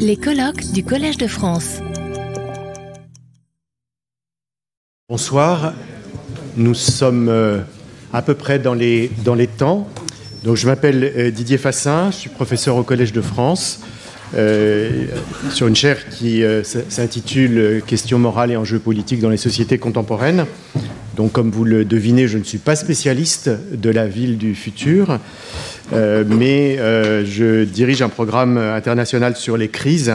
Les 0.00 0.16
colloques 0.16 0.72
du 0.72 0.82
Collège 0.82 1.18
de 1.18 1.28
France. 1.28 1.78
Bonsoir, 5.08 5.72
nous 6.56 6.74
sommes 6.74 7.28
euh, 7.28 7.60
à 8.12 8.22
peu 8.22 8.34
près 8.34 8.58
dans 8.58 8.74
les, 8.74 9.10
temps. 9.56 9.88
Donc, 10.42 10.56
je 10.56 10.66
m'appelle 10.66 11.12
euh, 11.16 11.30
Didier 11.30 11.58
Fassin, 11.58 12.10
je 12.10 12.16
suis 12.16 12.30
professeur 12.30 12.76
au 12.76 12.82
Collège 12.82 13.12
de 13.12 13.20
France 13.20 13.82
euh, 14.34 15.06
sur 15.52 15.68
une 15.68 15.76
chaire 15.76 16.08
qui 16.08 16.42
s'intitule 16.88 17.82
Questions 17.86 18.18
morales 18.18 18.50
et 18.50 18.56
enjeux 18.56 18.80
politiques 18.80 19.20
dans 19.20 19.30
les 19.30 19.36
sociétés 19.36 19.78
contemporaines. 19.78 20.46
Donc, 21.16 21.32
comme 21.32 21.50
vous 21.50 21.64
le 21.64 21.84
devinez, 21.84 22.26
je 22.26 22.36
ne 22.36 22.44
suis 22.44 22.58
pas 22.58 22.76
spécialiste 22.76 23.48
de 23.72 23.90
la 23.90 24.06
ville 24.06 24.36
du 24.38 24.54
futur, 24.54 25.18
euh, 25.92 26.24
mais 26.26 26.78
euh, 26.78 27.24
je 27.24 27.64
dirige 27.64 28.02
un 28.02 28.08
programme 28.08 28.58
international 28.58 29.36
sur 29.36 29.56
les 29.56 29.68
crises. 29.68 30.14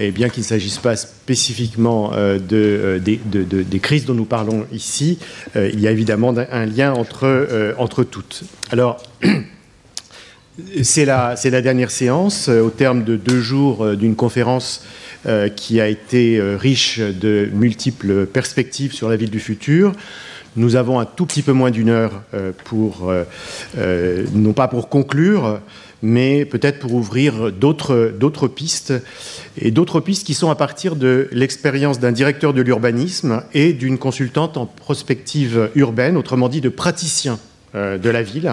Et 0.00 0.10
bien 0.10 0.28
qu'il 0.28 0.42
ne 0.42 0.46
s'agisse 0.46 0.78
pas 0.78 0.96
spécifiquement 0.96 2.10
euh, 2.14 2.40
de, 2.40 2.98
des 2.98 3.78
crises 3.78 4.06
dont 4.06 4.14
nous 4.14 4.24
parlons 4.24 4.66
ici, 4.72 5.18
il 5.54 5.78
y 5.78 5.86
a 5.86 5.92
évidemment 5.92 6.34
un 6.50 6.66
lien 6.66 6.92
entre, 6.92 7.74
entre 7.78 8.02
toutes. 8.02 8.42
Alors, 8.72 9.00
c'est 10.82 11.04
la, 11.04 11.36
la, 11.44 11.62
dernière 11.62 11.92
séance 11.92 12.48
au 12.48 12.70
terme 12.70 13.04
de 13.04 13.14
deux 13.14 13.40
jours 13.40 13.94
d'une 13.94 14.16
conférence 14.16 14.84
qui 15.54 15.80
a 15.80 15.86
été 15.86 16.40
riche 16.56 16.98
de 16.98 17.48
multiples 17.52 18.26
perspectives 18.26 18.92
sur 18.92 19.08
la 19.08 19.14
ville 19.14 19.30
du 19.30 19.40
futur. 19.40 19.92
Nous 20.56 20.76
avons 20.76 21.00
un 21.00 21.04
tout 21.04 21.26
petit 21.26 21.42
peu 21.42 21.52
moins 21.52 21.72
d'une 21.72 21.88
heure 21.88 22.22
euh, 22.32 22.52
pour, 22.64 23.10
euh, 23.10 23.24
euh, 23.76 24.24
non 24.32 24.52
pas 24.52 24.68
pour 24.68 24.88
conclure, 24.88 25.58
mais 26.02 26.44
peut-être 26.44 26.78
pour 26.78 26.94
ouvrir 26.94 27.50
d'autres 27.50 28.48
pistes, 28.48 28.92
et 29.58 29.72
d'autres 29.72 30.00
pistes 30.00 30.24
qui 30.24 30.34
sont 30.34 30.50
à 30.50 30.54
partir 30.54 30.94
de 30.94 31.28
l'expérience 31.32 31.98
d'un 31.98 32.12
directeur 32.12 32.54
de 32.54 32.62
l'urbanisme 32.62 33.42
et 33.52 33.72
d'une 33.72 33.98
consultante 33.98 34.56
en 34.56 34.66
prospective 34.66 35.70
urbaine, 35.74 36.16
autrement 36.16 36.48
dit 36.48 36.60
de 36.60 36.68
praticien 36.68 37.38
de 37.74 38.10
la 38.10 38.22
ville, 38.22 38.52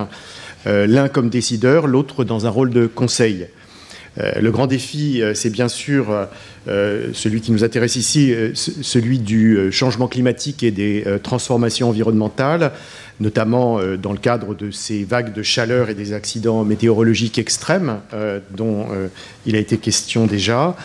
l'un 0.65 1.09
comme 1.09 1.29
décideur, 1.29 1.87
l'autre 1.87 2.23
dans 2.23 2.45
un 2.45 2.49
rôle 2.49 2.69
de 2.69 2.87
conseil. 2.87 3.47
Le 4.17 4.51
grand 4.51 4.67
défi, 4.67 5.21
c'est 5.33 5.49
bien 5.49 5.69
sûr 5.69 6.27
euh, 6.67 7.09
celui 7.13 7.41
qui 7.41 7.51
nous 7.51 7.63
intéresse 7.63 7.95
ici, 7.95 8.31
euh, 8.31 8.51
celui 8.53 9.17
du 9.17 9.57
euh, 9.57 9.71
changement 9.71 10.07
climatique 10.07 10.61
et 10.61 10.69
des 10.69 11.03
transformations 11.23 11.89
environnementales, 11.89 12.71
notamment 13.19 13.79
dans 14.01 14.11
le 14.11 14.17
cadre 14.17 14.55
de 14.55 14.71
ces 14.71 15.03
vagues 15.03 15.33
de 15.33 15.43
chaleur 15.43 15.89
et 15.89 15.95
des 15.95 16.13
accidents 16.13 16.63
météorologiques 16.63 17.37
extrêmes 17.37 17.99
dont 18.55 18.87
il 19.45 19.55
a 19.55 19.59
été 19.59 19.77
question 19.77 20.25
déjà. 20.25 20.75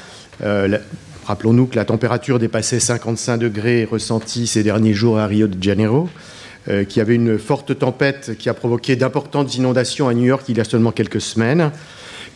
Rappelons-nous 1.24 1.66
que 1.66 1.76
la 1.76 1.86
température 1.86 2.38
dépassait 2.38 2.78
55 2.78 3.38
degrés 3.38 3.88
ressentis 3.90 4.46
ces 4.46 4.62
derniers 4.62 4.92
jours 4.92 5.18
à 5.18 5.26
Rio 5.26 5.46
de 5.46 5.62
Janeiro, 5.62 6.10
qu'il 6.66 6.96
y 6.96 7.00
avait 7.00 7.14
une 7.14 7.38
forte 7.38 7.78
tempête 7.78 8.36
qui 8.38 8.50
a 8.50 8.54
provoqué 8.54 8.96
d'importantes 8.96 9.54
inondations 9.54 10.08
à 10.08 10.12
New 10.12 10.26
York 10.26 10.44
il 10.48 10.58
y 10.58 10.60
a 10.60 10.64
seulement 10.64 10.92
quelques 10.92 11.22
semaines, 11.22 11.70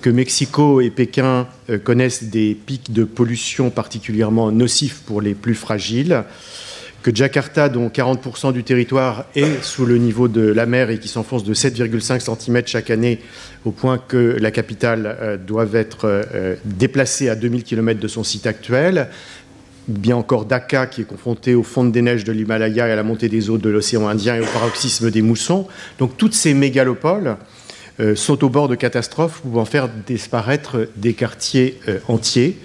que 0.00 0.10
Mexico 0.10 0.80
et 0.80 0.90
Pékin 0.90 1.46
euh, 1.68 1.78
connaissent 1.78 2.24
des 2.24 2.54
pics 2.54 2.92
de 2.92 3.04
pollution 3.04 3.70
particulièrement 3.70 4.50
nocifs 4.50 5.02
pour 5.06 5.20
les 5.20 5.34
plus 5.34 5.54
fragiles, 5.54 6.24
que 7.02 7.14
Jakarta, 7.14 7.68
dont 7.68 7.88
40% 7.88 8.52
du 8.52 8.62
territoire 8.62 9.24
est 9.34 9.62
sous 9.62 9.86
le 9.86 9.96
niveau 9.96 10.28
de 10.28 10.42
la 10.42 10.66
mer 10.66 10.90
et 10.90 10.98
qui 10.98 11.08
s'enfonce 11.08 11.44
de 11.44 11.54
7,5 11.54 12.20
cm 12.20 12.62
chaque 12.66 12.90
année, 12.90 13.20
au 13.64 13.70
point 13.70 13.98
que 13.98 14.36
la 14.38 14.50
capitale 14.50 15.16
euh, 15.20 15.36
doit 15.36 15.68
être 15.72 16.00
euh, 16.04 16.56
déplacée 16.64 17.28
à 17.28 17.36
2000 17.36 17.64
km 17.64 18.00
de 18.00 18.08
son 18.08 18.22
site 18.22 18.46
actuel, 18.46 19.08
bien 19.88 20.16
encore 20.16 20.44
Dhaka, 20.44 20.86
qui 20.86 21.02
est 21.02 21.04
confronté 21.04 21.54
au 21.54 21.62
fond 21.62 21.84
des 21.84 22.02
neiges 22.02 22.24
de 22.24 22.32
l'Himalaya 22.32 22.88
et 22.88 22.92
à 22.92 22.96
la 22.96 23.02
montée 23.02 23.28
des 23.28 23.50
eaux 23.50 23.58
de 23.58 23.68
l'océan 23.68 24.06
Indien 24.06 24.36
et 24.36 24.40
au 24.40 24.46
paroxysme 24.46 25.10
des 25.10 25.22
moussons. 25.22 25.66
Donc 25.98 26.16
toutes 26.16 26.34
ces 26.34 26.54
mégalopoles 26.54 27.36
euh, 28.00 28.16
sont 28.16 28.42
au 28.44 28.48
bord 28.48 28.68
de 28.68 28.76
catastrophes 28.76 29.40
pouvant 29.42 29.66
faire 29.66 29.88
disparaître 29.88 30.88
des 30.96 31.12
quartiers 31.12 31.78
euh, 31.86 31.98
entiers. 32.08 32.56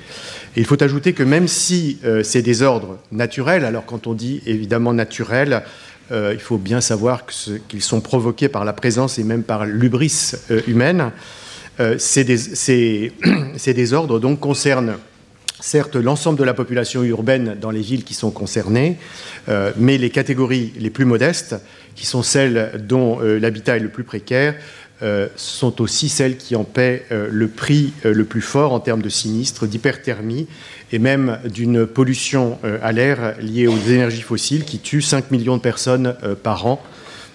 il 0.55 0.63
faut 0.63 0.81
ajouter 0.81 1.11
que 1.11 1.23
même 1.23 1.49
si 1.49 1.97
euh, 2.05 2.23
ces 2.23 2.41
désordres 2.41 2.99
naturels, 3.11 3.65
alors 3.65 3.85
quand 3.85 4.07
on 4.07 4.13
dit 4.13 4.41
évidemment 4.45 4.93
naturels, 4.93 5.63
il 6.11 6.39
faut 6.39 6.59
bien 6.59 6.81
savoir 6.81 7.23
qu'ils 7.67 7.81
sont 7.81 7.99
provoqués 7.99 8.47
par 8.47 8.63
la 8.63 8.73
présence 8.73 9.17
et 9.17 9.23
même 9.23 9.41
par 9.41 9.65
l'ubris 9.65 10.33
humaine, 10.67 11.11
ces, 11.97 12.23
désordres 13.73 14.19
donc 14.19 14.39
concernent 14.39 14.97
certes 15.59 15.95
l'ensemble 15.95 16.37
de 16.37 16.43
la 16.43 16.53
population 16.53 17.03
urbaine 17.03 17.57
dans 17.59 17.71
les 17.71 17.81
villes 17.81 18.03
qui 18.03 18.13
sont 18.13 18.29
concernées, 18.29 18.97
mais 19.77 19.97
les 19.97 20.11
catégories 20.11 20.73
les 20.77 20.91
plus 20.91 21.05
modestes, 21.05 21.55
qui 21.95 22.05
sont 22.05 22.21
celles 22.21 22.83
dont 22.87 23.17
l'habitat 23.21 23.77
est 23.77 23.79
le 23.79 23.89
plus 23.89 24.03
précaire, 24.03 24.53
euh, 25.01 25.27
sont 25.35 25.81
aussi 25.81 26.07
celles 26.07 26.37
qui 26.37 26.55
en 26.55 26.63
paient 26.63 27.05
euh, 27.11 27.27
le 27.29 27.49
prix 27.49 27.91
euh, 28.05 28.13
le 28.13 28.23
plus 28.23 28.41
fort 28.41 28.71
en 28.71 28.79
termes 28.79 29.01
de 29.01 29.09
sinistres, 29.09 29.67
d'hyperthermie 29.67 30.47
et 30.93 30.99
même 30.99 31.39
d'une 31.51 31.85
pollution 31.85 32.57
à 32.81 32.91
l'air 32.93 33.35
liée 33.41 33.67
aux 33.67 33.77
énergies 33.77 34.21
fossiles 34.21 34.63
qui 34.63 34.79
tue 34.79 35.01
5 35.01 35.31
millions 35.31 35.57
de 35.57 35.61
personnes 35.61 36.15
par 36.43 36.67
an, 36.67 36.81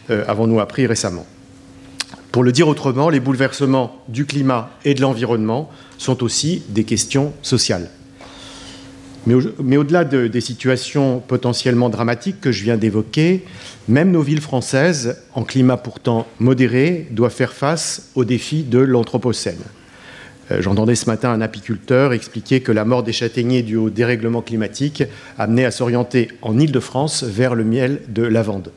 avons-nous 0.09 0.60
appris 0.60 0.87
récemment. 0.87 1.26
Pour 2.31 2.44
le 2.44 2.53
dire 2.53 2.69
autrement, 2.69 3.10
les 3.10 3.19
bouleversements 3.19 4.00
du 4.09 4.25
climat 4.25 4.71
et 4.84 4.94
de 4.94 5.00
l'environnement 5.00 5.69
sont 5.98 6.22
aussi 6.22 6.62
des 6.69 6.84
questions 6.84 7.32
sociales. 7.42 7.91
Mais, 9.26 9.76
au-delà 9.76 10.04
des 10.04 10.41
situations 10.41 11.22
potentiellement 11.26 11.91
dramatiques 11.91 12.41
que 12.41 12.53
je 12.53 12.64
viens 12.64 12.78
d'évoquer, 12.78 13.44
même 13.88 14.10
nos 14.10 14.22
villes 14.22 14.41
françaises, 14.41 15.19
en 15.34 15.44
climat 15.44 15.76
pourtant 15.76 16.26
modéré, 16.38 17.06
doivent 17.10 17.32
faire 17.32 17.53
face 17.53 18.10
aux 18.14 18.25
défis 18.25 18.62
de 18.62 18.78
l'Anthropocène. 18.78 19.60
Euh, 20.50 20.62
j'entendais 20.62 20.94
ce 20.94 21.06
matin 21.06 21.30
un 21.30 21.41
apiculteur 21.41 22.12
expliquer 22.12 22.60
que 22.60 22.72
la 22.72 22.84
mort 22.84 23.03
des 23.03 23.12
châtaigniers 23.12 23.62
due 23.62 23.76
au 23.76 23.91
dérèglement 23.91 24.42
climatique 24.42 25.04
amenait 25.38 25.64
à 25.64 25.70
s'orienter 25.70 26.28
en 26.42 26.59
Île-de-France 26.59 27.25
vers 27.25 27.54
le 27.54 27.64
miel 27.64 28.00
de 28.09 28.22
lavande. 28.22 28.72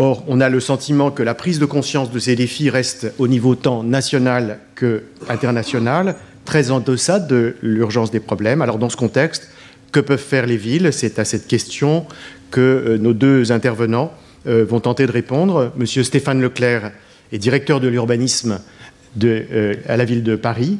Or, 0.00 0.24
on 0.28 0.40
a 0.40 0.48
le 0.48 0.60
sentiment 0.60 1.10
que 1.10 1.24
la 1.24 1.34
prise 1.34 1.58
de 1.58 1.64
conscience 1.64 2.12
de 2.12 2.18
ces 2.20 2.36
défis 2.36 2.70
reste 2.70 3.12
au 3.18 3.26
niveau 3.26 3.56
tant 3.56 3.82
national 3.82 4.60
que 4.76 5.02
international, 5.28 6.14
très 6.48 6.70
en 6.70 6.80
deçà 6.80 7.18
de 7.18 7.56
l'urgence 7.60 8.10
des 8.10 8.20
problèmes. 8.20 8.62
Alors 8.62 8.78
dans 8.78 8.88
ce 8.88 8.96
contexte, 8.96 9.50
que 9.92 10.00
peuvent 10.00 10.18
faire 10.18 10.46
les 10.46 10.56
villes? 10.56 10.88
C'est 10.92 11.18
à 11.18 11.26
cette 11.26 11.46
question 11.46 12.06
que 12.50 12.60
euh, 12.60 12.96
nos 12.96 13.12
deux 13.12 13.52
intervenants 13.52 14.14
euh, 14.46 14.64
vont 14.64 14.80
tenter 14.80 15.06
de 15.06 15.12
répondre. 15.12 15.72
Monsieur 15.76 16.02
Stéphane 16.04 16.40
Leclerc 16.40 16.92
est 17.32 17.38
directeur 17.38 17.80
de 17.80 17.88
l'urbanisme 17.88 18.60
euh, 19.22 19.74
à 19.86 19.98
la 19.98 20.06
ville 20.06 20.22
de 20.22 20.36
Paris. 20.36 20.78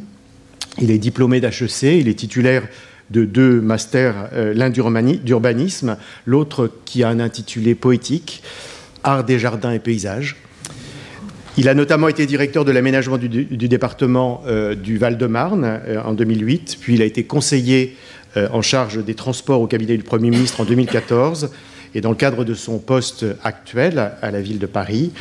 Il 0.80 0.90
est 0.90 0.96
diplômé 0.96 1.38
d'HEC, 1.38 1.82
il 1.82 2.08
est 2.08 2.18
titulaire 2.18 2.66
de 3.10 3.26
deux 3.26 3.60
masters, 3.60 4.30
l'un 4.54 4.70
d'urbanisme, 4.70 5.96
l'autre 6.24 6.70
qui 6.84 7.02
a 7.02 7.08
un 7.08 7.20
intitulé 7.20 7.74
poétique, 7.74 8.42
Art 9.02 9.24
des 9.24 9.38
jardins 9.38 9.72
et 9.72 9.78
paysages. 9.78 10.36
Il 11.58 11.68
a 11.68 11.74
notamment 11.74 12.06
été 12.06 12.24
directeur 12.24 12.64
de 12.64 12.70
l'aménagement 12.70 13.18
du, 13.18 13.28
département 13.28 14.42
euh, 14.46 14.76
du 14.76 14.96
Val-de-Marne 14.96 15.64
euh, 15.64 16.00
en 16.04 16.12
2008, 16.12 16.78
puis 16.80 16.94
il 16.94 17.02
a 17.02 17.04
été 17.04 17.24
conseiller 17.24 17.96
euh, 18.36 18.46
en 18.52 18.62
charge 18.62 19.04
des 19.04 19.14
transports 19.14 19.60
au 19.60 19.66
cabinet 19.66 19.96
du 19.96 20.04
Premier 20.04 20.30
ministre 20.30 20.60
en 20.60 20.64
2014. 20.64 21.50
Et 21.94 22.00
dans 22.00 22.10
le 22.10 22.16
cadre 22.16 22.44
de 22.44 22.54
son 22.54 22.78
poste 22.78 23.24
actuel 23.44 24.12
à 24.20 24.30
la 24.30 24.40
ville 24.40 24.58
de 24.58 24.66
Paris, 24.66 25.12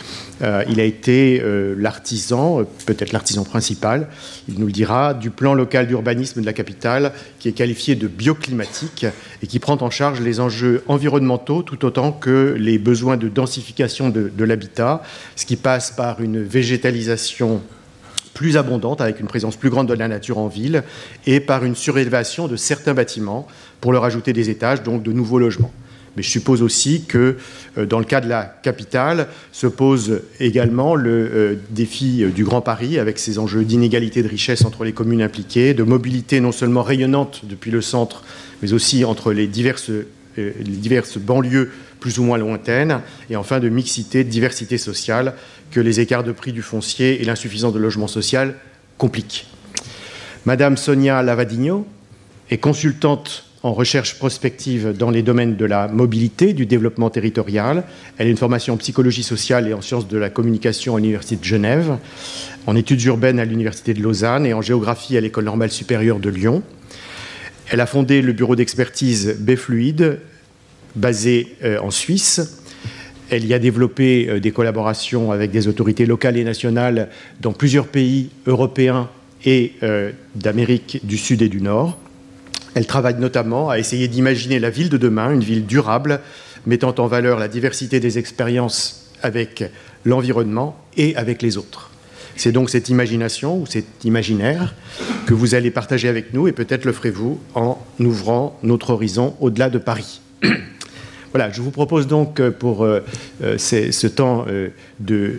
euh, 0.41 0.63
il 0.69 0.79
a 0.79 0.83
été 0.83 1.41
euh, 1.41 1.75
l'artisan, 1.77 2.63
peut-être 2.85 3.11
l'artisan 3.11 3.43
principal, 3.43 4.07
il 4.47 4.59
nous 4.59 4.67
le 4.67 4.71
dira, 4.71 5.13
du 5.13 5.29
plan 5.29 5.53
local 5.53 5.87
d'urbanisme 5.87 6.41
de 6.41 6.45
la 6.45 6.53
capitale, 6.53 7.13
qui 7.39 7.49
est 7.49 7.53
qualifié 7.53 7.95
de 7.95 8.07
bioclimatique 8.07 9.05
et 9.41 9.47
qui 9.47 9.59
prend 9.59 9.77
en 9.81 9.89
charge 9.89 10.21
les 10.21 10.39
enjeux 10.39 10.83
environnementaux 10.87 11.61
tout 11.61 11.85
autant 11.85 12.11
que 12.11 12.55
les 12.57 12.77
besoins 12.77 13.17
de 13.17 13.29
densification 13.29 14.09
de, 14.09 14.31
de 14.35 14.43
l'habitat, 14.43 15.01
ce 15.35 15.45
qui 15.45 15.55
passe 15.55 15.91
par 15.91 16.21
une 16.21 16.41
végétalisation 16.41 17.61
plus 18.37 18.55
abondante, 18.55 19.01
avec 19.01 19.19
une 19.19 19.25
présence 19.25 19.55
plus 19.55 19.71
grande 19.71 19.87
de 19.87 19.95
la 19.95 20.07
nature 20.07 20.37
en 20.37 20.47
ville, 20.47 20.83
et 21.25 21.39
par 21.39 21.65
une 21.65 21.75
surélévation 21.75 22.47
de 22.47 22.55
certains 22.55 22.93
bâtiments 22.93 23.47
pour 23.81 23.91
leur 23.91 24.03
ajouter 24.03 24.31
des 24.31 24.51
étages, 24.51 24.83
donc 24.83 25.01
de 25.01 25.11
nouveaux 25.11 25.39
logements. 25.39 25.71
Mais 26.17 26.23
je 26.23 26.31
suppose 26.31 26.63
aussi 26.63 27.03
que 27.03 27.37
euh, 27.77 27.85
dans 27.85 27.99
le 27.99 28.05
cas 28.05 28.21
de 28.21 28.27
la 28.27 28.43
capitale 28.43 29.27
se 29.51 29.67
pose 29.67 30.21
également 30.39 30.95
le 30.95 31.11
euh, 31.11 31.55
défi 31.69 32.23
euh, 32.23 32.29
du 32.29 32.43
Grand 32.43 32.61
Paris 32.61 32.97
avec 32.97 33.19
ses 33.19 33.37
enjeux 33.37 33.63
d'inégalité 33.63 34.23
de 34.23 34.27
richesse 34.27 34.65
entre 34.65 34.83
les 34.83 34.93
communes 34.93 35.21
impliquées, 35.21 35.75
de 35.75 35.83
mobilité 35.83 36.39
non 36.39 36.51
seulement 36.51 36.81
rayonnante 36.81 37.41
depuis 37.43 37.69
le 37.69 37.81
centre, 37.81 38.23
mais 38.63 38.73
aussi 38.73 39.05
entre 39.05 39.31
les 39.31 39.45
diverses, 39.45 39.91
banlieues 41.19 41.69
plus 41.99 42.17
ou 42.17 42.23
moins 42.23 42.39
lointaines, 42.39 43.01
et 43.29 43.35
enfin 43.35 43.59
de 43.59 43.69
mixité, 43.69 44.23
de 44.23 44.29
diversité 44.29 44.79
sociale 44.79 45.35
que 45.69 45.79
les 45.79 45.99
écarts 45.99 46.23
de 46.23 46.31
prix 46.31 46.51
du 46.51 46.63
foncier 46.63 47.21
et 47.21 47.25
l'insuffisance 47.25 47.73
de 47.73 47.79
logement 47.79 48.07
social 48.07 48.55
compliquent. 48.97 49.45
Madame 50.45 50.77
Sonia 50.77 51.21
Lavadino 51.21 51.85
est 52.49 52.57
consultante 52.57 53.45
en 53.67 53.73
recherche 53.73 54.15
prospective 54.15 54.95
dans 54.97 55.09
les 55.09 55.21
domaines 55.21 55.57
de 55.57 55.65
la 55.65 55.89
mobilité, 55.89 56.53
du 56.53 56.65
développement 56.65 57.09
territorial. 57.09 57.83
Elle 58.17 58.27
a 58.27 58.29
une 58.29 58.37
formation 58.37 58.75
en 58.75 58.77
psychologie 58.77 59.23
sociale 59.23 59.67
et 59.67 59.73
en 59.73 59.81
sciences 59.81 60.07
de 60.07 60.17
la 60.17 60.29
communication 60.29 60.95
à 60.95 60.99
l'Université 60.99 61.35
de 61.35 61.43
Genève, 61.43 61.97
en 62.65 62.77
études 62.77 63.03
urbaines 63.03 63.41
à 63.41 63.45
l'Université 63.45 63.93
de 63.93 64.01
Lausanne 64.01 64.45
et 64.45 64.53
en 64.53 64.61
géographie 64.61 65.17
à 65.17 65.21
l'École 65.21 65.43
normale 65.43 65.69
supérieure 65.69 66.19
de 66.19 66.29
Lyon. 66.29 66.63
Elle 67.69 67.81
a 67.81 67.85
fondé 67.85 68.21
le 68.21 68.31
bureau 68.31 68.55
d'expertise 68.55 69.35
B-Fluide, 69.37 70.19
basé 70.95 71.57
euh, 71.65 71.77
en 71.81 71.91
Suisse. 71.91 72.61
Elle 73.29 73.45
y 73.45 73.53
a 73.53 73.59
développé 73.59 74.29
euh, 74.29 74.39
des 74.39 74.51
collaborations 74.51 75.33
avec 75.33 75.51
des 75.51 75.67
autorités 75.67 76.05
locales 76.05 76.37
et 76.37 76.45
nationales 76.45 77.09
dans 77.41 77.51
plusieurs 77.51 77.87
pays 77.87 78.29
européens 78.45 79.09
et 79.43 79.73
euh, 79.83 80.11
d'Amérique 80.35 81.01
du 81.03 81.17
Sud 81.17 81.41
et 81.41 81.49
du 81.49 81.59
Nord. 81.59 81.97
Elle 82.77 82.85
travaille 82.85 83.15
notamment 83.15 83.71
à 83.71 83.79
essayer 83.79 84.07
d'imaginer 84.07 84.59
la 84.59 84.69
ville 84.69 84.89
de 84.89 84.97
demain, 84.97 85.33
une 85.33 85.43
ville 85.43 85.65
durable, 85.65 86.19
mettant 86.67 86.93
en 86.99 87.07
valeur 87.07 87.39
la 87.39 87.47
diversité 87.47 87.99
des 87.99 88.19
expériences 88.19 89.09
avec 89.23 89.63
l'environnement 90.05 90.77
et 90.95 91.15
avec 91.15 91.41
les 91.41 91.57
autres. 91.57 91.89
C'est 92.35 92.51
donc 92.51 92.69
cette 92.69 92.89
imagination 92.89 93.59
ou 93.59 93.65
cet 93.65 94.05
imaginaire 94.05 94.75
que 95.25 95.33
vous 95.33 95.55
allez 95.55 95.71
partager 95.71 96.07
avec 96.07 96.35
nous 96.35 96.47
et 96.47 96.51
peut-être 96.51 96.85
le 96.85 96.93
ferez-vous 96.93 97.39
en 97.55 97.79
ouvrant 97.99 98.59
notre 98.61 98.91
horizon 98.91 99.35
au-delà 99.39 99.71
de 99.71 99.79
Paris. 99.79 100.21
Voilà, 101.37 101.51
je 101.53 101.61
vous 101.61 101.69
propose 101.69 102.07
donc 102.07 102.39
euh, 102.39 102.49
pour 102.49 102.83
euh, 102.83 103.01
euh, 103.43 103.59
ce 103.59 104.07
temps 104.07 104.47
de, 104.99 105.37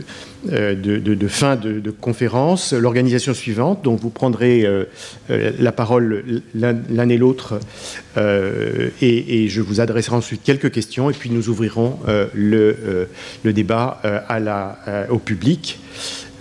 fin 1.26 1.56
de, 1.56 1.90
conférence 1.90 2.72
l'organisation 2.72 3.34
suivante. 3.34 3.82
Donc 3.82 3.98
vous 3.98 4.10
prendrez 4.10 4.64
la 5.28 5.72
parole 5.72 6.42
l'un 6.54 7.08
et 7.08 7.16
l'autre 7.16 7.58
et, 8.16 9.48
je 9.48 9.60
vous 9.60 9.80
adresserai 9.80 10.14
ensuite 10.14 10.42
quelques 10.44 10.70
questions 10.70 11.10
et 11.10 11.14
puis 11.14 11.30
nous 11.30 11.48
ouvrirons 11.48 11.98
le, 12.32 13.08
débat 13.44 14.00
au 15.10 15.18
public. 15.18 15.80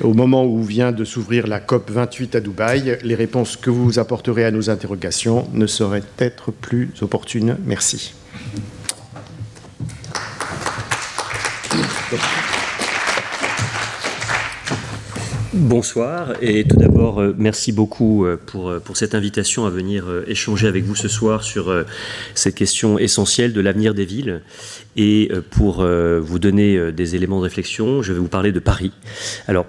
Au 0.01 0.13
moment 0.13 0.45
où 0.45 0.61
vient 0.61 0.91
de 0.91 1.03
s'ouvrir 1.03 1.47
la 1.47 1.59
COP 1.59 1.89
28 1.89 2.35
à 2.35 2.39
Dubaï, 2.41 2.99
les 3.01 3.15
réponses 3.15 3.57
que 3.57 3.71
vous 3.71 3.97
apporterez 3.97 4.45
à 4.45 4.51
nos 4.51 4.69
interrogations 4.69 5.47
ne 5.53 5.65
seraient 5.65 6.03
être 6.19 6.51
plus 6.51 6.91
opportunes. 7.01 7.57
Merci. 7.65 8.13
Bonsoir 15.53 16.33
et 16.41 16.65
tout 16.65 16.77
d'abord 16.77 17.19
euh, 17.19 17.33
merci 17.37 17.71
beaucoup 17.71 18.25
euh, 18.25 18.37
pour, 18.37 18.69
euh, 18.69 18.79
pour 18.79 18.95
cette 18.95 19.15
invitation 19.15 19.65
à 19.65 19.69
venir 19.69 20.05
échanger 20.27 20.67
avec 20.67 20.83
vous 20.83 20.95
ce 20.95 21.07
soir 21.07 21.43
sur 21.43 21.85
cette 22.35 22.55
question 22.55 22.99
essentielle 22.99 23.53
de 23.53 23.59
l'avenir 23.59 23.93
des 23.93 24.05
villes 24.05 24.41
et 24.95 25.31
pour 25.51 25.85
vous 25.85 26.39
donner 26.39 26.91
des 26.91 27.15
éléments 27.15 27.39
de 27.39 27.43
réflexion, 27.43 28.01
je 28.01 28.13
vais 28.13 28.19
vous 28.19 28.27
parler 28.27 28.51
de 28.51 28.59
Paris. 28.59 28.91
Alors 29.47 29.65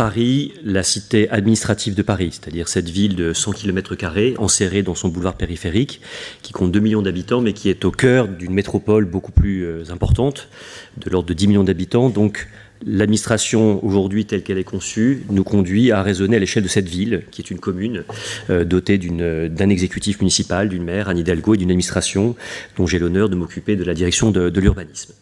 Paris, 0.00 0.54
la 0.64 0.82
cité 0.82 1.28
administrative 1.28 1.94
de 1.94 2.00
Paris, 2.00 2.30
c'est-à-dire 2.32 2.68
cette 2.68 2.88
ville 2.88 3.16
de 3.16 3.34
100 3.34 3.52
km 3.52 3.94
enserrée 4.38 4.82
dans 4.82 4.94
son 4.94 5.08
boulevard 5.08 5.34
périphérique, 5.34 6.00
qui 6.40 6.54
compte 6.54 6.72
2 6.72 6.80
millions 6.80 7.02
d'habitants, 7.02 7.42
mais 7.42 7.52
qui 7.52 7.68
est 7.68 7.84
au 7.84 7.90
cœur 7.90 8.26
d'une 8.26 8.54
métropole 8.54 9.04
beaucoup 9.04 9.30
plus 9.30 9.90
importante, 9.90 10.48
de 10.96 11.10
l'ordre 11.10 11.28
de 11.28 11.34
10 11.34 11.48
millions 11.48 11.64
d'habitants. 11.64 12.08
Donc 12.08 12.48
l'administration 12.86 13.84
aujourd'hui 13.84 14.24
telle 14.24 14.42
qu'elle 14.42 14.56
est 14.56 14.64
conçue 14.64 15.24
nous 15.28 15.44
conduit 15.44 15.92
à 15.92 16.02
raisonner 16.02 16.36
à 16.36 16.38
l'échelle 16.38 16.62
de 16.62 16.68
cette 16.68 16.88
ville, 16.88 17.24
qui 17.30 17.42
est 17.42 17.50
une 17.50 17.60
commune 17.60 18.04
euh, 18.48 18.64
dotée 18.64 18.96
d'un 18.96 19.68
exécutif 19.68 20.20
municipal, 20.20 20.70
d'une 20.70 20.82
maire, 20.82 21.10
Anne 21.10 21.18
Hidalgo, 21.18 21.52
et 21.52 21.58
d'une 21.58 21.70
administration 21.70 22.36
dont 22.78 22.86
j'ai 22.86 22.98
l'honneur 22.98 23.28
de 23.28 23.36
m'occuper 23.36 23.76
de 23.76 23.84
la 23.84 23.92
direction 23.92 24.30
de 24.30 24.60
l'urbanisme. 24.60 25.12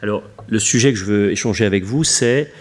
Alors, 0.00 0.22
le 0.48 0.60
sujet 0.60 0.92
que 0.92 0.98
je 0.98 1.04
veux 1.04 1.32
échanger 1.32 1.64
avec 1.64 1.82
vous, 1.82 2.04
c'est 2.04 2.52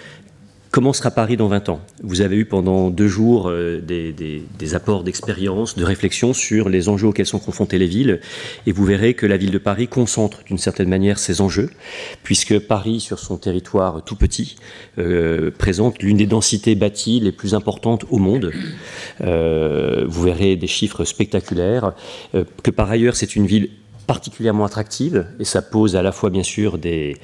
Comment 0.72 0.92
sera 0.92 1.12
Paris 1.12 1.38
dans 1.38 1.48
20 1.48 1.70
ans? 1.70 1.80
Vous 2.04 2.22
avez 2.22 2.36
eu 2.36 2.46
pendant 2.46 2.90
deux 2.90 3.08
jours 3.08 3.50
euh, 3.50 3.82
des, 3.82 4.76
apports 4.76 5.04
d'expérience, 5.04 5.76
de 5.78 5.86
réflexion 5.86 6.34
sur 6.34 6.68
les 6.68 6.90
enjeux 6.90 7.08
auxquels 7.08 7.26
sont 7.26 7.40
confrontées 7.40 7.78
les 7.78 7.88
villes, 7.88 8.20
et 8.66 8.72
vous 8.72 8.84
verrez 8.84 9.14
que 9.14 9.26
la 9.26 9.38
ville 9.38 9.52
de 9.52 9.58
Paris 9.58 9.88
concentre 9.88 10.44
d'une 10.44 10.58
certaine 10.58 10.90
manière 10.90 11.20
ces 11.20 11.40
enjeux, 11.40 11.70
puisque 12.24 12.60
Paris, 12.60 13.00
sur 13.00 13.20
son 13.20 13.38
territoire 13.38 14.04
tout 14.04 14.16
petit, 14.16 14.58
euh, 14.98 15.52
présente 15.52 16.04
l'une 16.04 16.18
des 16.18 16.28
densités 16.28 16.76
bâties 16.76 17.22
les 17.22 17.32
plus 17.32 17.54
importantes 17.54 18.06
au 18.10 18.18
monde. 18.18 18.52
Euh, 19.22 20.06
vous 20.08 20.24
verrez 20.24 20.58
des 20.58 20.68
chiffres 20.68 21.06
spectaculaires, 21.06 21.94
que 22.64 22.72
par 22.72 22.92
ailleurs 22.92 23.16
c'est 23.16 23.36
une 23.36 23.46
ville 23.46 23.70
particulièrement 24.08 24.64
attractive 24.66 25.28
et 25.40 25.44
ça 25.44 25.62
pose 25.62 25.98
à 25.98 26.02
la 26.02 26.14
fois 26.14 26.30
bien 26.30 26.44
sûr 26.44 26.78
des, 26.78 27.18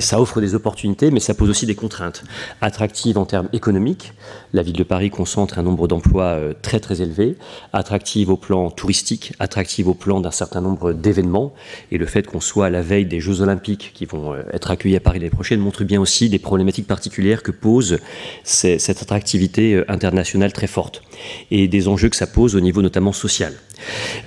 ça 0.00 0.20
offre 0.20 0.40
des 0.42 0.54
opportunités 0.54 1.10
mais 1.10 1.20
ça 1.20 1.32
pose 1.34 1.48
aussi 1.48 1.64
des 1.64 1.74
contraintes 1.74 2.22
attractive 2.60 3.16
en 3.16 3.24
termes 3.24 3.48
économiques. 3.54 4.12
La 4.52 4.62
ville 4.62 4.76
de 4.76 4.84
Paris 4.84 5.08
concentre 5.08 5.58
un 5.58 5.62
nombre 5.62 5.88
d'emplois 5.88 6.24
euh, 6.24 6.52
très 6.60 6.80
très 6.80 7.00
élevé 7.00 7.36
attractive 7.72 8.28
au 8.28 8.36
plan 8.36 8.70
touristique 8.70 9.32
attractive 9.38 9.88
au 9.88 9.94
plan 9.94 10.20
d'un 10.20 10.30
certain 10.30 10.60
nombre 10.60 10.92
d'événements 10.92 11.54
et 11.90 11.96
le 11.96 12.04
fait 12.04 12.26
qu'on 12.26 12.40
soit 12.40 12.66
à 12.66 12.70
la 12.70 12.82
veille 12.82 13.06
des 13.06 13.20
Jeux 13.20 13.40
Olympiques 13.40 13.92
qui 13.94 14.04
vont 14.04 14.34
euh, 14.34 14.42
être 14.52 14.70
accueillis 14.70 14.96
à 14.96 15.00
Paris 15.00 15.20
l'année 15.20 15.30
prochaine 15.30 15.60
montre 15.60 15.82
bien 15.84 16.00
aussi 16.00 16.28
des 16.28 16.38
problématiques 16.38 16.86
particulières 16.86 17.42
que 17.42 17.52
pose 17.52 17.98
cette 18.44 19.02
attractivité 19.02 19.74
euh, 19.74 19.84
internationale 19.88 20.52
très 20.52 20.66
forte 20.66 21.02
et 21.50 21.68
des 21.68 21.88
enjeux 21.88 22.10
que 22.10 22.16
ça 22.16 22.26
pose 22.26 22.54
au 22.54 22.60
niveau 22.60 22.82
notamment 22.82 23.12
social. 23.12 23.54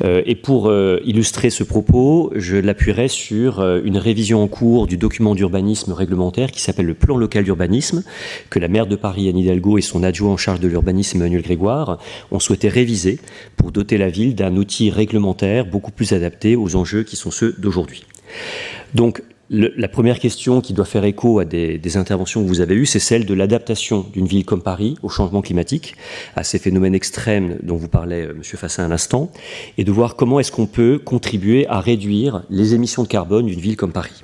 Et 0.03 0.35
pour 0.35 0.71
illustrer 1.03 1.49
ce 1.49 1.63
propos, 1.63 1.90
je 2.35 2.57
l'appuierai 2.57 3.07
sur 3.07 3.59
euh, 3.59 3.81
une 3.83 3.97
révision 3.97 4.41
en 4.43 4.47
cours 4.47 4.87
du 4.87 4.97
document 4.97 5.35
d'urbanisme 5.35 5.91
réglementaire 5.91 6.51
qui 6.51 6.61
s'appelle 6.61 6.85
le 6.85 6.93
plan 6.93 7.17
local 7.17 7.43
d'urbanisme, 7.43 8.03
que 8.49 8.59
la 8.59 8.67
maire 8.67 8.87
de 8.87 8.95
Paris, 8.95 9.29
Anne 9.29 9.37
Hidalgo, 9.37 9.77
et 9.77 9.81
son 9.81 10.03
adjoint 10.03 10.31
en 10.31 10.37
charge 10.37 10.59
de 10.59 10.67
l'urbanisme, 10.67 11.17
Emmanuel 11.17 11.41
Grégoire, 11.41 11.99
ont 12.31 12.39
souhaité 12.39 12.69
réviser 12.69 13.19
pour 13.57 13.71
doter 13.71 13.97
la 13.97 14.09
ville 14.09 14.35
d'un 14.35 14.55
outil 14.55 14.89
réglementaire 14.89 15.65
beaucoup 15.65 15.91
plus 15.91 16.13
adapté 16.13 16.55
aux 16.55 16.75
enjeux 16.75 17.03
qui 17.03 17.15
sont 17.15 17.31
ceux 17.31 17.55
d'aujourd'hui. 17.57 18.05
Donc, 18.93 19.21
la 19.53 19.89
première 19.89 20.19
question 20.19 20.61
qui 20.61 20.73
doit 20.73 20.85
faire 20.85 21.03
écho 21.03 21.39
à 21.39 21.45
des, 21.45 21.97
interventions 21.97 22.41
que 22.41 22.47
vous 22.47 22.61
avez 22.61 22.73
eues, 22.73 22.85
c'est 22.85 22.99
celle 22.99 23.25
de 23.25 23.33
l'adaptation 23.33 24.05
d'une 24.13 24.25
ville 24.25 24.45
comme 24.45 24.61
Paris 24.61 24.95
au 25.03 25.09
changement 25.09 25.41
climatique, 25.41 25.95
à 26.37 26.43
ces 26.43 26.57
phénomènes 26.57 26.95
extrêmes 26.95 27.57
dont 27.61 27.75
vous 27.75 27.89
parlait 27.89 28.25
euh, 28.25 28.31
M. 28.31 28.43
Fassin 28.43 28.85
à 28.85 28.87
l'instant, 28.87 29.29
et 29.77 29.83
de 29.83 29.91
voir 29.91 30.15
comment 30.15 30.39
est-ce 30.39 30.53
qu'on 30.53 30.67
peut 30.67 30.99
contribuer 31.03 31.67
à 31.67 31.81
réduire 31.81 32.43
les 32.49 32.75
émissions 32.75 33.03
de 33.03 33.09
carbone 33.09 33.45
d'une 33.45 33.59
ville 33.59 33.75
comme 33.75 33.91
Paris 33.91 34.23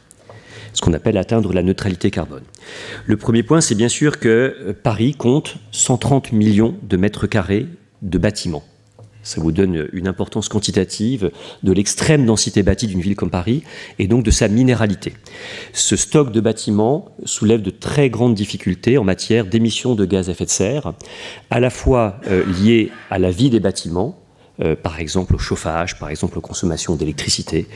ce 0.74 0.82
qu'on 0.82 0.94
appelle 0.94 1.18
atteindre 1.18 1.54
la 1.54 1.64
neutralité 1.64 2.12
carbone. 2.12 2.44
Le 3.08 3.18
premier 3.18 3.42
point, 3.42 3.62
c'est 3.62 3.74
bien 3.74 3.90
sûr 3.90 4.20
que 4.20 4.56
euh, 4.60 4.74
Paris 4.74 5.16
compte 5.16 5.56
130 5.72 6.32
millions 6.34 6.76
de 6.84 6.98
mètres 6.98 7.26
carrés 7.26 7.66
de 8.04 8.18
bâtiments 8.20 8.64
ça 9.28 9.42
vous 9.42 9.52
donne 9.52 9.90
une 9.92 10.08
importance 10.08 10.48
quantitative 10.48 11.32
de 11.62 11.74
l'extrême 11.74 12.26
densité 12.26 12.64
bâtie 12.64 12.88
d'une 12.88 13.02
ville 13.02 13.18
comme 13.18 13.30
Paris 13.30 13.64
et 14.00 14.08
donc 14.08 14.24
de 14.24 14.32
sa 14.32 14.48
minéralité. 14.48 15.14
Ce 15.74 15.98
stock 15.98 16.32
de 16.32 16.40
bâtiments 16.40 17.12
soulève 17.26 17.62
de 17.62 17.70
très 17.70 18.10
grandes 18.10 18.36
difficultés 18.36 18.98
en 18.98 19.04
matière 19.04 19.46
d'émissions 19.46 19.96
de 19.96 20.06
gaz 20.06 20.30
à 20.30 20.32
effet 20.32 20.46
de 20.46 20.50
serre, 20.50 20.94
à 21.50 21.60
la 21.60 21.70
fois 21.70 22.22
euh, 22.28 22.46
liées 22.62 22.90
à 23.10 23.20
la 23.20 23.30
vie 23.30 23.50
des 23.50 23.60
bâtiments, 23.60 24.18
euh, 24.62 24.76
par 24.76 25.00
exemple 25.00 25.36
au 25.36 25.38
chauffage, 25.38 26.00
par 26.00 26.10
exemple 26.10 26.38
aux 26.38 26.42
consommations 26.42 26.96
d'électricité, 26.96 27.68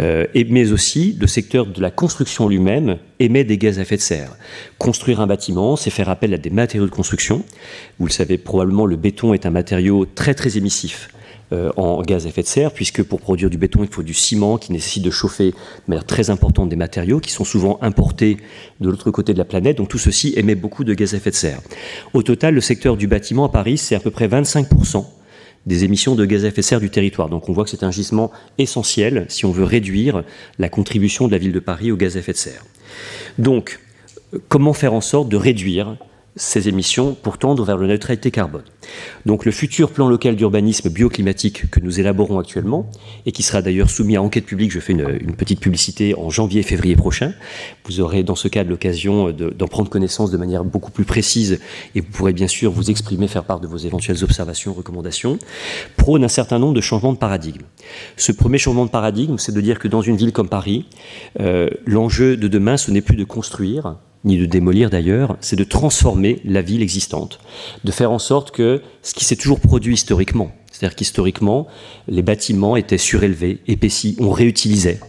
euh, 0.00 0.26
mais 0.34 0.70
aussi 0.72 1.16
le 1.18 1.26
secteur 1.26 1.66
de 1.66 1.80
la 1.80 1.90
construction 1.90 2.46
lui-même 2.48 2.98
émet 3.20 3.44
des 3.44 3.56
gaz 3.56 3.78
à 3.78 3.82
effet 3.82 3.96
de 3.96 4.02
serre. 4.02 4.36
Construire 4.78 5.20
un 5.20 5.26
bâtiment, 5.26 5.76
c'est 5.76 5.90
faire 5.90 6.10
appel 6.10 6.34
à 6.34 6.38
des 6.38 6.50
matériaux 6.50 6.84
de 6.84 6.90
construction. 6.90 7.42
Vous 7.98 8.06
le 8.06 8.12
savez 8.12 8.36
probablement, 8.36 8.84
le 8.84 8.96
béton 8.96 9.32
est 9.32 9.46
un 9.46 9.50
matériau 9.50 10.04
très 10.04 10.34
très 10.34 10.58
émissif. 10.58 11.08
Euh, 11.52 11.70
en 11.76 12.02
gaz 12.02 12.26
à 12.26 12.30
effet 12.30 12.42
de 12.42 12.48
serre, 12.48 12.72
puisque 12.72 13.04
pour 13.04 13.20
produire 13.20 13.48
du 13.48 13.56
béton, 13.56 13.84
il 13.84 13.88
faut 13.88 14.02
du 14.02 14.14
ciment 14.14 14.58
qui 14.58 14.72
nécessite 14.72 15.04
de 15.04 15.12
chauffer 15.12 15.52
de 15.52 15.56
manière 15.86 16.04
très 16.04 16.28
importante 16.28 16.68
des 16.68 16.74
matériaux 16.74 17.20
qui 17.20 17.30
sont 17.30 17.44
souvent 17.44 17.78
importés 17.82 18.38
de 18.80 18.90
l'autre 18.90 19.12
côté 19.12 19.32
de 19.32 19.38
la 19.38 19.44
planète. 19.44 19.76
Donc 19.76 19.88
tout 19.88 19.98
ceci 19.98 20.34
émet 20.36 20.56
beaucoup 20.56 20.82
de 20.82 20.92
gaz 20.92 21.14
à 21.14 21.18
effet 21.18 21.30
de 21.30 21.36
serre. 21.36 21.60
Au 22.14 22.24
total, 22.24 22.54
le 22.54 22.60
secteur 22.60 22.96
du 22.96 23.06
bâtiment 23.06 23.44
à 23.44 23.48
Paris, 23.48 23.78
c'est 23.78 23.94
à 23.94 24.00
peu 24.00 24.10
près 24.10 24.26
25% 24.26 25.06
des 25.66 25.84
émissions 25.84 26.14
de 26.14 26.24
gaz 26.24 26.44
à 26.44 26.48
effet 26.48 26.62
de 26.62 26.66
serre 26.66 26.80
du 26.80 26.90
territoire. 26.90 27.28
Donc 27.28 27.48
on 27.48 27.52
voit 27.52 27.64
que 27.64 27.70
c'est 27.70 27.82
un 27.82 27.90
gisement 27.90 28.30
essentiel 28.58 29.26
si 29.28 29.44
on 29.44 29.50
veut 29.50 29.64
réduire 29.64 30.24
la 30.58 30.68
contribution 30.68 31.26
de 31.26 31.32
la 31.32 31.38
ville 31.38 31.52
de 31.52 31.60
Paris 31.60 31.90
au 31.92 31.96
gaz 31.96 32.16
à 32.16 32.20
effet 32.20 32.32
de 32.32 32.38
serre. 32.38 32.64
Donc, 33.38 33.80
comment 34.48 34.72
faire 34.72 34.94
en 34.94 35.00
sorte 35.00 35.28
de 35.28 35.36
réduire 35.36 35.96
ces 36.36 36.68
émissions 36.68 37.14
pour 37.14 37.38
tendre 37.38 37.64
vers 37.64 37.78
la 37.78 37.88
neutralité 37.88 38.30
carbone. 38.30 38.62
Donc 39.24 39.44
le 39.44 39.50
futur 39.50 39.90
plan 39.90 40.08
local 40.08 40.36
d'urbanisme 40.36 40.90
bioclimatique 40.90 41.70
que 41.70 41.80
nous 41.80 41.98
élaborons 41.98 42.38
actuellement, 42.38 42.90
et 43.24 43.32
qui 43.32 43.42
sera 43.42 43.62
d'ailleurs 43.62 43.88
soumis 43.88 44.16
à 44.16 44.22
enquête 44.22 44.44
publique, 44.44 44.70
je 44.70 44.80
fais 44.80 44.92
une, 44.92 45.34
petite 45.36 45.60
publicité 45.60 46.14
en 46.14 46.30
janvier 46.30 46.60
et 46.60 46.62
février 46.62 46.94
prochain, 46.94 47.32
vous 47.86 48.00
aurez 48.00 48.22
dans 48.22 48.34
ce 48.34 48.48
cas 48.48 48.64
l'occasion 48.64 49.32
d'en 49.32 49.66
prendre 49.66 49.88
connaissance 49.88 50.30
de 50.30 50.36
manière 50.36 50.64
beaucoup 50.64 50.90
plus 50.90 51.04
précise, 51.04 51.58
et 51.94 52.00
vous 52.00 52.10
pourrez 52.10 52.34
bien 52.34 52.48
sûr 52.48 52.70
vous 52.70 52.90
exprimer, 52.90 53.28
faire 53.28 53.44
part 53.44 53.60
de 53.60 53.66
vos 53.66 53.78
éventuelles 53.78 54.22
observations, 54.22 54.74
recommandations, 54.74 55.38
prône 55.96 56.22
un 56.22 56.28
certain 56.28 56.58
nombre 56.58 56.74
de 56.74 56.80
changements 56.80 57.12
de 57.12 57.18
paradigme. 57.18 57.62
Ce 58.16 58.32
premier 58.32 58.58
changement 58.58 58.84
de 58.84 58.90
paradigme, 58.90 59.38
c'est 59.38 59.52
de 59.52 59.60
dire 59.60 59.78
que 59.78 59.88
dans 59.88 60.02
une 60.02 60.16
ville 60.16 60.32
comme 60.32 60.48
Paris, 60.48 60.86
euh, 61.40 61.70
l'enjeu 61.86 62.36
de 62.36 62.48
demain, 62.48 62.76
ce 62.76 62.90
n'est 62.90 63.00
plus 63.00 63.16
de 63.16 63.24
construire, 63.24 63.96
ni 64.26 64.36
de 64.36 64.44
démolir 64.44 64.90
d'ailleurs, 64.90 65.36
c'est 65.40 65.56
de 65.56 65.64
transformer 65.64 66.40
la 66.44 66.60
ville 66.60 66.82
existante, 66.82 67.38
de 67.84 67.92
faire 67.92 68.10
en 68.10 68.18
sorte 68.18 68.50
que 68.50 68.82
ce 69.02 69.14
qui 69.14 69.24
s'est 69.24 69.36
toujours 69.36 69.60
produit 69.60 69.94
historiquement, 69.94 70.50
c'est-à-dire 70.70 70.96
qu'historiquement, 70.96 71.68
les 72.08 72.22
bâtiments 72.22 72.76
étaient 72.76 72.98
surélevés, 72.98 73.60
épaissis, 73.66 74.16
on 74.20 74.30
réutilisait. 74.30 75.00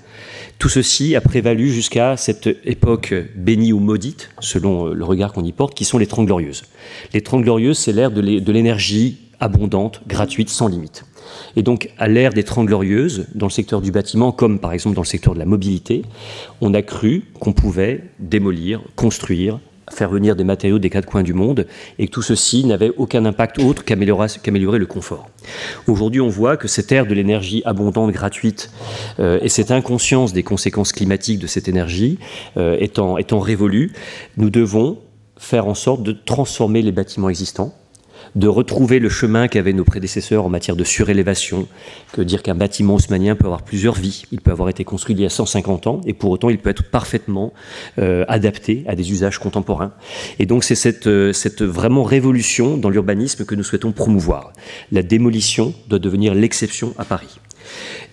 Tout 0.60 0.70
ceci 0.70 1.16
a 1.16 1.22
prévalu 1.22 1.72
jusqu'à 1.72 2.16
cette 2.16 2.48
époque 2.64 3.14
bénie 3.36 3.74
ou 3.74 3.80
maudite, 3.80 4.30
selon 4.40 4.86
le 4.86 5.04
regard 5.04 5.34
qu'on 5.34 5.44
y 5.44 5.52
porte, 5.52 5.76
qui 5.76 5.86
sont 5.86 5.98
les 5.98 6.08
Trente 6.08 6.26
Glorieuses. 6.26 6.64
Les 7.14 7.22
Trente 7.22 7.44
Glorieuses, 7.44 7.78
c'est 7.78 7.92
l'ère 7.92 8.12
de 8.12 8.52
l'énergie 8.52 9.18
abondante, 9.40 10.02
gratuite, 10.08 10.50
sans 10.50 10.68
limite. 10.68 11.06
Et 11.56 11.64
donc, 11.64 11.90
à 11.98 12.08
l'ère 12.08 12.34
des 12.34 12.44
Trente 12.44 12.68
Glorieuses, 12.68 13.28
dans 13.36 13.48
le 13.48 13.52
secteur 13.52 13.82
du 13.82 13.92
bâtiment, 13.92 14.32
comme 14.32 14.60
par 14.60 14.74
exemple 14.74 14.96
dans 14.96 15.02
le 15.02 15.08
secteur 15.08 15.34
de 15.34 15.40
la 15.40 15.46
mobilité, 15.46 16.04
on 16.62 16.74
a 16.74 16.82
cru 16.82 17.24
qu'on 17.40 17.54
pouvait 17.54 18.04
démolir, 18.20 18.82
construire, 18.96 19.60
faire 19.90 20.10
venir 20.10 20.36
des 20.36 20.44
matériaux 20.44 20.80
des 20.80 20.90
quatre 20.90 21.06
coins 21.06 21.24
du 21.24 21.34
monde, 21.34 21.66
et 21.98 22.08
que 22.08 22.12
tout 22.12 22.22
ceci 22.22 22.66
n'avait 22.66 22.92
aucun 22.98 23.26
impact 23.26 23.60
autre 23.60 23.84
qu'améliorer 23.86 24.80
le 24.80 24.86
confort. 24.86 25.30
Aujourd'hui, 25.88 26.22
on 26.22 26.28
voit 26.28 26.58
que 26.58 26.68
cette 26.68 26.92
ère 26.92 27.06
de 27.06 27.14
l'énergie 27.14 27.62
abondante, 27.66 28.12
gratuite, 28.12 28.72
euh, 29.20 29.40
et 29.42 29.50
cette 29.50 29.72
inconscience 29.72 30.34
des 30.34 30.44
conséquences 30.44 30.92
climatiques 30.92 31.40
de 31.40 31.48
cette 31.48 31.68
énergie 31.68 32.20
euh, 32.58 32.78
étant, 32.80 33.18
étant 33.18 33.40
révolue, 33.40 33.94
nous 34.36 34.50
devons 34.50 35.00
faire 35.38 35.68
en 35.68 35.76
sorte 35.76 36.04
de 36.04 36.12
transformer 36.12 36.82
les 36.82 36.92
bâtiments 36.92 37.30
existants, 37.30 37.74
de 38.36 38.48
retrouver 38.48 39.00
le 39.00 39.10
chemin 39.10 39.48
qu'avaient 39.48 39.74
nos 39.74 39.84
prédécesseurs 39.84 40.46
en 40.46 40.50
matière 40.50 40.76
de 40.76 40.84
surélévation, 40.84 41.68
que 42.14 42.22
dire 42.22 42.44
qu'un 42.44 42.56
bâtiment 42.56 42.96
haussmanien 42.96 43.36
peut 43.36 43.46
avoir 43.46 43.64
plusieurs 43.64 43.96
vies. 43.96 44.24
Il 44.32 44.42
peut 44.42 44.52
avoir 44.52 44.70
été 44.70 44.84
construit 44.84 45.16
il 45.16 45.22
y 45.22 45.26
a 45.26 45.30
150 45.30 45.88
ans 45.88 46.02
et 46.06 46.14
pour 46.14 46.32
autant 46.32 46.50
il 46.50 46.58
peut 46.58 46.70
être 46.70 46.84
parfaitement 46.84 47.54
euh, 48.00 48.26
adapté 48.28 48.84
à 48.88 48.96
des 48.96 49.12
usages 49.12 49.40
contemporains. 49.40 49.94
Et 50.40 50.46
donc 50.46 50.64
c'est 50.64 50.76
cette, 50.76 51.08
euh, 51.08 51.34
cette 51.34 51.62
vraiment 51.62 52.04
révolution 52.04 52.78
dans 52.78 52.90
l'urbanisme 52.90 53.46
que 53.46 53.56
nous 53.56 53.64
souhaitons 53.64 53.92
promouvoir. 53.92 54.54
La 54.92 55.04
démolition 55.04 55.74
doit 55.88 56.00
devenir 56.00 56.34
l'exception 56.34 56.94
à 56.98 57.06
Paris. 57.06 57.40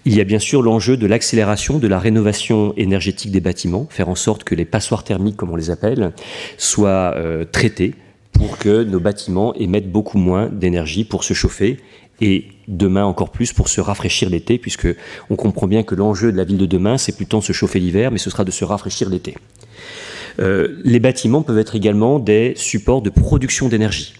Il 0.04 0.14
y 0.14 0.20
a 0.20 0.24
bien 0.24 0.38
sûr 0.38 0.62
l'enjeu 0.62 0.96
de 0.96 1.06
l'accélération 1.06 1.78
de 1.78 1.88
la 1.88 1.98
rénovation 1.98 2.74
énergétique 2.76 3.30
des 3.30 3.40
bâtiments, 3.40 3.86
faire 3.88 4.08
en 4.08 4.14
sorte 4.14 4.44
que 4.44 4.54
les 4.54 4.64
passoires 4.64 5.04
thermiques, 5.04 5.36
comme 5.36 5.50
on 5.50 5.56
les 5.56 5.70
appelle, 5.70 6.12
soient 6.58 7.14
euh, 7.16 7.44
traités 7.44 7.94
pour 8.34 8.58
que 8.58 8.84
nos 8.84 9.00
bâtiments 9.00 9.54
émettent 9.54 9.90
beaucoup 9.90 10.18
moins 10.18 10.48
d'énergie 10.48 11.04
pour 11.04 11.24
se 11.24 11.32
chauffer 11.34 11.78
et 12.20 12.48
demain 12.68 13.04
encore 13.04 13.30
plus 13.30 13.52
pour 13.52 13.68
se 13.68 13.80
rafraîchir 13.80 14.30
l'été, 14.30 14.58
puisque 14.58 14.88
on 15.30 15.36
comprend 15.36 15.66
bien 15.66 15.82
que 15.82 15.94
l'enjeu 15.94 16.30
de 16.30 16.36
la 16.36 16.44
ville 16.44 16.58
de 16.58 16.66
demain, 16.66 16.98
c'est 16.98 17.16
plutôt 17.16 17.38
de 17.38 17.44
se 17.44 17.52
chauffer 17.52 17.80
l'hiver, 17.80 18.10
mais 18.10 18.18
ce 18.18 18.30
sera 18.30 18.44
de 18.44 18.50
se 18.50 18.64
rafraîchir 18.64 19.08
l'été. 19.08 19.34
Euh, 20.40 20.80
les 20.84 21.00
bâtiments 21.00 21.42
peuvent 21.42 21.58
être 21.58 21.74
également 21.74 22.18
des 22.18 22.54
supports 22.56 23.02
de 23.02 23.10
production 23.10 23.68
d'énergie. 23.68 24.14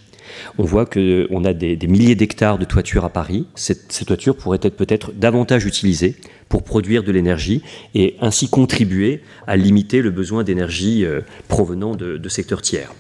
On 0.59 0.65
voit 0.65 0.87
qu'on 0.87 1.45
a 1.45 1.53
des, 1.53 1.77
milliers 1.87 2.15
d'hectares 2.15 2.59
de 2.59 2.65
toitures 2.65 3.05
à 3.05 3.11
Paris. 3.11 3.47
Ces 3.55 4.05
toitures 4.05 4.37
pourraient 4.37 4.61
être 4.63 4.77
peut-être 4.77 5.13
davantage 5.13 5.67
utilisées 5.67 6.17
pour 6.49 6.63
produire 6.63 7.03
de 7.03 7.11
l'énergie 7.11 7.63
et 7.95 8.15
ainsi 8.21 8.49
contribuer 8.49 9.21
à 9.47 9.57
limiter 9.57 10.03
le 10.03 10.11
besoin 10.11 10.45
d'énergie 10.45 11.05
euh, 11.05 11.21
provenant 11.49 11.97
de, 11.97 12.29
secteurs 12.29 12.63
tiers. 12.63 12.93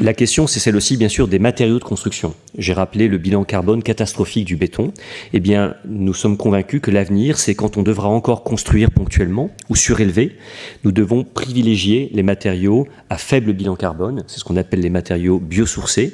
La 0.00 0.12
question, 0.14 0.46
c'est 0.46 0.60
celle 0.60 0.76
aussi, 0.76 0.96
bien 0.96 1.08
sûr, 1.08 1.28
des 1.28 1.38
matériaux 1.38 1.78
de 1.78 1.84
construction. 1.84 2.34
J'ai 2.58 2.72
rappelé 2.72 3.08
le 3.08 3.18
bilan 3.18 3.44
carbone 3.44 3.82
catastrophique 3.82 4.44
du 4.44 4.56
béton. 4.56 4.92
Eh 5.32 5.40
bien, 5.40 5.74
nous 5.86 6.12
sommes 6.12 6.36
convaincus 6.36 6.80
que 6.82 6.90
l'avenir, 6.90 7.38
c'est 7.38 7.54
quand 7.54 7.76
on 7.76 7.82
devra 7.82 8.08
encore 8.08 8.44
construire 8.44 8.90
ponctuellement 8.90 9.50
ou 9.70 9.76
surélever, 9.76 10.36
nous 10.84 10.92
devons 10.92 11.24
privilégier 11.24 12.10
les 12.12 12.22
matériaux 12.22 12.86
à 13.10 13.16
faible 13.16 13.52
bilan 13.52 13.76
carbone. 13.76 14.24
C'est 14.26 14.38
ce 14.38 14.44
qu'on 14.44 14.56
appelle 14.56 14.80
les 14.80 14.90
matériaux 14.90 15.38
biosourcés 15.38 16.12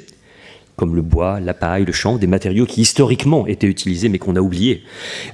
comme 0.79 0.95
le 0.95 1.01
bois, 1.01 1.41
la 1.41 1.53
paille, 1.53 1.83
le 1.83 1.91
chanvre, 1.91 2.19
des 2.19 2.25
matériaux 2.25 2.65
qui 2.65 2.79
historiquement 2.79 3.45
étaient 3.47 3.67
utilisés 3.67 4.07
mais 4.07 4.17
qu'on 4.17 4.37
a 4.37 4.39
oubliés, 4.39 4.83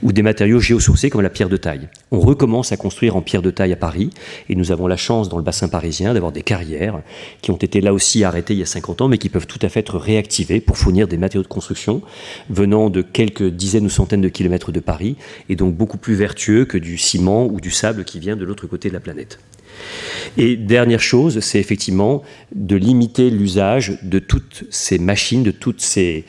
ou 0.02 0.12
des 0.12 0.24
matériaux 0.24 0.60
géosourcés 0.60 1.12
comme 1.12 1.22
la 1.22 1.30
pierre 1.30 1.50
de 1.50 1.58
taille. 1.58 1.88
On 2.10 2.20
recommence 2.20 2.72
à 2.72 2.78
construire 2.78 3.16
en 3.16 3.22
pierre 3.22 3.44
de 3.44 3.52
taille 3.52 3.72
à 3.72 3.76
Paris, 3.76 4.10
et 4.50 4.56
nous 4.56 4.72
avons 4.72 4.88
la 4.88 4.98
chance 4.98 5.30
dans 5.30 5.38
le 5.38 5.44
bassin 5.44 5.68
parisien 5.68 6.16
d'avoir 6.16 6.32
des 6.32 6.42
carrières 6.42 7.00
qui 7.44 7.52
ont 7.52 7.58
été 7.58 7.80
là 7.80 7.94
aussi 7.94 8.24
arrêtées 8.24 8.56
il 8.56 8.60
y 8.60 8.64
a 8.64 8.66
50 8.66 9.02
ans, 9.02 9.08
mais 9.08 9.20
qui 9.20 9.30
peuvent 9.30 9.46
tout 9.46 9.60
à 9.62 9.70
fait 9.70 9.82
être 9.82 10.00
réactivées 10.00 10.62
pour 10.62 10.80
fournir 10.80 11.08
des 11.08 11.18
matériaux 11.18 11.44
de 11.44 11.48
construction 11.48 12.02
venant 12.50 12.90
de 12.90 13.04
quelques 13.04 13.48
dizaines 13.48 13.86
ou 13.86 13.90
centaines 13.92 14.22
de 14.22 14.30
kilomètres 14.30 14.72
de 14.72 14.80
Paris, 14.80 15.16
et 15.48 15.56
donc 15.56 15.76
beaucoup 15.76 16.00
plus 16.00 16.16
vertueux 16.16 16.66
que 16.66 16.80
du 16.80 16.98
ciment 16.98 17.46
ou 17.46 17.62
du 17.62 17.70
sable 17.70 18.04
qui 18.04 18.18
vient 18.18 18.36
de 18.36 18.46
l'autre 18.46 18.66
côté 18.66 18.90
de 18.90 18.96
la 18.96 19.00
planète. 19.00 19.38
Et 20.38 20.58
dernière 20.58 21.00
chose, 21.00 21.40
c'est 21.40 21.60
effectivement 21.60 22.24
de 22.54 22.76
limiter 22.76 23.30
l'usage 23.30 23.98
de 24.04 24.20
toutes 24.20 24.66
ces 24.70 24.98
machines, 24.98 25.44
de, 25.44 25.52
tous 25.52 25.76
ces 25.80 26.26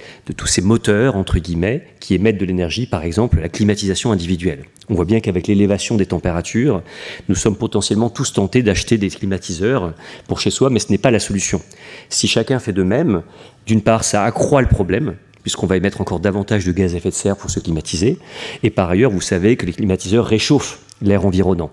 moteurs, 0.62 1.16
entre 1.16 1.38
guillemets, 1.38 1.84
qui 2.00 2.14
émettent 2.14 2.38
de 2.38 2.44
l'énergie, 2.44 2.86
par 2.86 3.04
exemple 3.04 3.40
la 3.40 3.48
climatisation 3.48 4.12
individuelle. 4.12 4.64
On 4.88 4.94
voit 4.94 5.04
bien 5.04 5.20
qu'avec 5.20 5.48
l'élévation 5.48 5.96
des 5.96 6.06
températures, 6.06 6.82
nous 7.28 7.34
sommes 7.34 7.56
potentiellement 7.56 8.10
tous 8.10 8.32
tentés 8.32 8.62
d'acheter 8.62 8.98
des 8.98 9.08
climatiseurs 9.08 9.94
pour 10.28 10.40
chez 10.40 10.50
soi, 10.50 10.70
mais 10.70 10.78
ce 10.78 10.92
n'est 10.92 10.98
pas 10.98 11.10
la 11.10 11.18
solution. 11.18 11.60
Si 12.08 12.28
chacun 12.28 12.60
fait 12.60 12.72
de 12.72 12.84
même, 12.84 13.22
d'une 13.66 13.82
part, 13.82 14.04
ça 14.04 14.22
accroît 14.24 14.62
le 14.62 14.68
problème, 14.68 15.16
puisqu'on 15.42 15.66
va 15.66 15.76
émettre 15.76 16.00
encore 16.00 16.20
davantage 16.20 16.64
de 16.64 16.72
gaz 16.72 16.94
à 16.94 16.98
effet 16.98 17.10
de 17.10 17.14
serre 17.14 17.36
pour 17.36 17.50
se 17.50 17.58
climatiser, 17.58 18.18
et 18.62 18.70
par 18.70 18.88
ailleurs, 18.90 19.10
vous 19.10 19.20
savez 19.20 19.56
que 19.56 19.66
les 19.66 19.72
climatiseurs 19.72 20.24
réchauffent 20.24 20.80
l'air 21.02 21.26
environnant. 21.26 21.70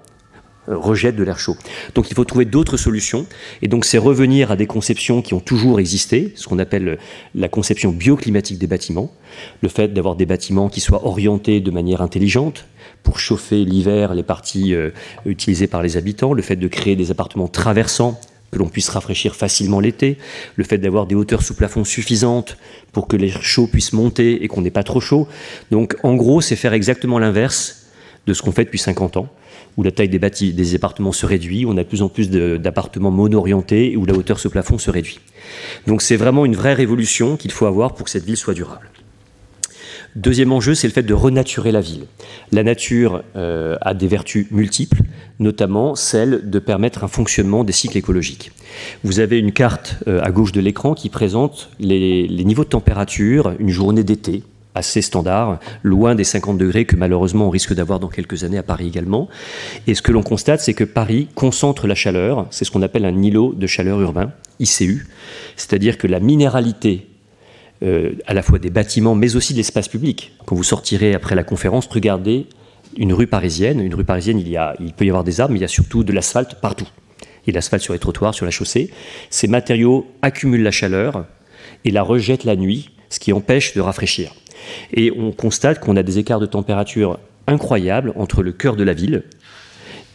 Euh, 0.70 0.78
rejette 0.78 1.18
de 1.18 1.24
l'air 1.24 1.40
chaud. 1.40 1.58
Donc 1.94 2.10
il 2.10 2.16
faut 2.16 2.24
trouver 2.24 2.46
d'autres 2.46 2.78
solutions. 2.78 3.26
Et 3.62 3.68
donc 3.68 3.84
c'est 3.84 3.98
revenir 3.98 4.50
à 4.50 4.56
des 4.56 4.66
conceptions 4.66 5.22
qui 5.22 5.34
ont 5.34 5.42
toujours 5.42 5.78
existé, 5.78 6.32
ce 6.36 6.48
qu'on 6.48 6.58
appelle 6.58 7.00
la 7.36 7.50
conception 7.50 7.92
bioclimatique 7.92 8.60
des 8.60 8.68
bâtiments, 8.68 9.12
le 9.62 9.68
fait 9.68 9.94
d'avoir 9.94 10.16
des 10.16 10.26
bâtiments 10.26 10.70
qui 10.70 10.80
soient 10.80 11.06
orientés 11.06 11.60
de 11.60 11.70
manière 11.70 12.02
intelligente 12.02 12.66
pour 13.04 13.20
chauffer 13.20 13.66
l'hiver 13.66 14.14
les 14.14 14.24
parties 14.24 14.74
euh, 14.74 14.92
utilisées 15.26 15.68
par 15.68 15.84
les 15.84 15.98
habitants, 15.98 16.34
le 16.34 16.42
fait 16.42 16.56
de 16.56 16.68
créer 16.70 16.96
des 16.96 17.12
appartements 17.12 17.50
traversants 17.50 18.18
que 18.50 18.60
l'on 18.60 18.70
puisse 18.70 18.88
rafraîchir 18.88 19.36
facilement 19.36 19.82
l'été, 19.82 20.18
le 20.56 20.64
fait 20.64 20.78
d'avoir 20.78 21.08
des 21.08 21.16
hauteurs 21.16 21.42
sous 21.42 21.56
plafond 21.56 21.84
suffisantes 21.84 22.58
pour 22.94 23.10
que 23.10 23.18
l'air 23.18 23.44
chaud 23.44 23.68
puisse 23.68 23.92
monter 23.92 24.46
et 24.46 24.48
qu'on 24.48 24.62
n'ait 24.62 24.72
pas 24.72 24.84
trop 24.84 25.02
chaud. 25.02 25.28
Donc 25.72 25.98
en 26.04 26.16
gros, 26.16 26.40
c'est 26.40 26.56
faire 26.56 26.72
exactement 26.72 27.20
l'inverse 27.20 27.88
de 28.28 28.34
ce 28.34 28.42
qu'on 28.42 28.54
fait 28.54 28.64
depuis 28.64 28.80
50 28.80 29.18
ans 29.18 29.28
où 29.78 29.84
la 29.84 29.92
taille 29.92 30.10
des, 30.10 30.20
bâtis, 30.20 30.54
des 30.54 30.76
appartements 30.76 31.12
se 31.12 31.26
réduit, 31.26 31.66
où 31.66 31.72
on 31.72 31.78
a 31.78 31.84
de 31.84 31.88
plus 31.88 32.02
en 32.02 32.10
plus 32.10 32.30
d'appartements 32.30 33.12
mono-orientés 33.12 33.92
et 33.92 33.98
où 33.98 34.06
la 34.06 34.14
hauteur 34.14 34.40
sous 34.40 34.50
plafond 34.50 34.78
se 34.78 34.92
réduit. 34.92 35.20
Donc 35.88 36.02
c'est 36.02 36.16
vraiment 36.16 36.46
une 36.46 36.56
vraie 36.56 36.74
révolution 36.74 37.38
qu'il 37.38 37.52
faut 37.52 37.66
avoir 37.66 37.96
pour 37.96 38.06
que 38.06 38.12
cette 38.12 38.26
ville 38.26 38.38
soit 38.38 38.54
durable. 38.54 38.90
Deuxième 40.16 40.52
enjeu, 40.52 40.76
c'est 40.76 40.86
le 40.86 40.94
fait 40.94 41.02
de 41.02 41.14
renaturer 41.14 41.72
la 41.72 41.82
ville. 41.82 42.06
La 42.52 42.62
nature 42.62 43.24
euh, 43.36 43.78
a 43.82 43.96
des 43.96 44.08
vertus 44.08 44.46
multiples, 44.52 45.02
notamment 45.40 45.96
celle 45.96 46.52
de 46.52 46.60
permettre 46.60 47.04
un 47.04 47.08
fonctionnement 47.08 47.64
des 47.64 47.74
cycles 47.74 47.98
écologiques. 47.98 48.52
Vous 49.04 49.20
avez 49.20 49.40
une 49.40 49.52
carte 49.52 49.96
euh, 50.08 50.22
à 50.22 50.30
gauche 50.30 50.52
de 50.52 50.62
l'écran 50.62 50.94
qui 50.94 51.10
présente 51.10 51.72
les 51.80 52.28
niveaux 52.46 52.64
de 52.64 52.70
température 52.70 53.54
une 53.58 53.70
journée 53.70 54.04
d'été 54.04 54.44
assez 54.76 55.02
standard, 55.02 55.60
loin 55.84 56.16
des 56.16 56.24
50 56.24 56.58
degrés 56.58 56.86
que 56.86 56.96
malheureusement 56.96 57.48
on 57.48 57.50
risque 57.50 57.74
d'avoir 57.74 58.00
dans 58.00 58.08
quelques 58.08 58.44
années 58.44 58.58
à 58.58 58.64
Paris 58.64 58.88
également. 58.88 59.30
Et 59.88 59.96
ce 59.96 60.02
que 60.02 60.12
l'on 60.12 60.24
constate, 60.24 60.62
c'est 60.62 60.74
que 60.74 60.84
Paris 60.84 61.28
concentre 61.36 61.88
la 61.88 61.96
chaleur, 61.96 62.48
c'est 62.50 62.66
ce 62.66 62.72
qu'on 62.72 62.82
appelle 62.82 63.06
un 63.06 63.22
îlot 63.22 63.54
de 63.54 63.68
chaleur 63.68 64.02
urbain, 64.02 64.32
ICU, 64.60 65.08
c'est-à-dire 65.56 65.98
que 65.98 66.08
la 66.08 66.20
minéralité 66.20 67.08
euh, 67.84 68.14
à 68.28 68.34
la 68.34 68.44
fois 68.44 68.60
des 68.60 68.70
bâtiments 68.70 69.14
mais 69.14 69.36
aussi 69.36 69.52
de 69.54 69.58
l'espace 69.58 69.90
public. 69.90 70.32
Quand 70.46 70.56
vous 70.56 70.64
sortirez 70.64 71.14
après 71.14 71.36
la 71.36 71.44
conférence, 71.44 71.88
regardez 71.88 72.48
une 72.96 73.12
rue 73.14 73.28
parisienne. 73.28 73.82
Une 73.82 73.94
rue 73.94 74.06
parisienne, 74.06 74.40
il, 74.40 74.48
y 74.48 74.56
a, 74.56 74.76
il 74.80 74.94
peut 74.94 75.06
y 75.06 75.10
avoir 75.10 75.24
des 75.24 75.42
arbres, 75.42 75.54
mais 75.54 75.60
il 75.60 75.64
y 75.64 75.66
a 75.66 75.70
surtout 75.70 76.04
de 76.04 76.14
l'asphalte 76.14 76.56
partout. 76.62 76.88
Il 77.46 77.52
y 77.52 77.54
a 77.54 77.56
l'asphalte 77.56 77.84
sur 77.84 77.94
les 77.94 78.00
trottoirs, 78.00 78.34
sur 78.34 78.46
la 78.46 78.52
chaussée. 78.52 78.92
Ces 79.30 79.48
matériaux 79.48 80.08
accumulent 80.22 80.64
la 80.64 80.72
chaleur 80.72 81.26
et 81.84 81.92
la 81.92 82.04
rejettent 82.04 82.46
la 82.46 82.56
nuit, 82.56 82.92
ce 83.10 83.20
qui 83.20 83.34
empêche 83.34 83.74
de 83.74 83.82
rafraîchir. 83.82 84.34
Et 84.94 85.12
on 85.12 85.32
constate 85.32 85.80
qu'on 85.80 85.96
a 85.96 86.04
des 86.04 86.20
écarts 86.20 86.40
de 86.40 86.46
température 86.46 87.20
incroyables 87.48 88.14
entre 88.16 88.44
le 88.44 88.52
cœur 88.52 88.76
de 88.76 88.84
la 88.84 88.94
ville 88.94 89.24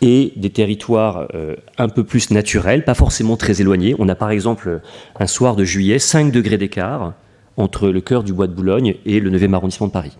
et 0.01 0.33
des 0.37 0.51
territoires 0.51 1.29
euh, 1.35 1.57
un 1.77 1.89
peu 1.89 2.05
plus 2.05 2.31
naturels, 2.31 2.85
pas 2.85 2.95
forcément 2.95 3.37
très 3.37 3.61
éloignés. 3.61 3.95
On 3.99 4.09
a 4.09 4.15
par 4.15 4.31
exemple 4.31 4.81
un 5.19 5.27
soir 5.27 5.57
de 5.57 5.65
juillet 5.65 5.99
5 5.99 6.31
degrés 6.31 6.59
d'écart 6.59 7.15
entre 7.57 7.89
le 7.89 8.01
cœur 8.01 8.23
du 8.23 8.33
bois 8.33 8.47
de 8.47 8.53
Boulogne 8.53 8.95
et 9.05 9.19
le 9.19 9.31
9e 9.31 9.55
arrondissement 9.55 9.89
de 9.89 9.93
Paris. 9.93 10.17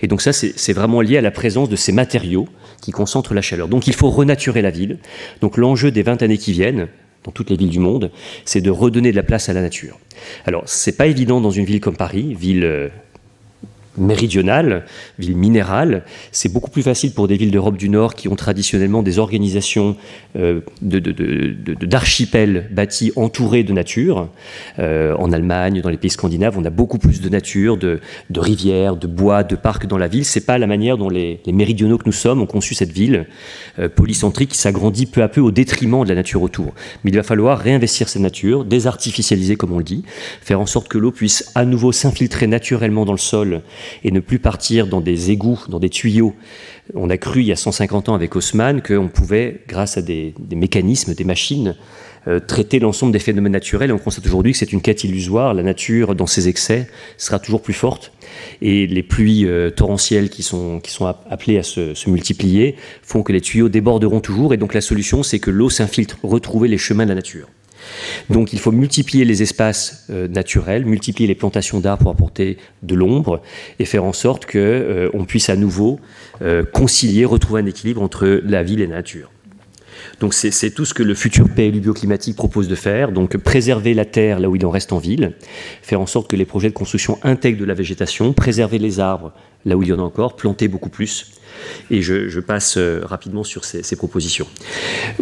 Et 0.00 0.08
donc 0.08 0.22
ça, 0.22 0.32
c'est 0.32 0.72
vraiment 0.72 1.00
lié 1.02 1.18
à 1.18 1.20
la 1.20 1.30
présence 1.30 1.68
de 1.68 1.76
ces 1.76 1.92
matériaux 1.92 2.48
qui 2.80 2.90
concentrent 2.90 3.34
la 3.34 3.42
chaleur. 3.42 3.68
Donc 3.68 3.86
il 3.86 3.94
faut 3.94 4.10
renaturer 4.10 4.62
la 4.62 4.70
ville. 4.70 4.98
Donc 5.40 5.56
l'enjeu 5.56 5.90
des 5.90 6.02
20 6.02 6.22
années 6.22 6.38
qui 6.38 6.52
viennent, 6.52 6.88
dans 7.24 7.30
toutes 7.30 7.50
les 7.50 7.56
villes 7.56 7.70
du 7.70 7.78
monde, 7.78 8.10
c'est 8.44 8.60
de 8.60 8.70
redonner 8.70 9.12
de 9.12 9.16
la 9.16 9.22
place 9.22 9.48
à 9.48 9.52
la 9.52 9.60
nature. 9.60 10.00
Alors, 10.44 10.64
c'est 10.66 10.96
pas 10.96 11.06
évident 11.06 11.40
dans 11.40 11.52
une 11.52 11.64
ville 11.64 11.80
comme 11.80 11.96
Paris, 11.96 12.34
ville 12.34 12.90
euh, 13.98 14.00
méridionale, 14.00 14.84
ville 15.18 15.36
minérale, 15.36 16.04
c'est 16.30 16.52
beaucoup 16.52 16.70
plus 16.70 16.82
facile 16.82 17.12
pour 17.12 17.28
des 17.28 17.36
villes 17.36 17.50
d'Europe 17.50 17.76
du 17.76 17.88
Nord 17.88 18.14
qui 18.14 18.28
ont 18.28 18.36
traditionnellement 18.36 19.02
des 19.02 19.18
organisations 19.18 19.96
euh, 20.36 20.60
d'archipels 20.80 22.68
bâtis 22.70 23.12
entourés 23.16 23.62
de 23.62 23.72
nature. 23.72 24.28
Euh, 24.78 25.14
en 25.18 25.32
Allemagne, 25.32 25.80
dans 25.80 25.90
les 25.90 25.96
pays 25.96 26.10
scandinaves, 26.10 26.56
on 26.58 26.64
a 26.64 26.70
beaucoup 26.70 26.98
plus 26.98 27.20
de 27.20 27.28
nature, 27.28 27.76
de, 27.76 28.00
rivières, 28.34 28.96
de 28.96 29.06
bois, 29.06 29.42
de 29.42 29.56
parcs 29.56 29.86
dans 29.86 29.98
la 29.98 30.08
ville. 30.08 30.24
C'est 30.24 30.46
pas 30.46 30.58
la 30.58 30.66
manière 30.66 30.96
dont 30.96 31.08
les, 31.08 31.40
méridionaux 31.46 31.98
que 31.98 32.04
nous 32.06 32.12
sommes 32.12 32.40
ont 32.40 32.46
conçu 32.46 32.74
cette 32.74 32.92
ville 32.92 33.26
euh, 33.78 33.88
polycentrique 33.88 34.50
qui 34.50 34.58
s'agrandit 34.58 35.06
peu 35.06 35.22
à 35.22 35.28
peu 35.28 35.40
au 35.40 35.50
détriment 35.50 36.04
de 36.04 36.08
la 36.08 36.14
nature 36.14 36.42
autour. 36.42 36.72
Mais 37.04 37.10
il 37.10 37.16
va 37.16 37.22
falloir 37.22 37.58
réinvestir 37.58 38.08
cette 38.08 38.22
nature, 38.22 38.64
désartificialiser 38.64 39.56
comme 39.56 39.72
on 39.72 39.78
le 39.78 39.84
dit, 39.84 40.02
faire 40.40 40.60
en 40.60 40.66
sorte 40.66 40.88
que 40.88 40.98
l'eau 40.98 41.12
puisse 41.12 41.50
à 41.54 41.64
nouveau 41.64 41.92
s'infiltrer 41.92 42.46
naturellement 42.46 43.04
dans 43.04 43.12
le 43.12 43.18
sol 43.18 43.62
et 44.04 44.10
ne 44.10 44.20
plus 44.20 44.38
partir 44.38 44.86
dans 44.86 45.00
des 45.00 45.30
égouts, 45.30 45.60
dans 45.68 45.78
des 45.78 45.90
tuyaux. 45.90 46.34
On 46.94 47.10
a 47.10 47.16
cru 47.16 47.40
il 47.40 47.46
y 47.46 47.52
a 47.52 47.56
150 47.56 48.08
ans 48.08 48.14
avec 48.14 48.34
Haussmann 48.34 48.82
qu'on 48.82 49.08
pouvait, 49.08 49.62
grâce 49.68 49.96
à 49.96 50.02
des, 50.02 50.34
mécanismes, 50.54 51.14
des 51.14 51.24
machines, 51.24 51.76
euh, 52.28 52.38
traiter 52.38 52.78
l'ensemble 52.78 53.12
des 53.12 53.18
phénomènes 53.18 53.52
naturels. 53.52 53.92
On 53.92 53.98
constate 53.98 54.26
aujourd'hui 54.26 54.52
que 54.52 54.58
c'est 54.58 54.72
une 54.72 54.80
quête 54.80 55.04
illusoire. 55.04 55.54
La 55.54 55.62
nature, 55.62 56.14
dans 56.14 56.26
ses 56.26 56.48
excès, 56.48 56.88
sera 57.18 57.38
toujours 57.38 57.62
plus 57.62 57.72
forte. 57.72 58.12
Et 58.60 58.86
les 58.86 59.02
pluies 59.02 59.46
euh, 59.46 59.70
torrentielles 59.70 60.30
qui 60.30 60.42
sont, 60.42 60.80
appelées 61.30 61.58
à 61.58 61.62
se, 61.62 62.08
multiplier 62.08 62.76
font 63.02 63.22
que 63.22 63.32
les 63.32 63.40
tuyaux 63.40 63.68
déborderont 63.68 64.20
toujours. 64.20 64.54
Et 64.54 64.56
donc 64.56 64.74
la 64.74 64.80
solution, 64.80 65.22
c'est 65.22 65.38
que 65.38 65.50
l'eau 65.50 65.70
s'infiltre, 65.70 66.18
retrouver 66.22 66.68
les 66.68 66.78
chemins 66.78 67.04
de 67.04 67.10
la 67.10 67.16
nature. 67.16 67.48
Donc 68.30 68.52
il 68.52 68.58
faut 68.58 68.72
multiplier 68.72 69.24
les 69.24 69.42
espaces 69.42 70.06
euh, 70.10 70.28
naturels, 70.28 70.84
multiplier 70.84 71.26
les 71.28 71.34
plantations 71.34 71.80
d'arbres 71.80 72.02
pour 72.02 72.12
apporter 72.12 72.58
de 72.82 72.94
l'ombre 72.94 73.42
et 73.78 73.84
faire 73.84 74.04
en 74.04 74.12
sorte 74.12 74.46
qu'on 74.46 74.58
euh, 74.58 75.24
puisse 75.26 75.48
à 75.48 75.56
nouveau 75.56 76.00
euh, 76.42 76.64
concilier, 76.64 77.24
retrouver 77.24 77.62
un 77.62 77.66
équilibre 77.66 78.02
entre 78.02 78.40
la 78.44 78.62
ville 78.62 78.80
et 78.80 78.86
la 78.86 78.96
nature. 78.96 79.30
Donc 80.20 80.34
c'est 80.34 80.70
tout 80.70 80.84
ce 80.84 80.94
que 80.94 81.02
le 81.02 81.14
futur 81.14 81.48
PLU 81.48 81.80
bioclimatique 81.80 82.36
propose 82.36 82.68
de 82.68 82.74
faire. 82.74 83.12
Donc 83.12 83.36
préserver 83.36 83.92
la 83.94 84.04
terre 84.04 84.40
là 84.40 84.48
où 84.48 84.56
il 84.56 84.64
en 84.64 84.70
reste 84.70 84.92
en 84.92 84.98
ville, 84.98 85.32
faire 85.82 86.00
en 86.00 86.06
sorte 86.06 86.28
que 86.28 86.36
les 86.36 86.44
projets 86.44 86.68
de 86.68 86.74
construction 86.74 87.18
intègrent 87.22 87.58
de 87.58 87.64
la 87.64 87.74
végétation, 87.74 88.32
préserver 88.32 88.78
les 88.78 89.00
arbres 89.00 89.32
là 89.64 89.76
où 89.76 89.82
il 89.82 89.88
y 89.88 89.92
en 89.92 89.98
a 89.98 90.02
encore, 90.02 90.36
planter 90.36 90.68
beaucoup 90.68 90.90
plus. 90.90 91.32
Et 91.90 92.02
je, 92.02 92.40
passe 92.40 92.78
rapidement 93.02 93.44
sur 93.44 93.64
ces 93.64 93.96
propositions. 93.96 94.46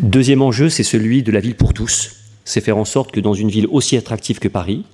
Deuxième 0.01 0.43
enjeu, 0.43 0.69
c'est 0.69 0.83
celui 0.83 1.23
de 1.23 1.33
la 1.33 1.41
ville 1.41 1.57
pour 1.57 1.75
tous 1.75 2.20
c'est 2.51 2.61
faire 2.61 2.79
en 2.79 2.85
sorte 2.85 3.13
que 3.13 3.21
dans 3.21 3.35
une 3.35 3.49
ville 3.49 3.69
aussi 3.71 3.97
attractive 3.97 4.41
que 4.41 4.49
Paris, 4.49 4.85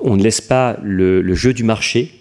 on 0.00 0.16
ne 0.16 0.22
laisse 0.22 0.40
pas 0.40 0.78
le, 0.82 1.34
jeu 1.34 1.52
du 1.52 1.64
marché 1.64 2.12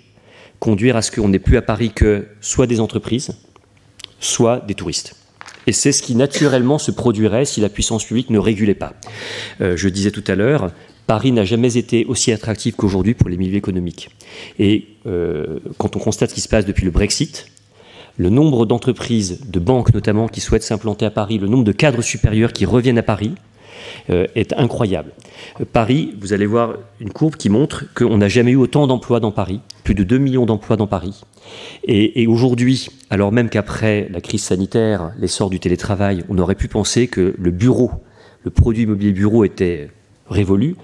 conduire 0.60 0.96
à 0.96 1.04
ce 1.04 1.12
qu'on 1.12 1.30
n'ait 1.30 1.40
plus 1.40 1.58
à 1.58 1.62
Paris 1.62 1.92
que 1.94 2.28
soit 2.42 2.66
des 2.66 2.80
entreprises, 2.80 3.38
soit 4.20 4.62
des 4.66 4.74
touristes. 4.74 5.16
Et 5.68 5.72
c'est 5.72 5.92
ce 5.92 6.02
qui 6.02 6.16
naturellement 6.16 6.80
se 6.80 6.90
produirait 6.90 7.46
si 7.46 7.62
la 7.62 7.70
puissance 7.70 8.06
publique 8.06 8.32
ne 8.32 8.40
régulait 8.40 8.76
pas. 8.76 8.94
Euh, 9.62 9.78
je 9.78 9.88
disais 9.88 10.12
tout 10.12 10.24
à 10.28 10.36
l'heure, 10.36 10.72
Paris 11.06 11.32
n'a 11.32 11.44
jamais 11.44 11.78
été 11.78 12.06
aussi 12.06 12.32
attractif 12.32 12.76
qu'aujourd'hui 12.76 13.14
pour 13.14 13.30
les 13.30 13.38
milieux 13.38 13.58
économiques. 13.58 14.10
Et 14.58 14.88
euh, 15.06 15.60
quand 15.78 15.96
on 15.96 16.00
constate 16.00 16.32
ce 16.32 16.36
qui 16.36 16.42
se 16.42 16.50
passe 16.50 16.66
depuis 16.66 16.86
le 16.86 16.92
Brexit, 16.92 17.48
le 18.18 18.30
nombre 18.30 18.66
d'entreprises, 18.66 19.42
de 19.48 19.60
banques 19.60 19.94
notamment, 19.94 20.28
qui 20.28 20.42
souhaitent 20.42 20.64
s'implanter 20.64 21.06
à 21.06 21.12
Paris, 21.12 21.38
le 21.38 21.48
nombre 21.48 21.66
de 21.66 21.72
cadres 21.72 22.02
supérieurs 22.02 22.54
qui 22.54 22.66
reviennent 22.66 22.98
à 22.98 23.04
Paris, 23.04 23.36
est 24.10 24.54
incroyable. 24.54 25.12
Paris, 25.74 26.16
vous 26.20 26.34
allez 26.34 26.46
voir 26.46 26.76
une 27.00 27.12
courbe 27.12 27.36
qui 27.36 27.50
montre 27.50 27.86
qu'on 27.94 28.18
n'a 28.18 28.28
jamais 28.28 28.52
eu 28.52 28.56
autant 28.56 28.88
d'emplois 28.88 29.20
dans 29.20 29.32
Paris, 29.32 29.62
plus 29.84 29.96
de 29.96 30.04
2 30.04 30.18
millions 30.18 30.46
d'emplois 30.46 30.78
dans 30.78 30.88
Paris. 30.88 31.22
Et, 31.84 32.28
aujourd'hui, 32.28 32.90
alors 33.10 33.32
même 33.32 33.50
qu'après 33.50 34.08
la 34.12 34.22
crise 34.22 34.44
sanitaire, 34.44 35.12
l'essor 35.20 35.50
du 35.50 35.60
télétravail, 35.60 36.24
on 36.30 36.38
aurait 36.38 36.56
pu 36.56 36.68
penser 36.68 37.08
que 37.08 37.36
le 37.38 37.52
bureau, 37.52 37.92
le 38.44 38.52
produit 38.52 38.84
immobilier 38.84 39.12
bureau 39.12 39.44
était 39.44 39.90
révolu, 40.30 40.76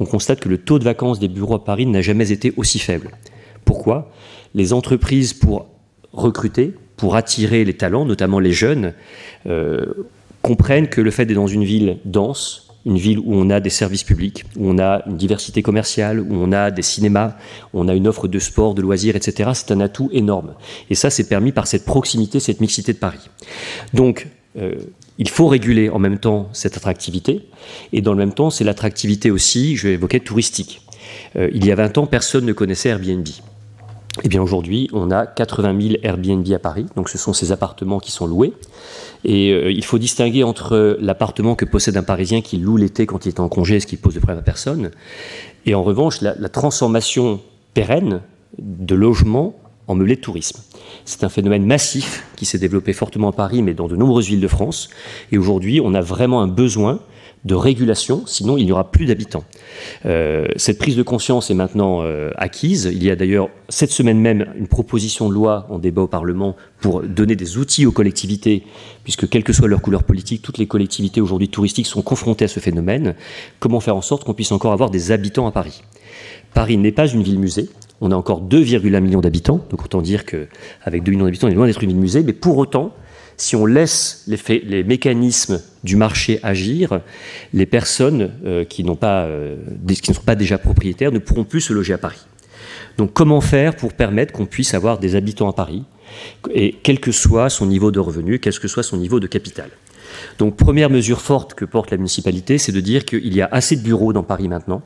on 0.00 0.06
constate 0.06 0.40
que 0.40 0.48
le 0.48 0.58
taux 0.58 0.78
de 0.78 0.84
vacances 0.84 1.18
des 1.18 1.28
bureaux 1.28 1.56
à 1.56 1.64
Paris 1.64 1.86
n'a 1.86 2.00
jamais 2.00 2.32
été 2.32 2.52
aussi 2.56 2.78
faible. 2.78 3.10
Pourquoi? 3.64 4.10
Les 4.54 4.72
entreprises, 4.72 5.34
pour 5.34 5.66
recruter, 6.12 6.72
pour 6.96 7.16
attirer 7.16 7.64
les 7.64 7.74
talents, 7.74 8.06
notamment 8.06 8.38
les 8.38 8.52
jeunes, 8.52 8.94
euh, 9.46 9.84
comprennent 10.46 10.86
que 10.86 11.00
le 11.00 11.10
fait 11.10 11.26
d'être 11.26 11.36
dans 11.36 11.48
une 11.48 11.64
ville 11.64 11.98
dense, 12.04 12.68
une 12.84 12.98
ville 12.98 13.18
où 13.18 13.34
on 13.34 13.50
a 13.50 13.58
des 13.58 13.68
services 13.68 14.04
publics, 14.04 14.44
où 14.56 14.70
on 14.70 14.78
a 14.78 15.02
une 15.08 15.16
diversité 15.16 15.60
commerciale, 15.60 16.20
où 16.20 16.28
on 16.30 16.52
a 16.52 16.70
des 16.70 16.82
cinémas, 16.82 17.34
où 17.74 17.80
on 17.80 17.88
a 17.88 17.94
une 17.96 18.06
offre 18.06 18.28
de 18.28 18.38
sport, 18.38 18.76
de 18.76 18.80
loisirs, 18.80 19.16
etc., 19.16 19.50
c'est 19.54 19.72
un 19.72 19.80
atout 19.80 20.08
énorme. 20.12 20.54
Et 20.88 20.94
ça, 20.94 21.10
c'est 21.10 21.28
permis 21.28 21.50
par 21.50 21.66
cette 21.66 21.84
proximité, 21.84 22.38
cette 22.38 22.60
mixité 22.60 22.92
de 22.92 22.98
Paris. 22.98 23.28
Donc, 23.92 24.28
euh, 24.56 24.76
il 25.18 25.28
faut 25.28 25.48
réguler 25.48 25.90
en 25.90 25.98
même 25.98 26.18
temps 26.18 26.48
cette 26.52 26.76
attractivité, 26.76 27.48
et 27.92 28.00
dans 28.00 28.12
le 28.12 28.18
même 28.18 28.32
temps, 28.32 28.50
c'est 28.50 28.62
l'attractivité 28.62 29.32
aussi, 29.32 29.74
je 29.74 29.88
évoquer, 29.88 30.20
touristique. 30.20 30.82
Euh, 31.34 31.50
il 31.52 31.66
y 31.66 31.72
a 31.72 31.74
20 31.74 31.98
ans, 31.98 32.06
personne 32.06 32.44
ne 32.44 32.52
connaissait 32.52 32.90
Airbnb. 32.90 33.26
Eh 34.22 34.28
bien 34.28 34.40
aujourd'hui, 34.40 34.88
on 34.92 35.10
a 35.10 35.26
80 35.26 35.80
000 35.80 35.94
Airbnb 36.02 36.50
à 36.52 36.58
Paris, 36.58 36.86
donc 36.96 37.10
ce 37.10 37.18
sont 37.18 37.34
ces 37.34 37.52
appartements 37.52 38.00
qui 38.00 38.10
sont 38.10 38.26
loués. 38.26 38.54
Et 39.24 39.50
euh, 39.50 39.70
il 39.70 39.84
faut 39.84 39.98
distinguer 39.98 40.42
entre 40.42 40.96
l'appartement 41.00 41.54
que 41.54 41.66
possède 41.66 41.96
un 41.96 42.02
Parisien 42.02 42.40
qui 42.40 42.56
loue 42.56 42.78
l'été 42.78 43.06
quand 43.06 43.26
il 43.26 43.30
est 43.30 43.40
en 43.40 43.48
congé, 43.48 43.78
ce 43.78 43.86
qui 43.86 43.96
pose 43.96 44.14
de 44.14 44.20
problème 44.20 44.38
à 44.38 44.42
personne, 44.42 44.90
et 45.66 45.74
en 45.74 45.82
revanche 45.82 46.22
la, 46.22 46.48
transformation 46.48 47.40
pérenne 47.74 48.22
de 48.58 48.94
logements 48.94 49.54
en 49.86 49.94
meublé 49.94 50.16
de 50.16 50.20
tourisme. 50.20 50.60
C'est 51.04 51.22
un 51.22 51.28
phénomène 51.28 51.66
massif 51.66 52.24
qui 52.36 52.46
s'est 52.46 52.58
développé 52.58 52.92
fortement 52.92 53.28
à 53.28 53.32
Paris, 53.32 53.62
mais 53.62 53.74
dans 53.74 53.86
de 53.86 53.96
nombreuses 53.96 54.28
villes 54.28 54.40
de 54.40 54.48
France. 54.48 54.88
Et 55.30 55.38
aujourd'hui, 55.38 55.80
on 55.80 55.94
a 55.94 56.00
vraiment 56.00 56.40
un 56.40 56.48
besoin 56.48 57.00
de 57.46 57.54
régulation, 57.54 58.24
sinon 58.26 58.56
il 58.56 58.66
n'y 58.66 58.72
aura 58.72 58.90
plus 58.90 59.06
d'habitants. 59.06 59.44
Euh, 60.04 60.48
cette 60.56 60.78
prise 60.78 60.96
de 60.96 61.02
conscience 61.02 61.48
est 61.48 61.54
maintenant 61.54 62.00
euh, 62.02 62.32
acquise. 62.36 62.90
Il 62.92 63.02
y 63.04 63.10
a 63.10 63.14
d'ailleurs 63.14 63.48
cette 63.68 63.92
semaine 63.92 64.18
même 64.18 64.46
une 64.58 64.66
proposition 64.66 65.28
de 65.28 65.34
loi 65.34 65.66
en 65.70 65.78
débat 65.78 66.02
au 66.02 66.08
Parlement 66.08 66.56
pour 66.80 67.02
donner 67.02 67.36
des 67.36 67.56
outils 67.56 67.86
aux 67.86 67.92
collectivités, 67.92 68.64
puisque 69.04 69.28
quelle 69.28 69.44
que 69.44 69.52
soit 69.52 69.68
leur 69.68 69.80
couleur 69.80 70.02
politique, 70.02 70.42
toutes 70.42 70.58
les 70.58 70.66
collectivités 70.66 71.20
aujourd'hui 71.20 71.48
touristiques 71.48 71.86
sont 71.86 72.02
confrontées 72.02 72.46
à 72.46 72.48
ce 72.48 72.58
phénomène. 72.58 73.14
Comment 73.60 73.78
faire 73.78 73.96
en 73.96 74.02
sorte 74.02 74.24
qu'on 74.24 74.34
puisse 74.34 74.50
encore 74.50 74.72
avoir 74.72 74.90
des 74.90 75.12
habitants 75.12 75.46
à 75.46 75.52
Paris? 75.52 75.82
Paris 76.52 76.76
n'est 76.76 76.92
pas 76.92 77.06
une 77.06 77.22
ville-musée. 77.22 77.68
On 78.00 78.10
a 78.10 78.16
encore 78.16 78.42
2,1 78.42 79.00
millions 79.00 79.20
d'habitants, 79.20 79.60
donc 79.70 79.84
autant 79.84 80.02
dire 80.02 80.24
qu'avec 80.26 81.02
2 81.04 81.12
millions 81.12 81.24
d'habitants, 81.24 81.46
on 81.46 81.50
est 81.50 81.54
loin 81.54 81.66
d'être 81.66 81.82
une 81.82 81.90
ville-musée, 81.90 82.24
mais 82.24 82.32
pour 82.32 82.58
autant, 82.58 82.92
si 83.36 83.56
on 83.56 83.66
laisse 83.66 84.26
les, 84.26 84.82
mécanismes 84.84 85.60
du 85.84 85.96
marché 85.96 86.40
agir, 86.42 87.00
les 87.52 87.66
personnes 87.66 88.32
euh, 88.44 88.60
euh, 88.60 88.64
qui 88.64 88.82
ne 88.84 90.14
sont 90.14 90.22
pas 90.24 90.34
déjà 90.34 90.58
propriétaires 90.58 91.12
ne 91.12 91.18
pourront 91.18 91.44
plus 91.44 91.60
se 91.60 91.72
loger 91.72 91.92
à 91.92 91.98
Paris. 91.98 92.26
Donc 92.98 93.12
comment 93.12 93.40
faire 93.40 93.76
pour 93.76 93.92
permettre 93.92 94.32
qu'on 94.32 94.46
puisse 94.46 94.74
avoir 94.74 94.98
des 94.98 95.16
habitants 95.16 95.50
à 95.50 95.52
Paris, 95.52 95.84
quel 96.82 96.98
que 96.98 97.12
soit 97.12 97.50
son 97.50 97.66
niveau 97.66 97.90
de 97.90 97.98
revenu, 97.98 98.38
quel 98.38 98.58
que 98.58 98.68
soit 98.68 98.82
son 98.82 98.96
niveau 98.96 99.20
de 99.20 99.26
capital? 99.26 99.68
Donc 100.38 100.56
première 100.56 100.88
mesure 100.88 101.20
forte 101.20 101.54
que 101.54 101.64
porte 101.64 101.90
la 101.90 101.98
municipalité, 101.98 102.56
c'est 102.56 102.72
de 102.72 102.80
dire 102.80 103.04
qu'il 103.04 103.34
y 103.34 103.42
a 103.42 103.48
assez 103.52 103.76
de 103.76 103.82
bureaux 103.82 104.12
dans 104.12 104.22
Paris 104.22 104.48
maintenant, 104.48 104.82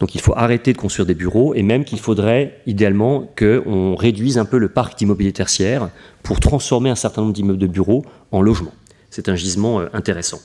donc 0.00 0.14
il 0.14 0.20
faut 0.20 0.34
arrêter 0.36 0.72
de 0.72 0.78
construire 0.78 1.06
des 1.06 1.14
bureaux 1.14 1.54
et 1.54 1.62
même 1.62 1.84
qu'il 1.84 2.00
faudrait 2.00 2.60
idéalement 2.66 3.28
qu'on 3.38 3.94
réduise 3.94 4.38
un 4.38 4.44
peu 4.44 4.58
le 4.58 4.68
parc 4.68 4.98
d'immobilier 4.98 5.32
tertiaire 5.32 5.90
pour 6.22 6.40
transformer 6.40 6.90
un 6.90 6.94
certain 6.94 7.22
nombre 7.22 7.34
d'immeubles 7.34 7.58
de 7.58 7.66
bureaux 7.66 8.04
en 8.32 8.42
logements. 8.42 8.74
C'est 9.10 9.28
un 9.28 9.36
gisement 9.36 9.80
euh, 9.80 9.86
intéressant. 9.92 10.40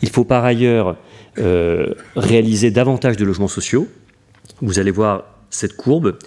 Il 0.00 0.08
faut 0.08 0.24
par 0.24 0.44
ailleurs 0.44 0.96
euh, 1.38 1.94
réaliser 2.14 2.70
davantage 2.70 3.16
de 3.16 3.24
logements 3.24 3.48
sociaux. 3.48 3.88
Vous 4.60 4.78
allez 4.78 4.92
voir 4.92 5.24
cette 5.50 5.76
courbe 5.76 6.18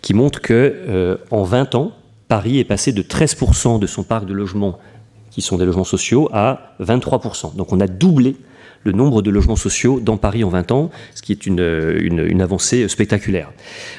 qui 0.00 0.14
montre 0.14 0.40
que 0.40 0.52
euh, 0.54 1.16
en 1.30 1.42
20 1.42 1.74
ans, 1.74 1.92
Paris 2.28 2.58
est 2.58 2.64
passé 2.64 2.92
de 2.92 3.02
13% 3.02 3.78
de 3.78 3.86
son 3.86 4.02
parc 4.02 4.24
de 4.24 4.32
logements 4.32 4.78
qui 5.30 5.42
sont 5.42 5.58
des 5.58 5.66
logements 5.66 5.84
sociaux 5.84 6.30
à 6.32 6.74
23%. 6.80 7.54
Donc 7.56 7.72
on 7.72 7.80
a 7.80 7.86
doublé 7.86 8.36
le 8.84 8.92
nombre 8.92 9.22
de 9.22 9.30
logements 9.30 9.56
sociaux 9.56 10.00
dans 10.00 10.16
Paris 10.16 10.44
en 10.44 10.48
20 10.48 10.72
ans, 10.72 10.90
ce 11.14 11.22
qui 11.22 11.32
est 11.32 11.46
une, 11.46 11.60
une, 12.00 12.42
avancée 12.42 12.88
spectaculaire. 12.88 13.52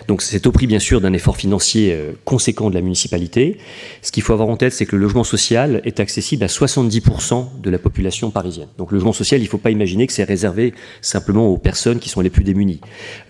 Donc 0.07 0.21
c'est 0.21 0.45
au 0.47 0.51
prix 0.51 0.67
bien 0.67 0.79
sûr 0.79 0.99
d'un 0.99 1.13
effort 1.13 1.37
financier 1.37 1.93
euh, 1.93 2.11
conséquent 2.25 2.69
de 2.69 2.75
la 2.75 2.81
municipalité. 2.81 3.57
Ce 4.01 4.11
qu'il 4.11 4.23
faut 4.23 4.33
avoir 4.33 4.49
en 4.49 4.57
tête, 4.57 4.73
c'est 4.73 4.85
que 4.85 4.95
le 4.95 5.01
logement 5.01 5.23
social 5.23 5.81
est 5.85 5.99
accessible 5.99 6.43
à 6.43 6.47
70% 6.47 7.61
de 7.61 7.69
la 7.69 7.77
population 7.77 8.31
parisienne. 8.31 8.67
Donc 8.77 8.91
le 8.91 8.97
logement 8.97 9.13
social, 9.13 9.39
il 9.39 9.45
ne 9.45 9.49
faut 9.49 9.57
pas 9.57 9.71
imaginer 9.71 10.07
que 10.07 10.13
c'est 10.13 10.23
réservé 10.23 10.73
simplement 11.01 11.47
aux 11.47 11.57
personnes 11.57 11.99
qui 11.99 12.09
sont 12.09 12.21
les 12.21 12.29
plus 12.29 12.43
démunies. 12.43 12.81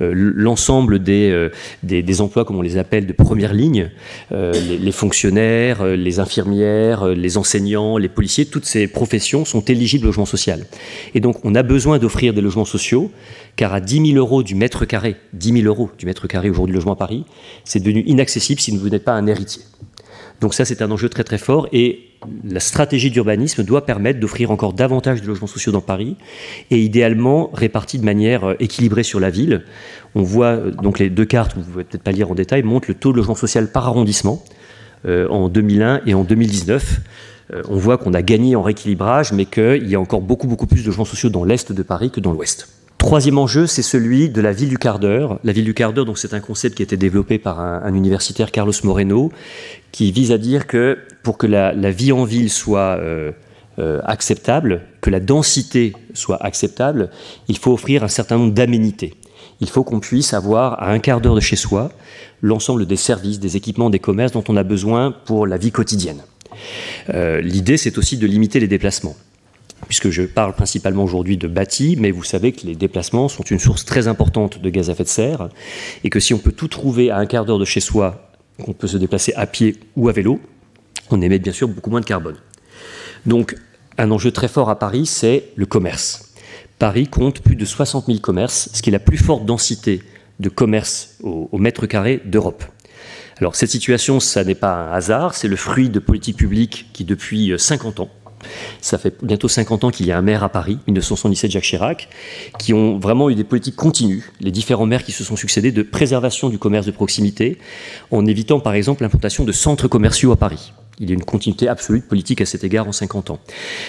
Euh, 0.02 0.12
l'ensemble 0.16 1.00
des, 1.00 1.30
euh, 1.30 1.50
des, 1.84 2.02
des, 2.02 2.22
emplois, 2.22 2.46
comme 2.46 2.58
on 2.58 2.62
les 2.62 2.78
appelle, 2.78 3.06
de 3.06 3.14
première 3.14 3.54
ligne, 3.54 3.92
les, 4.32 4.78
les, 4.78 4.92
fonctionnaires, 4.92 5.86
les 5.86 6.20
infirmières, 6.20 7.08
les 7.08 7.38
enseignants, 7.38 7.98
les 7.98 8.10
policiers, 8.10 8.46
toutes 8.46 8.66
ces 8.66 8.88
professions 8.88 9.46
sont 9.46 9.62
éligibles 9.62 10.06
au 10.06 10.08
logement 10.08 10.26
social. 10.26 10.66
Et 11.14 11.20
donc 11.20 11.43
on 11.44 11.56
a 11.56 11.64
besoin 11.64 12.00
d'offrir 12.00 12.34
des 12.34 12.42
logements 12.42 12.66
sociaux, 12.66 13.12
car 13.56 13.74
à 13.74 13.82
10 13.82 14.14
000 14.14 14.18
euros 14.18 14.44
du 14.44 14.56
mètre 14.56 14.86
carré, 14.86 15.16
10 15.34 15.62
000 15.62 15.66
euros 15.68 15.90
du 15.98 16.06
mètre 16.06 16.28
carré 16.28 16.50
aujourd'hui 16.50 16.76
logement 16.76 16.94
à 16.94 16.98
Paris, 16.98 17.26
c'est 17.64 17.80
devenu 17.80 18.02
inaccessible 18.06 18.62
si 18.62 18.76
vous 18.76 18.90
n'êtes 18.90 19.04
pas 19.04 19.14
un 19.14 19.28
héritier. 19.28 19.62
Donc 20.42 20.54
ça, 20.54 20.66
c'est 20.66 20.82
un 20.82 20.92
enjeu 20.92 21.10
très 21.10 21.24
très 21.24 21.38
fort 21.38 21.68
et 21.72 22.10
la 22.44 22.60
stratégie 22.60 23.12
d'urbanisme 23.12 23.64
doit 23.64 23.86
permettre 23.86 24.20
d'offrir 24.20 24.52
encore 24.52 24.74
davantage 24.74 25.22
de 25.22 25.28
logements 25.28 25.48
sociaux 25.48 25.72
dans 25.72 25.82
Paris 25.82 26.16
et 26.72 26.80
idéalement 26.82 27.50
répartis 27.54 28.00
de 28.00 28.06
manière 28.06 28.44
euh, 28.46 28.56
équilibrée 28.60 29.04
sur 29.04 29.20
la 29.20 29.30
ville. 29.30 29.64
On 30.16 30.24
voit 30.24 30.48
euh, 30.48 30.72
donc 30.72 31.00
les 31.00 31.10
deux 31.10 31.26
cartes, 31.26 31.54
vous 31.54 31.62
ne 31.62 31.66
pouvez 31.66 31.84
peut-être 31.84 32.04
pas 32.04 32.12
lire 32.12 32.32
en 32.32 32.36
détail, 32.36 32.64
montrent 32.64 32.90
le 32.90 32.96
taux 32.96 33.12
de 33.12 33.18
logement 33.18 33.36
social 33.36 33.72
par 33.72 33.88
arrondissement 33.88 34.44
euh, 35.06 35.28
en 35.30 35.50
2001 35.50 36.02
et 36.06 36.14
en 36.14 36.24
2019. 36.24 37.02
On 37.70 37.78
voit 37.78 37.98
qu'on 37.98 38.14
a 38.14 38.22
gagné 38.22 38.56
en 38.56 38.62
rééquilibrage, 38.62 39.32
mais 39.32 39.46
qu'il 39.46 39.90
y 39.90 39.96
a 39.96 40.00
encore 40.00 40.22
beaucoup 40.22 40.48
beaucoup 40.48 40.68
plus 40.68 40.82
de 40.82 40.88
logements 40.88 41.06
sociaux 41.06 41.30
dans 41.30 41.44
l'est 41.44 41.72
de 41.72 41.84
Paris 41.84 42.12
que 42.12 42.20
dans 42.20 42.32
l'ouest. 42.32 42.68
Troisième 43.04 43.38
enjeu, 43.38 43.68
c'est 43.68 43.82
celui 43.82 44.30
de 44.30 44.40
la 44.40 44.54
ville 44.54 44.70
du 44.70 44.78
quart 44.78 44.98
d'heure. 44.98 45.38
La 45.44 45.52
ville 45.52 45.66
du 45.66 45.74
quart 45.74 45.92
d'heure, 45.92 46.18
c'est 46.18 46.34
un 46.34 46.40
concept 46.40 46.78
qui 46.78 46.84
a 46.84 46.86
été 46.86 46.96
développé 46.96 47.38
par 47.38 47.60
un, 47.60 47.94
universitaire, 47.94 48.50
Carlos 48.50 48.72
Moreno, 48.86 49.30
qui 49.92 50.14
vise 50.14 50.32
à 50.32 50.38
dire 50.38 50.68
que 50.68 50.98
pour 51.22 51.38
que 51.38 51.46
la, 51.46 51.74
vie 51.92 52.14
en 52.14 52.24
ville 52.24 52.50
soit 52.50 52.98
euh, 52.98 53.34
euh, 53.78 54.00
acceptable, 54.06 54.84
que 55.02 55.10
la 55.10 55.20
densité 55.20 55.92
soit 56.14 56.42
acceptable, 56.42 57.10
il 57.50 57.58
faut 57.58 57.74
offrir 57.74 58.06
un 58.06 58.08
certain 58.08 58.38
nombre 58.38 58.54
d'aménités. 58.54 59.16
Il 59.60 59.68
faut 59.68 59.84
qu'on 59.84 60.00
puisse 60.00 60.34
avoir 60.34 60.82
à 60.82 60.90
un 60.90 61.00
quart 61.00 61.20
d'heure 61.20 61.36
de 61.36 61.42
chez 61.42 61.58
soi 61.58 61.92
l'ensemble 62.42 62.86
des 62.86 62.96
services, 62.96 63.42
des 63.42 63.58
équipements, 63.58 63.90
des 63.90 64.00
commerces 64.00 64.32
dont 64.32 64.46
on 64.48 64.56
a 64.56 64.64
besoin 64.64 65.12
pour 65.12 65.46
la 65.46 65.58
vie 65.58 65.72
quotidienne. 65.74 66.22
Euh, 67.14 67.42
l'idée, 67.42 67.78
c'est 67.78 67.98
aussi 67.98 68.18
de 68.18 68.28
limiter 68.28 68.60
les 68.60 68.68
déplacements 68.68 69.16
puisque 69.88 70.10
je 70.10 70.24
parle 70.24 70.54
principalement 70.54 71.04
aujourd'hui 71.04 71.38
de 71.38 71.48
bâti, 71.48 71.98
mais 72.00 72.12
vous 72.12 72.24
savez 72.24 72.52
que 72.52 72.66
les 72.66 72.76
déplacements 72.76 73.28
sont 73.28 73.44
une 73.44 73.60
source 73.60 73.86
très 73.86 74.08
importante 74.08 74.62
de 74.62 74.70
gaz 74.70 74.90
à 74.90 74.94
effet 74.94 75.04
de 75.04 75.10
serre, 75.10 75.50
et 76.04 76.10
que 76.10 76.20
si 76.20 76.34
on 76.34 76.40
peut 76.40 76.52
tout 76.52 76.68
trouver 76.68 77.12
à 77.12 77.18
un 77.18 77.26
quart 77.26 77.46
d'heure 77.46 77.60
de 77.60 77.66
chez 77.66 77.80
soi, 77.80 78.32
qu'on 78.64 78.74
peut 78.74 78.88
se 78.88 78.98
déplacer 78.98 79.34
à 79.36 79.46
pied 79.46 79.78
ou 79.96 80.10
à 80.10 80.12
vélo, 80.12 80.40
on 81.10 81.22
émet 81.22 81.40
bien 81.40 81.54
sûr 81.54 81.68
beaucoup 81.68 81.90
moins 81.90 82.02
de 82.02 82.06
carbone. 82.06 82.38
Donc 83.26 83.56
un 83.98 84.12
enjeu 84.12 84.32
très 84.32 84.48
fort 84.48 84.70
à 84.70 84.80
Paris, 84.80 85.06
c'est 85.06 85.50
le 85.56 85.66
commerce. 85.66 86.34
Paris 86.80 87.08
compte 87.08 87.42
plus 87.42 87.56
de 87.56 87.66
60 87.66 88.08
000 88.08 88.20
commerces, 88.20 88.70
ce 88.74 88.82
qui 88.82 88.90
est 88.90 88.92
la 88.92 89.00
plus 89.00 89.18
forte 89.18 89.46
densité 89.46 90.02
de 90.40 90.50
commerce 90.50 91.18
au, 91.22 91.50
au 91.52 91.58
mètre 91.58 91.86
carré 91.86 92.22
d'Europe. 92.26 92.64
Alors 93.44 93.58
cette 93.58 93.72
situation, 93.72 94.22
ça 94.22 94.46
n'est 94.46 94.56
pas 94.56 94.74
un 94.74 94.94
hasard, 94.94 95.36
c'est 95.36 95.50
le 95.50 95.58
fruit 95.58 95.90
de 95.90 96.00
politiques 96.00 96.38
publiques 96.38 96.88
qui 96.94 97.04
depuis 97.04 97.52
50 97.58 98.00
ans 98.00 98.10
ça 98.80 98.98
fait 98.98 99.16
bientôt 99.22 99.50
50 99.50 99.84
ans 99.84 99.90
qu'il 99.90 100.06
y 100.06 100.12
a 100.12 100.18
un 100.18 100.22
maire 100.22 100.44
à 100.44 100.50
Paris, 100.50 100.80
1977 100.88 101.52
Jacques 101.52 101.64
Chirac, 101.64 102.10
qui 102.58 102.74
ont 102.74 103.00
vraiment 103.00 103.30
eu 103.30 103.36
des 103.36 103.44
politiques 103.44 103.76
continues, 103.76 104.32
les 104.40 104.52
différents 104.52 104.86
maires 104.86 105.04
qui 105.04 105.12
se 105.12 105.26
sont 105.26 105.36
succédés, 105.36 105.72
de 105.72 105.84
préservation 105.84 106.50
du 106.50 106.58
commerce 106.58 106.86
de 106.86 106.92
proximité, 106.92 107.58
en 108.12 108.26
évitant 108.26 108.62
par 108.62 108.76
exemple 108.76 109.04
l'implantation 109.04 109.44
de 109.44 109.52
centres 109.52 109.88
commerciaux 109.88 110.32
à 110.32 110.38
Paris. 110.38 110.74
Il 111.00 111.10
y 111.10 111.12
a 111.12 111.16
une 111.16 111.26
continuité 111.26 111.68
absolue 111.68 112.02
politique 112.02 112.40
à 112.40 112.46
cet 112.46 112.64
égard 112.64 112.88
en 112.88 112.92
50 112.92 113.30
ans. 113.30 113.40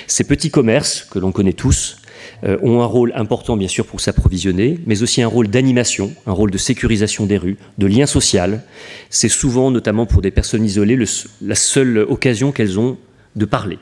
Ces 0.06 0.24
petits 0.24 0.50
commerces, 0.50 1.04
que 1.04 1.18
l'on 1.18 1.32
connaît 1.32 1.52
tous, 1.52 1.98
euh, 2.44 2.58
ont 2.62 2.82
un 2.82 2.86
rôle 2.86 3.12
important 3.14 3.56
bien 3.56 3.68
sûr 3.68 3.86
pour 3.86 4.00
s'approvisionner, 4.00 4.78
mais 4.86 5.02
aussi 5.02 5.22
un 5.22 5.28
rôle 5.28 5.48
d'animation, 5.48 6.12
un 6.26 6.32
rôle 6.32 6.50
de 6.50 6.58
sécurisation 6.58 7.26
des 7.26 7.36
rues, 7.36 7.56
de 7.78 7.86
lien 7.86 8.06
social. 8.06 8.62
C'est 9.10 9.28
souvent, 9.28 9.70
notamment 9.70 10.06
pour 10.06 10.22
des 10.22 10.30
personnes 10.30 10.64
isolées, 10.64 10.98
la 11.40 11.54
seule 11.54 11.98
occasion 11.98 12.52
qu'elles 12.52 12.78
ont 12.78 12.98
de 13.36 13.44
parler, 13.44 13.78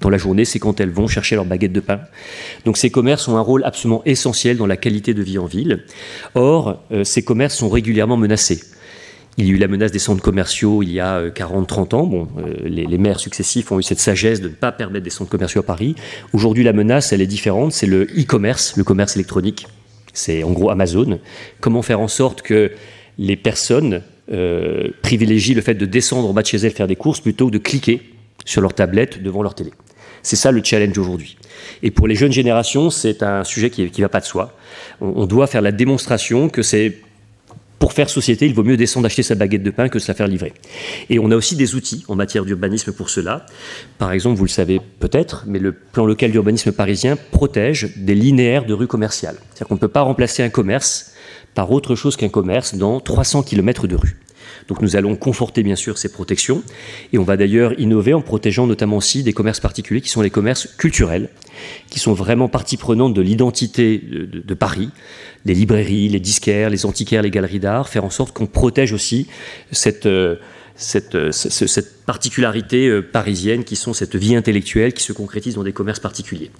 dans 0.00 0.08
la 0.08 0.18
journée, 0.18 0.44
c'est 0.44 0.58
quand 0.58 0.80
elles 0.80 0.90
vont 0.90 1.06
chercher 1.06 1.36
leur 1.36 1.44
baguette 1.44 1.72
de 1.72 1.80
pain. 1.80 2.00
Donc 2.64 2.78
ces 2.78 2.90
commerces 2.90 3.28
ont 3.28 3.36
un 3.36 3.42
rôle 3.42 3.64
absolument 3.64 4.02
essentiel 4.06 4.56
dans 4.56 4.66
la 4.66 4.76
qualité 4.76 5.12
de 5.14 5.22
vie 5.22 5.38
en 5.38 5.44
ville. 5.44 5.84
Or, 6.34 6.82
euh, 6.90 7.04
ces 7.04 7.22
commerces 7.22 7.56
sont 7.56 7.68
régulièrement 7.68 8.16
menacés. 8.16 8.60
Il 9.38 9.46
y 9.46 9.50
a 9.50 9.52
eu 9.52 9.56
la 9.56 9.68
menace 9.68 9.92
des 9.92 9.98
centres 9.98 10.22
commerciaux 10.22 10.82
il 10.82 10.90
y 10.92 11.00
a 11.00 11.28
40-30 11.28 11.94
euh, 11.94 11.96
ans. 11.96 12.06
Bon, 12.06 12.28
euh, 12.38 12.54
les, 12.64 12.98
maires 12.98 13.20
successifs 13.20 13.70
ont 13.72 13.78
eu 13.78 13.82
cette 13.82 14.00
sagesse 14.00 14.40
de 14.40 14.48
ne 14.48 14.54
pas 14.54 14.72
permettre 14.72 15.04
des 15.04 15.10
centres 15.10 15.30
commerciaux 15.30 15.60
à 15.60 15.64
Paris. 15.64 15.94
Aujourd'hui, 16.32 16.64
la 16.64 16.72
menace, 16.72 17.12
elle 17.12 17.20
est 17.20 17.26
différente. 17.26 17.72
C'est 17.72 17.86
le 17.86 18.04
e-commerce, 18.18 18.76
le 18.76 18.84
commerce 18.84 19.16
électronique. 19.16 19.66
C'est 20.12 20.42
en 20.42 20.50
gros 20.50 20.70
Amazon. 20.70 21.20
Comment 21.60 21.82
faire 21.82 22.00
en 22.00 22.08
sorte 22.08 22.42
que 22.42 22.72
les 23.18 23.36
personnes 23.36 24.02
privilégient 25.02 25.54
le 25.54 25.60
fait 25.60 25.74
de 25.74 25.86
descendre 25.86 26.28
en 26.28 26.32
bas 26.32 26.42
de 26.42 26.46
chez 26.46 26.58
elles 26.58 26.70
faire 26.70 26.86
des 26.86 26.96
courses 26.96 27.20
plutôt 27.20 27.46
que 27.46 27.52
de 27.52 27.58
cliquer 27.58 28.00
sur 28.44 28.60
leur 28.60 28.74
tablette 28.74 29.22
devant 29.22 29.42
leur 29.42 29.54
télé? 29.54 29.70
C'est 30.22 30.36
ça 30.36 30.50
le 30.50 30.62
challenge 30.62 30.98
aujourd'hui. 30.98 31.36
Et 31.82 31.90
pour 31.90 32.06
les 32.06 32.14
jeunes 32.14 32.32
générations, 32.32 32.90
c'est 32.90 33.22
un 33.22 33.44
sujet 33.44 33.70
qui 33.70 33.82
ne 33.82 34.02
va 34.02 34.08
pas 34.08 34.20
de 34.20 34.24
soi. 34.24 34.56
On, 35.00 35.26
doit 35.26 35.46
faire 35.46 35.62
la 35.62 35.72
démonstration 35.72 36.48
que 36.48 36.62
c'est 36.62 36.98
pour 37.80 37.94
faire 37.94 38.10
société, 38.10 38.46
il 38.46 38.54
vaut 38.54 38.62
mieux 38.62 38.76
descendre 38.76 39.06
acheter 39.06 39.22
sa 39.22 39.34
baguette 39.34 39.62
de 39.62 39.70
pain 39.70 39.88
que 39.88 39.98
se 39.98 40.06
la 40.06 40.14
faire 40.14 40.28
livrer. 40.28 40.52
Et 41.08 41.18
on 41.18 41.30
a 41.30 41.34
aussi 41.34 41.56
des 41.56 41.74
outils 41.74 42.04
en 42.08 42.14
matière 42.14 42.44
d'urbanisme 42.44 42.92
pour 42.92 43.08
cela. 43.08 43.46
Par 43.96 44.12
exemple, 44.12 44.36
vous 44.36 44.44
le 44.44 44.50
savez 44.50 44.82
peut-être, 45.00 45.44
mais 45.46 45.58
le 45.58 45.72
plan 45.72 46.04
local 46.04 46.30
d'urbanisme 46.30 46.72
parisien 46.72 47.16
protège 47.16 47.96
des 47.96 48.14
linéaires 48.14 48.66
de 48.66 48.74
rues 48.74 48.86
commerciales. 48.86 49.36
C'est-à-dire 49.48 49.66
qu'on 49.66 49.74
ne 49.74 49.80
peut 49.80 49.88
pas 49.88 50.02
remplacer 50.02 50.42
un 50.42 50.50
commerce 50.50 51.12
par 51.54 51.72
autre 51.72 51.94
chose 51.94 52.16
qu'un 52.16 52.28
commerce 52.28 52.74
dans 52.74 53.00
300 53.00 53.44
km 53.44 53.86
de 53.86 53.96
rue. 53.96 54.18
Donc 54.70 54.82
nous 54.82 54.94
allons 54.94 55.16
conforter 55.16 55.64
bien 55.64 55.74
sûr 55.74 55.98
ces 55.98 56.12
protections. 56.12 56.62
Et 57.12 57.18
on 57.18 57.24
va 57.24 57.36
d'ailleurs 57.36 57.78
innover 57.80 58.14
en 58.14 58.22
protégeant 58.22 58.68
notamment 58.68 58.98
aussi 58.98 59.24
des 59.24 59.32
commerces 59.32 59.58
particuliers 59.58 60.00
qui 60.00 60.08
sont 60.08 60.22
les 60.22 60.30
commerces 60.30 60.68
culturels, 60.78 61.28
qui 61.90 61.98
sont 61.98 62.12
vraiment 62.14 62.48
partie 62.48 62.76
prenante 62.76 63.12
de 63.12 63.20
l'identité 63.20 63.98
de, 63.98 64.54
Paris, 64.54 64.90
les 65.44 65.54
librairies, 65.54 66.08
les 66.08 66.20
disquaires, 66.20 66.70
les 66.70 66.86
antiquaires, 66.86 67.22
les 67.22 67.32
galeries 67.32 67.58
d'art, 67.58 67.88
faire 67.88 68.04
en 68.04 68.10
sorte 68.10 68.32
qu'on 68.32 68.46
protège 68.46 68.92
aussi 68.92 69.26
cette... 69.72 70.06
Euh, 70.06 70.36
euh, 71.14 71.30
cette, 71.30 71.99
particularité 72.10 72.88
euh, 72.88 73.02
parisienne 73.02 73.62
qui 73.62 73.76
sont 73.76 73.92
cette 73.92 74.16
vie 74.16 74.34
intellectuelle 74.34 74.92
qui 74.92 75.04
se 75.04 75.12
concrétise 75.12 75.54
dans 75.54 75.62
des 75.62 75.72
commerces 75.72 76.00
particuliers. 76.00 76.50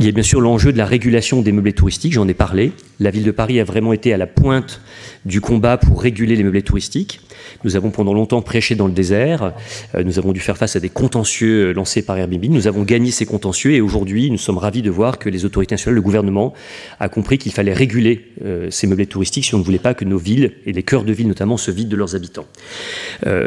Il 0.00 0.06
y 0.06 0.08
a 0.08 0.12
bien 0.12 0.24
sûr 0.24 0.40
l'enjeu 0.40 0.72
de 0.72 0.78
la 0.78 0.84
régulation 0.84 1.42
des 1.42 1.52
meublés 1.52 1.74
touristiques, 1.74 2.12
j'en 2.12 2.26
ai 2.26 2.34
parlé. 2.34 2.72
La 2.98 3.12
ville 3.12 3.22
de 3.22 3.30
Paris 3.30 3.60
a 3.60 3.64
vraiment 3.64 3.92
été 3.92 4.12
à 4.12 4.16
la 4.16 4.26
pointe 4.26 4.80
du 5.24 5.40
combat 5.40 5.78
pour 5.78 6.02
réguler 6.02 6.34
les 6.34 6.42
meublés 6.42 6.62
touristiques. 6.62 7.20
Nous 7.62 7.76
avons 7.76 7.90
pendant 7.90 8.12
longtemps 8.12 8.42
prêché 8.42 8.74
dans 8.74 8.88
le 8.88 8.92
désert. 8.92 9.52
Euh, 9.94 10.02
nous 10.02 10.18
avons 10.18 10.32
dû 10.32 10.40
faire 10.40 10.56
face 10.56 10.74
à 10.74 10.80
des 10.80 10.88
contentieux 10.88 11.72
lancés 11.72 12.02
par 12.02 12.18
Airbnb. 12.18 12.46
Nous 12.46 12.66
avons 12.66 12.82
gagné 12.82 13.12
ces 13.12 13.26
contentieux 13.26 13.70
et 13.74 13.80
aujourd'hui, 13.80 14.28
nous 14.28 14.38
sommes 14.38 14.58
ravis 14.58 14.82
de 14.82 14.90
voir 14.90 15.20
que 15.20 15.28
les 15.28 15.44
autorités 15.44 15.74
nationales, 15.74 15.94
le 15.94 16.02
gouvernement, 16.02 16.52
a 16.98 17.08
compris 17.08 17.38
qu'il 17.38 17.52
fallait 17.52 17.72
réguler 17.72 18.26
ces 18.70 18.88
meublés 18.88 19.06
touristiques 19.06 19.44
si 19.44 19.54
on 19.54 19.58
ne 19.58 19.62
voulait 19.62 19.78
pas 19.78 19.94
que 19.94 20.04
nos 20.04 20.18
villes 20.18 20.52
et 20.66 20.72
les 20.72 20.82
cœurs 20.82 21.04
de 21.04 21.12
ville 21.12 21.28
notamment 21.28 21.56
se 21.56 21.70
vident 21.70 21.90
de 21.90 21.96
leurs 21.96 22.16
habitants 22.16 22.46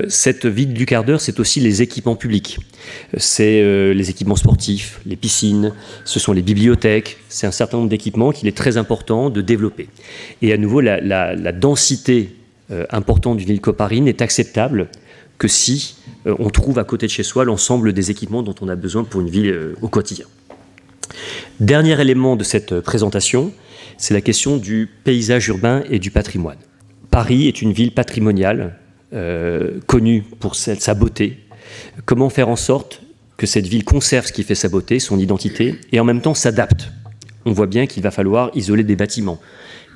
cette 0.07 0.45
ville 0.45 0.73
du 0.73 0.85
quart 0.85 1.03
d'heure, 1.03 1.19
c'est 1.19 1.32
aussi 1.39 1.59
les 1.59 1.81
équipements 1.81 2.15
publics. 2.15 2.59
C'est 3.17 3.61
euh, 3.61 3.93
les 3.93 4.09
équipements 4.09 4.35
sportifs, 4.35 5.01
les 5.05 5.15
piscines, 5.15 5.73
ce 6.05 6.19
sont 6.19 6.33
les 6.33 6.41
bibliothèques, 6.41 7.17
c'est 7.29 7.47
un 7.47 7.51
certain 7.51 7.77
nombre 7.77 7.89
d'équipements 7.89 8.31
qu'il 8.31 8.47
est 8.47 8.57
très 8.57 8.77
important 8.77 9.29
de 9.29 9.41
développer. 9.41 9.89
Et 10.41 10.53
à 10.53 10.57
nouveau, 10.57 10.81
la, 10.81 11.51
densité 11.51 12.35
euh, 12.71 12.85
importante 12.89 13.37
d'une 13.37 13.47
ville 13.47 13.61
coparine 13.61 14.05
n'est 14.05 14.21
acceptable 14.21 14.89
que 15.37 15.47
si 15.47 15.95
euh, 16.25 16.35
on 16.39 16.49
trouve 16.49 16.79
à 16.79 16.83
côté 16.83 17.07
de 17.07 17.11
chez 17.11 17.23
soi 17.23 17.45
l'ensemble 17.45 17.93
des 17.93 18.11
équipements 18.11 18.43
dont 18.43 18.55
on 18.61 18.69
a 18.69 18.75
besoin 18.75 19.03
pour 19.03 19.21
une 19.21 19.29
ville 19.29 19.73
au 19.81 19.87
quotidien. 19.87 20.25
Dernier 21.59 21.99
élément 21.99 22.35
de 22.35 22.43
cette 22.43 22.79
présentation, 22.79 23.51
c'est 23.97 24.13
la 24.13 24.21
question 24.21 24.57
du 24.57 24.89
paysage 25.03 25.47
urbain 25.47 25.83
et 25.89 25.99
du 25.99 26.11
patrimoine. 26.11 26.57
Paris 27.11 27.47
est 27.47 27.61
une 27.61 27.73
ville 27.73 27.93
patrimoniale 27.93 28.79
euh, 29.13 29.79
connue 29.87 30.23
pour 30.39 30.55
sa 30.55 30.93
beauté. 30.93 31.39
Comment 32.05 32.29
faire 32.29 32.49
en 32.49 32.55
sorte 32.55 33.01
que 33.37 33.45
cette 33.45 33.67
ville 33.67 33.83
conserve 33.83 34.25
ce 34.25 34.33
qui 34.33 34.43
fait 34.43 34.55
sa 34.55 34.69
beauté, 34.69 34.99
son 34.99 35.19
identité, 35.19 35.75
et 35.91 35.99
en 35.99 36.03
même 36.03 36.21
temps 36.21 36.33
s'adapte? 36.33 36.91
On 37.45 37.51
voit 37.51 37.67
bien 37.67 37.87
qu'il 37.87 38.03
va 38.03 38.11
falloir 38.11 38.51
isoler 38.55 38.83
des 38.83 38.95
bâtiments. 38.95 39.39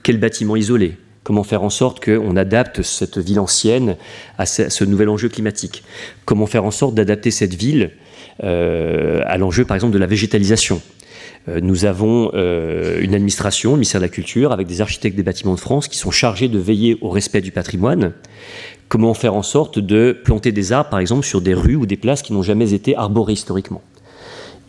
Quels 0.04 0.20
bâtiments 0.20 0.56
isoler? 0.56 0.98
Comment 1.24 1.44
faire 1.44 1.64
en 1.64 1.70
sorte 1.70 2.04
qu'on 2.04 2.38
adapte 2.38 2.82
cette 2.84 3.18
ville 3.18 3.40
ancienne 3.40 3.98
à 4.38 4.46
ce, 4.46 4.84
nouvel 4.86 5.10
enjeu 5.10 5.28
climatique? 5.28 5.84
Comment 6.26 6.46
faire 6.46 6.64
en 6.64 6.72
sorte 6.72 6.96
d'adapter 6.96 7.32
cette 7.32 7.54
ville 7.54 7.92
euh, 8.44 9.22
à 9.26 9.38
l'enjeu, 9.38 9.66
par 9.66 9.76
exemple, 9.76 9.94
de 9.94 9.98
la 9.98 10.06
végétalisation? 10.06 10.82
Nous 11.48 11.86
avons 11.86 12.32
une 12.34 13.16
administration, 13.16 13.72
le 13.72 13.78
ministère 13.78 14.02
de 14.02 14.06
la 14.06 14.10
Culture, 14.10 14.52
avec 14.52 14.68
des 14.68 14.82
architectes 14.82 15.16
des 15.16 15.24
bâtiments 15.24 15.56
de 15.56 15.60
France 15.60 15.88
qui 15.88 15.98
sont 15.98 16.12
chargés 16.12 16.48
de 16.48 16.60
veiller 16.60 16.98
au 17.02 17.10
respect 17.10 17.42
du 17.42 17.52
patrimoine. 17.52 18.14
Comment 18.90 19.14
faire 19.14 19.34
en 19.34 19.44
sorte 19.44 19.80
de 19.80 20.18
planter 20.24 20.52
des 20.52 20.72
arbres, 20.72 20.90
par 20.90 21.00
exemple, 21.00 21.26
sur 21.26 21.42
des 21.42 21.54
rues 21.54 21.76
ou 21.76 21.86
des 21.86 21.98
places 21.98 22.22
qui 22.22 22.34
n'ont 22.34 22.44
jamais 22.44 22.74
été 22.74 22.96
arborées 22.96 23.34
historiquement 23.34 23.82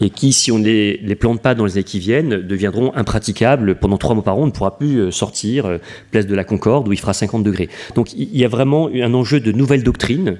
et 0.00 0.10
qui, 0.10 0.32
si 0.32 0.52
on 0.52 0.58
ne 0.58 0.64
les, 0.64 1.14
plante 1.16 1.40
pas 1.42 1.54
dans 1.54 1.64
les 1.64 1.72
années 1.72 1.84
qui 1.84 1.98
viennent, 1.98 2.40
deviendront 2.42 2.94
impraticables. 2.94 3.76
Pendant 3.76 3.98
trois 3.98 4.14
mois 4.14 4.24
par 4.24 4.36
an, 4.36 4.42
on 4.42 4.46
ne 4.46 4.50
pourra 4.50 4.78
plus 4.78 4.98
euh, 4.98 5.10
sortir 5.10 5.66
euh, 5.66 5.78
place 6.10 6.26
de 6.26 6.34
la 6.34 6.44
Concorde 6.44 6.88
où 6.88 6.92
il 6.92 6.98
fera 6.98 7.12
50 7.12 7.42
degrés. 7.42 7.68
Donc 7.94 8.12
il 8.12 8.36
y 8.36 8.44
a 8.44 8.48
vraiment 8.48 8.88
un 8.88 9.14
enjeu 9.14 9.40
de 9.40 9.52
nouvelle 9.52 9.82
doctrine 9.82 10.28
euh, 10.28 10.36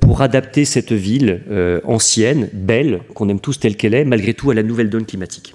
pour 0.00 0.22
adapter 0.22 0.64
cette 0.64 0.92
ville 0.92 1.42
ancienne, 1.84 2.48
belle, 2.52 3.00
qu'on 3.14 3.28
aime 3.28 3.40
tous 3.40 3.60
telle 3.60 3.76
qu'elle 3.76 3.94
est, 3.94 4.04
malgré 4.04 4.34
tout 4.34 4.50
à 4.50 4.54
la 4.54 4.62
nouvelle 4.62 4.90
donne 4.90 5.06
climatique. 5.06 5.54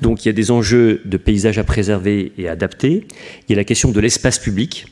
Donc 0.00 0.24
il 0.24 0.28
y 0.28 0.30
a 0.30 0.32
des 0.32 0.50
enjeux 0.50 1.00
de 1.04 1.16
paysage 1.16 1.58
à 1.58 1.64
préserver 1.64 2.32
et 2.38 2.48
à 2.48 2.52
adapter. 2.52 3.04
Il 3.48 3.52
y 3.52 3.54
a 3.54 3.56
la 3.56 3.64
question 3.64 3.90
de 3.90 4.00
l'espace 4.00 4.38
public. 4.38 4.86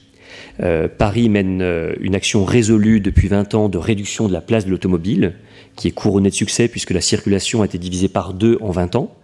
Paris 0.99 1.29
mène 1.29 1.63
une 2.01 2.15
action 2.15 2.45
résolue 2.45 3.01
depuis 3.01 3.29
20 3.29 3.55
ans 3.55 3.69
de 3.69 3.79
réduction 3.79 4.27
de 4.27 4.33
la 4.33 4.41
place 4.41 4.65
de 4.65 4.71
l'automobile 4.71 5.35
qui 5.77 5.89
est 5.89 5.93
couronné 5.93 6.31
de 6.31 6.35
succès 6.35 6.69
puisque 6.69 6.91
la 6.91 7.01
circulation 7.01 7.63
a 7.63 7.67
été 7.67 7.79
divisée 7.79 8.09
par 8.09 8.35
deux 8.35 8.59
en 8.61 8.71
20 8.71 8.97
ans. 8.97 9.15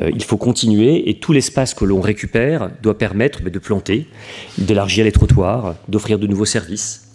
Euh, 0.00 0.10
il 0.12 0.24
faut 0.24 0.38
continuer 0.38 1.08
et 1.08 1.14
tout 1.20 1.32
l'espace 1.32 1.74
que 1.74 1.84
l'on 1.84 2.00
récupère 2.00 2.70
doit 2.82 2.98
permettre 2.98 3.42
de 3.42 3.58
planter, 3.58 4.06
d'élargir 4.58 5.04
les 5.04 5.12
trottoirs, 5.12 5.76
d'offrir 5.88 6.18
de 6.18 6.26
nouveaux 6.26 6.46
services. 6.46 7.09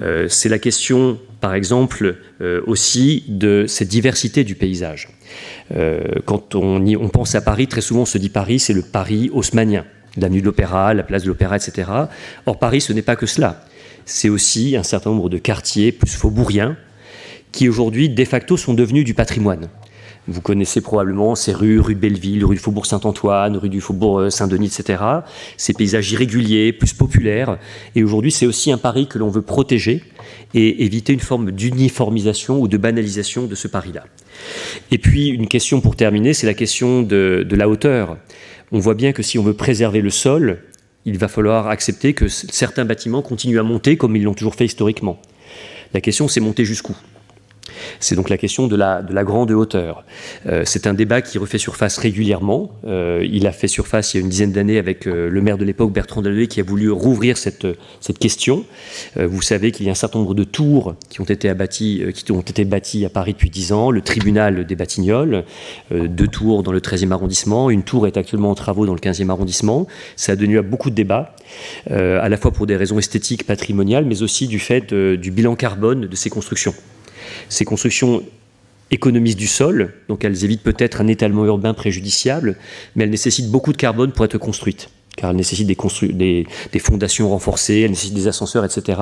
Euh, 0.00 0.28
c'est 0.28 0.48
la 0.48 0.58
question, 0.58 1.18
par 1.40 1.54
exemple, 1.54 2.16
euh, 2.40 2.60
aussi 2.66 3.24
de 3.28 3.64
cette 3.66 3.88
diversité 3.88 4.44
du 4.44 4.54
paysage. 4.54 5.08
quand 6.24 6.54
on, 6.54 6.84
on 6.84 7.08
pense 7.08 7.34
à 7.34 7.40
Paris, 7.40 7.68
très 7.68 7.80
souvent 7.80 8.02
on 8.02 8.06
se 8.06 8.18
dit 8.18 8.28
Paris, 8.28 8.58
c'est 8.58 8.72
le 8.72 8.82
Paris 8.82 9.30
haussmanien, 9.32 9.84
l'avenue 10.16 10.40
de 10.40 10.46
l'Opéra, 10.46 10.94
la 10.94 11.04
place 11.04 11.22
de 11.22 11.28
l'Opéra, 11.28 11.56
etc. 11.56 11.88
Or 12.46 12.58
Paris, 12.58 12.80
ce 12.80 12.92
n'est 12.92 13.02
pas 13.02 13.16
que 13.16 13.26
cela. 13.26 13.64
C'est 14.04 14.28
aussi 14.28 14.76
un 14.76 14.82
certain 14.82 15.10
nombre 15.10 15.28
de 15.28 15.38
quartiers 15.38 15.92
plus 15.92 16.10
faubouriens, 16.10 16.76
qui 17.52 17.68
aujourd'hui, 17.68 18.08
de 18.08 18.24
facto, 18.24 18.56
sont 18.56 18.74
devenus 18.74 19.04
du 19.04 19.14
patrimoine. 19.14 19.68
Vous 20.28 20.40
connaissez 20.40 20.80
probablement 20.80 21.34
ces 21.34 21.52
rues, 21.52 21.80
rue 21.80 21.94
Belleville, 21.94 22.44
rue 22.44 22.54
du 22.54 22.60
Faubourg 22.60 22.86
Saint-Antoine, 22.86 23.56
rue 23.56 23.68
du 23.68 23.80
Faubourg 23.80 24.20
euh, 24.20 24.30
Saint-Denis, 24.30 24.66
etc. 24.66 25.02
Ces 25.56 25.72
paysages 25.72 26.12
irréguliers, 26.12 26.72
plus 26.72 26.92
populaires. 26.92 27.58
Et 27.94 28.04
aujourd'hui, 28.04 28.30
c'est 28.30 28.46
aussi 28.46 28.70
un 28.70 28.78
pari 28.78 29.08
que 29.08 29.18
l'on 29.18 29.28
veut 29.28 29.42
protéger 29.42 30.04
et 30.54 30.84
éviter 30.84 31.12
une 31.12 31.20
forme 31.20 31.50
d'uniformisation 31.50 32.60
ou 32.60 32.68
de 32.68 32.76
banalisation 32.76 33.46
de 33.46 33.54
ce 33.54 33.66
pari-là. 33.66 34.04
Et 34.90 34.98
puis, 34.98 35.28
une 35.28 35.48
question 35.48 35.80
pour 35.80 35.96
terminer, 35.96 36.34
c'est 36.34 36.46
la 36.46 36.54
question 36.54 37.02
de 37.02 37.46
la 37.50 37.68
hauteur. 37.68 38.18
On 38.72 38.78
voit 38.78 38.94
bien 38.94 39.12
que 39.12 39.22
si 39.22 39.38
on 39.38 39.42
veut 39.42 39.54
préserver 39.54 40.00
le 40.00 40.10
sol, 40.10 40.62
il 41.04 41.18
va 41.18 41.28
falloir 41.28 41.68
accepter 41.68 42.12
que 42.12 42.28
certains 42.28 42.84
bâtiments 42.84 43.22
continuent 43.22 43.58
à 43.58 43.62
monter 43.62 43.96
comme 43.96 44.16
ils 44.16 44.22
l'ont 44.22 44.34
toujours 44.34 44.54
fait 44.54 44.66
historiquement. 44.66 45.20
La 45.94 46.00
question, 46.00 46.28
c'est 46.28 46.40
monter 46.40 46.64
jusqu'où? 46.64 46.96
C'est 47.98 48.14
donc 48.14 48.28
la 48.28 48.38
question 48.38 48.66
de 48.66 48.76
la, 48.76 49.02
de 49.02 49.12
la 49.12 49.24
grande 49.24 49.50
hauteur. 49.50 50.04
Euh, 50.46 50.62
c'est 50.64 50.86
un 50.86 50.94
débat 50.94 51.22
qui 51.22 51.38
refait 51.38 51.58
surface 51.58 51.98
régulièrement. 51.98 52.70
Euh, 52.86 53.26
il 53.30 53.46
a 53.46 53.52
fait 53.52 53.68
surface 53.68 54.14
il 54.14 54.18
y 54.18 54.20
a 54.20 54.22
une 54.22 54.30
dizaine 54.30 54.52
d'années 54.52 54.78
avec 54.78 55.06
euh, 55.06 55.28
le 55.28 55.42
maire 55.42 55.58
de 55.58 55.64
l'époque, 55.64 55.92
Bertrand 55.92 56.22
Deleuze, 56.22 56.48
qui 56.48 56.60
a 56.60 56.62
voulu 56.62 56.90
rouvrir 56.90 57.36
cette, 57.36 57.66
question. 58.18 58.64
vous 59.16 59.42
savez 59.42 59.70
qu'il 59.70 59.86
y 59.86 59.88
a 59.88 59.92
un 59.92 59.94
certain 59.94 60.18
nombre 60.18 60.34
de 60.34 60.44
tours 60.44 60.94
qui 61.08 61.20
ont 61.20 61.24
été, 61.24 61.48
abattis, 61.48 62.02
bâtis 62.66 63.04
à 63.04 63.08
Paris 63.08 63.32
depuis 63.32 63.50
dix 63.50 63.72
ans. 63.72 63.90
Le 63.90 64.00
tribunal 64.00 64.66
des 64.66 64.74
Batignolles, 64.74 65.44
deux 65.90 66.26
tours 66.26 66.62
dans 66.62 66.72
le 66.72 66.80
13e 66.80 67.12
arrondissement. 67.12 67.70
Une 67.70 67.82
tour 67.82 68.06
est 68.06 68.16
actuellement 68.16 68.50
en 68.50 68.54
travaux 68.54 68.86
dans 68.86 68.94
le 68.94 69.00
15e 69.00 69.30
arrondissement. 69.30 69.86
Ça 70.16 70.32
a 70.32 70.36
donné 70.36 70.56
à 70.58 70.62
beaucoup 70.62 70.90
de 70.90 70.94
débats, 70.94 71.34
à 71.88 72.28
la 72.28 72.36
fois 72.36 72.50
pour 72.50 72.66
des 72.66 72.76
raisons 72.76 72.98
esthétiques, 72.98 73.46
patrimoniales, 73.46 74.04
mais 74.04 74.22
aussi 74.22 74.48
du 74.48 74.58
fait 74.58 74.92
du 74.92 75.30
bilan 75.30 75.54
carbone 75.54 76.06
de 76.06 76.16
ces 76.16 76.30
constructions. 76.30 76.74
Ces 77.48 77.64
constructions 77.64 78.22
économisent 78.90 79.36
du 79.36 79.46
sol, 79.46 79.94
donc 80.08 80.24
elles 80.24 80.44
évitent 80.44 80.62
peut-être 80.62 81.00
un 81.00 81.06
étalement 81.06 81.44
urbain 81.44 81.74
préjudiciable, 81.74 82.56
mais 82.96 83.04
elles 83.04 83.10
nécessitent 83.10 83.50
beaucoup 83.50 83.72
de 83.72 83.76
carbone 83.76 84.12
pour 84.12 84.24
être 84.24 84.38
construites 84.38 84.88
car 85.16 85.30
elles 85.30 85.36
nécessitent 85.36 85.66
des, 85.66 86.46
fondations 86.78 87.28
renforcées, 87.28 87.80
elles 87.80 87.90
nécessitent 87.90 88.14
des 88.14 88.28
ascenseurs, 88.28 88.64
etc. 88.64 88.98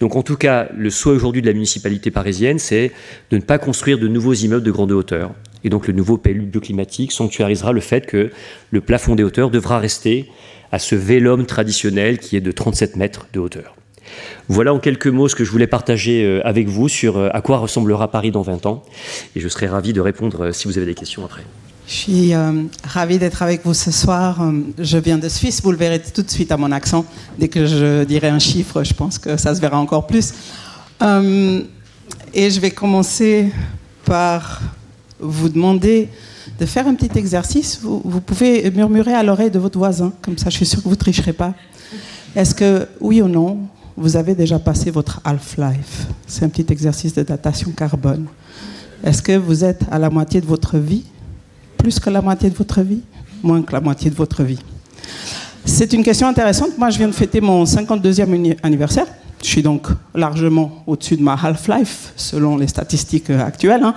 Donc 0.00 0.16
en 0.16 0.22
tout 0.22 0.36
cas, 0.36 0.68
le 0.74 0.90
souhait 0.90 1.14
aujourd'hui 1.14 1.42
de 1.42 1.46
la 1.46 1.52
municipalité 1.52 2.10
parisienne, 2.10 2.58
c'est 2.58 2.92
de 3.30 3.36
ne 3.36 3.42
pas 3.42 3.58
construire 3.58 3.98
de 3.98 4.08
nouveaux 4.08 4.32
immeubles 4.32 4.64
de 4.64 4.70
grande 4.70 4.92
hauteur. 4.92 5.32
Et 5.62 5.68
donc 5.68 5.86
le 5.86 5.92
nouveau 5.92 6.16
PLU 6.16 6.46
bioclimatique 6.46 7.12
sanctuarisera 7.12 7.72
le 7.72 7.80
fait 7.80 8.06
que 8.06 8.30
le 8.70 8.80
plafond 8.80 9.14
des 9.14 9.22
hauteurs 9.22 9.50
devra 9.50 9.78
rester 9.78 10.30
à 10.72 10.78
ce 10.78 10.94
vélum 10.94 11.44
traditionnel 11.44 12.18
qui 12.18 12.36
est 12.36 12.40
de 12.40 12.52
37 12.52 12.96
mètres 12.96 13.26
de 13.32 13.40
hauteur. 13.40 13.74
Voilà 14.48 14.74
en 14.74 14.80
quelques 14.80 15.06
mots 15.06 15.28
ce 15.28 15.36
que 15.36 15.44
je 15.44 15.50
voulais 15.52 15.68
partager 15.68 16.24
euh, 16.24 16.44
avec 16.44 16.68
vous 16.68 16.88
sur 16.88 17.16
euh, 17.16 17.28
à 17.32 17.40
quoi 17.40 17.58
ressemblera 17.58 18.10
Paris 18.10 18.32
dans 18.32 18.42
20 18.42 18.66
ans. 18.66 18.82
Et 19.36 19.40
je 19.40 19.46
serai 19.46 19.68
ravi 19.68 19.92
de 19.92 20.00
répondre 20.00 20.46
euh, 20.46 20.52
si 20.52 20.66
vous 20.66 20.76
avez 20.76 20.86
des 20.86 20.94
questions 20.94 21.24
après. 21.24 21.44
Je 21.86 21.94
suis 21.94 22.32
ravi 22.84 23.18
d'être 23.18 23.42
avec 23.42 23.64
vous 23.64 23.74
ce 23.74 23.90
soir. 23.90 24.40
Je 24.78 24.98
viens 24.98 25.18
de 25.18 25.28
Suisse, 25.28 25.60
vous 25.62 25.72
le 25.72 25.76
verrez 25.76 26.00
tout 26.00 26.22
de 26.22 26.30
suite 26.30 26.52
à 26.52 26.56
mon 26.56 26.70
accent. 26.70 27.04
Dès 27.36 27.48
que 27.48 27.66
je 27.66 28.04
dirai 28.04 28.28
un 28.28 28.38
chiffre, 28.38 28.84
je 28.84 28.94
pense 28.94 29.18
que 29.18 29.36
ça 29.36 29.56
se 29.56 29.60
verra 29.60 29.76
encore 29.78 30.06
plus. 30.06 30.32
et 31.02 32.50
je 32.50 32.60
vais 32.60 32.70
commencer 32.70 33.50
par 34.04 34.60
vous 35.18 35.48
demander 35.48 36.08
de 36.60 36.66
faire 36.66 36.86
un 36.86 36.94
petit 36.94 37.18
exercice. 37.18 37.80
Vous, 37.82 38.00
vous 38.04 38.20
pouvez 38.20 38.70
murmurer 38.70 39.14
à 39.14 39.24
l'oreille 39.24 39.50
de 39.50 39.58
votre 39.58 39.78
voisin, 39.78 40.12
comme 40.22 40.38
ça 40.38 40.48
je 40.48 40.56
suis 40.58 40.66
sûr 40.66 40.78
que 40.78 40.84
vous 40.84 40.90
ne 40.90 40.94
tricherez 40.94 41.32
pas. 41.32 41.54
Est-ce 42.36 42.54
que, 42.54 42.86
oui 43.00 43.20
ou 43.20 43.26
non, 43.26 43.58
vous 44.00 44.16
avez 44.16 44.34
déjà 44.34 44.58
passé 44.58 44.90
votre 44.90 45.20
half-life. 45.24 46.06
C'est 46.26 46.46
un 46.46 46.48
petit 46.48 46.72
exercice 46.72 47.12
de 47.12 47.22
datation 47.22 47.70
carbone. 47.70 48.26
Est-ce 49.04 49.20
que 49.20 49.36
vous 49.36 49.62
êtes 49.62 49.82
à 49.90 49.98
la 49.98 50.08
moitié 50.08 50.40
de 50.40 50.46
votre 50.46 50.78
vie? 50.78 51.04
Plus 51.76 52.00
que 52.00 52.08
la 52.08 52.22
moitié 52.22 52.48
de 52.48 52.54
votre 52.54 52.80
vie? 52.80 53.02
Moins 53.42 53.60
que 53.60 53.72
la 53.72 53.80
moitié 53.80 54.10
de 54.10 54.14
votre 54.14 54.42
vie 54.42 54.58
C'est 55.66 55.92
une 55.92 56.02
question 56.02 56.26
intéressante. 56.28 56.78
Moi, 56.78 56.88
je 56.88 56.96
viens 56.96 57.08
de 57.08 57.12
fêter 57.12 57.42
mon 57.42 57.64
52e 57.64 58.56
anniversaire. 58.62 59.06
Je 59.42 59.48
suis 59.48 59.62
donc 59.62 59.88
largement 60.14 60.82
au-dessus 60.86 61.18
de 61.18 61.22
ma 61.22 61.34
half-life, 61.34 62.14
selon 62.16 62.56
les 62.56 62.68
statistiques 62.68 63.28
actuelles. 63.28 63.80
Il 63.82 63.86
hein. 63.86 63.94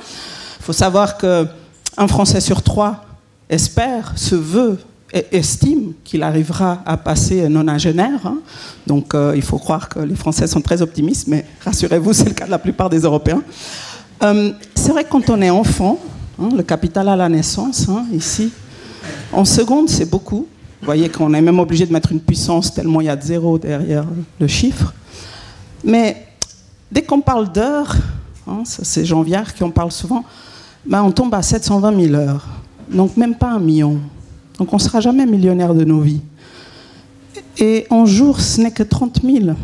faut 0.59 0.73
savoir 0.73 1.17
qu'un 1.17 2.07
Français 2.09 2.41
sur 2.41 2.61
trois 2.61 3.05
espère, 3.49 4.11
se 4.17 4.35
veut 4.35 4.79
estime 5.13 5.93
qu'il 6.03 6.23
arrivera 6.23 6.81
à 6.85 6.97
passer 6.97 7.47
nonagénaire. 7.47 8.25
Hein. 8.25 8.39
Donc 8.87 9.13
euh, 9.13 9.33
il 9.35 9.41
faut 9.41 9.57
croire 9.57 9.89
que 9.89 9.99
les 9.99 10.15
Français 10.15 10.47
sont 10.47 10.61
très 10.61 10.81
optimistes, 10.81 11.27
mais 11.27 11.45
rassurez-vous, 11.63 12.13
c'est 12.13 12.25
le 12.25 12.33
cas 12.33 12.45
de 12.45 12.51
la 12.51 12.59
plupart 12.59 12.89
des 12.89 12.99
Européens. 12.99 13.43
Euh, 14.23 14.51
c'est 14.75 14.91
vrai 14.91 15.03
que 15.03 15.09
quand 15.09 15.29
on 15.29 15.41
est 15.41 15.49
enfant, 15.49 15.99
hein, 16.41 16.49
le 16.55 16.63
capital 16.63 17.09
à 17.09 17.15
la 17.15 17.29
naissance, 17.29 17.87
hein, 17.89 18.05
ici, 18.11 18.51
en 19.31 19.45
seconde, 19.45 19.89
c'est 19.89 20.09
beaucoup. 20.09 20.47
Vous 20.79 20.85
voyez 20.85 21.09
qu'on 21.09 21.33
est 21.33 21.41
même 21.41 21.59
obligé 21.59 21.85
de 21.85 21.93
mettre 21.93 22.11
une 22.11 22.19
puissance 22.19 22.73
tellement 22.73 22.99
il 22.99 23.05
y 23.05 23.09
a 23.09 23.15
de 23.15 23.21
zéro 23.21 23.57
derrière 23.57 24.05
le 24.39 24.47
chiffre. 24.47 24.93
Mais 25.83 26.27
dès 26.91 27.01
qu'on 27.03 27.21
parle 27.21 27.51
d'heures, 27.51 27.95
c'est 28.65 29.05
Jean 29.05 29.21
Viard 29.21 29.53
qui 29.53 29.63
en 29.63 29.71
parle 29.71 29.91
souvent, 29.91 30.23
ben 30.85 31.01
on 31.01 31.11
tombe 31.11 31.33
à 31.33 31.41
720 31.41 32.01
000 32.07 32.15
heures. 32.15 32.45
Donc 32.89 33.15
même 33.15 33.35
pas 33.35 33.51
un 33.51 33.59
million. 33.59 33.99
Donc 34.57 34.71
on 34.73 34.77
ne 34.77 34.81
sera 34.81 34.99
jamais 34.99 35.25
millionnaire 35.25 35.73
de 35.73 35.83
nos 35.83 36.01
vies. 36.01 36.21
Et 37.57 37.85
en 37.89 38.05
jour, 38.05 38.39
ce 38.39 38.61
n'est 38.61 38.71
que 38.71 38.83
30 38.83 39.21
000. 39.23 39.55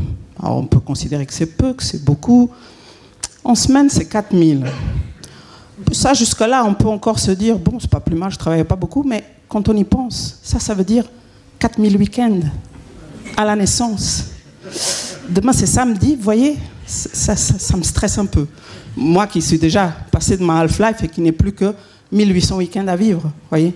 Alors 0.42 0.58
on 0.58 0.66
peut 0.66 0.80
considérer 0.80 1.26
que 1.26 1.34
c'est 1.34 1.58
peu, 1.58 1.74
que 1.74 1.84
c'est 1.84 2.04
beaucoup. 2.04 2.50
En 3.44 3.56
semaine, 3.56 3.90
c'est 3.90 4.06
4 4.06 4.36
000. 4.36 4.62
Ça, 5.92 6.14
jusque-là, 6.14 6.64
on 6.66 6.74
peut 6.74 6.88
encore 6.88 7.20
se 7.20 7.32
dire, 7.32 7.58
bon, 7.58 7.80
c'est 7.80 7.90
pas 7.90 8.00
plus 8.00 8.16
mal, 8.16 8.32
je 8.32 8.38
travaille 8.38 8.64
pas 8.64 8.76
beaucoup, 8.76 9.04
mais 9.04 9.24
quand 9.48 9.68
on 9.70 9.76
y 9.76 9.84
pense, 9.84 10.40
ça, 10.44 10.60
ça 10.60 10.74
veut 10.74 10.84
dire 10.84 11.06
4 11.58 11.82
000 11.82 11.96
week-ends 11.96 12.40
à 13.38 13.46
la 13.46 13.56
naissance. 13.56 14.26
Demain, 15.30 15.54
c'est 15.54 15.66
samedi, 15.66 16.16
vous 16.16 16.24
voyez, 16.24 16.58
ça, 16.86 17.36
ça, 17.36 17.78
me 17.78 17.84
stresse 17.84 18.18
un 18.18 18.26
peu. 18.26 18.48
Moi 18.98 19.28
qui 19.28 19.42
suis 19.42 19.60
déjà 19.60 19.94
passé 20.12 20.36
de 20.38 20.44
ma 20.44 20.60
half-life 20.60 21.04
et 21.04 21.08
qui 21.08 21.22
n'ai 21.22 21.32
plus 21.32 21.54
que 21.54 21.74
1800 22.12 22.58
week-ends 22.58 22.88
à 22.88 22.96
vivre, 22.96 23.32
voyez. 23.50 23.74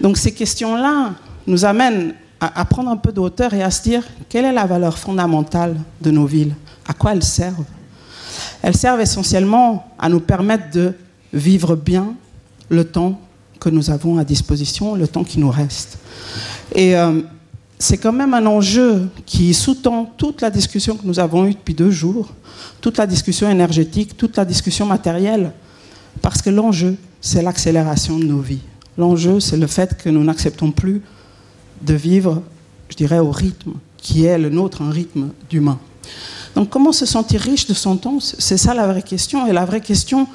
Donc 0.00 0.16
ces 0.16 0.32
questions-là 0.32 1.14
nous 1.46 1.64
amènent 1.64 2.14
à, 2.40 2.64
prendre 2.64 2.90
un 2.90 2.96
peu 2.96 3.12
de 3.12 3.20
hauteur 3.20 3.54
et 3.54 3.62
à 3.62 3.70
se 3.70 3.82
dire 3.82 4.02
quelle 4.28 4.44
est 4.44 4.52
la 4.52 4.66
valeur 4.66 4.98
fondamentale 4.98 5.76
de 6.00 6.10
nos 6.10 6.26
villes? 6.26 6.54
À 6.86 6.92
quoi 6.92 7.12
elles 7.12 7.22
servent? 7.22 7.64
Elles 8.62 8.76
servent 8.76 9.00
essentiellement 9.00 9.86
à 9.98 10.08
nous 10.08 10.20
permettre 10.20 10.70
de 10.72 10.92
vivre 11.32 11.76
bien 11.76 12.14
le 12.68 12.84
temps 12.84 13.20
que 13.60 13.68
nous 13.68 13.90
avons 13.90 14.18
à 14.18 14.24
disposition, 14.24 14.96
le 14.96 15.06
temps 15.06 15.22
qui 15.22 15.38
nous 15.38 15.50
reste. 15.50 15.98
Et 16.74 16.96
euh, 16.96 17.20
c'est 17.78 17.98
quand 17.98 18.12
même 18.12 18.34
un 18.34 18.46
enjeu 18.46 19.08
qui 19.24 19.54
sous-tend 19.54 20.12
toute 20.16 20.40
la 20.40 20.50
discussion 20.50 20.96
que 20.96 21.06
nous 21.06 21.20
avons 21.20 21.46
eue 21.46 21.52
depuis 21.52 21.74
deux 21.74 21.90
jours, 21.90 22.28
toute 22.80 22.98
la 22.98 23.06
discussion 23.06 23.48
énergétique, 23.48 24.16
toute 24.16 24.36
la 24.36 24.44
discussion 24.44 24.86
matérielle, 24.86 25.52
parce 26.20 26.42
que 26.42 26.50
l'enjeu, 26.50 26.96
c'est 27.20 27.42
l'accélération 27.42 28.18
de 28.18 28.24
nos 28.24 28.40
vies 28.40 28.62
L'enjeu, 28.98 29.40
c'est 29.40 29.56
le 29.56 29.66
fait 29.66 29.96
que 29.96 30.10
nous 30.10 30.22
n'acceptons 30.22 30.70
plus 30.70 31.00
de 31.80 31.94
vivre, 31.94 32.42
je 32.90 32.96
dirais, 32.96 33.18
au 33.18 33.30
rythme 33.30 33.72
qui 33.96 34.24
est 34.26 34.36
le 34.36 34.50
nôtre, 34.50 34.82
un 34.82 34.90
rythme 34.90 35.30
d'humain. 35.48 35.78
Donc 36.54 36.68
comment 36.68 36.92
se 36.92 37.06
sentir 37.06 37.40
riche 37.40 37.66
de 37.66 37.74
son 37.74 37.96
temps? 37.96 38.18
C'est 38.20 38.58
ça 38.58 38.74
la 38.74 38.86
vraie 38.86 39.02
question. 39.02 39.46
Et 39.46 39.52
la 39.52 39.64
vraie 39.64 39.80
question 39.80 40.26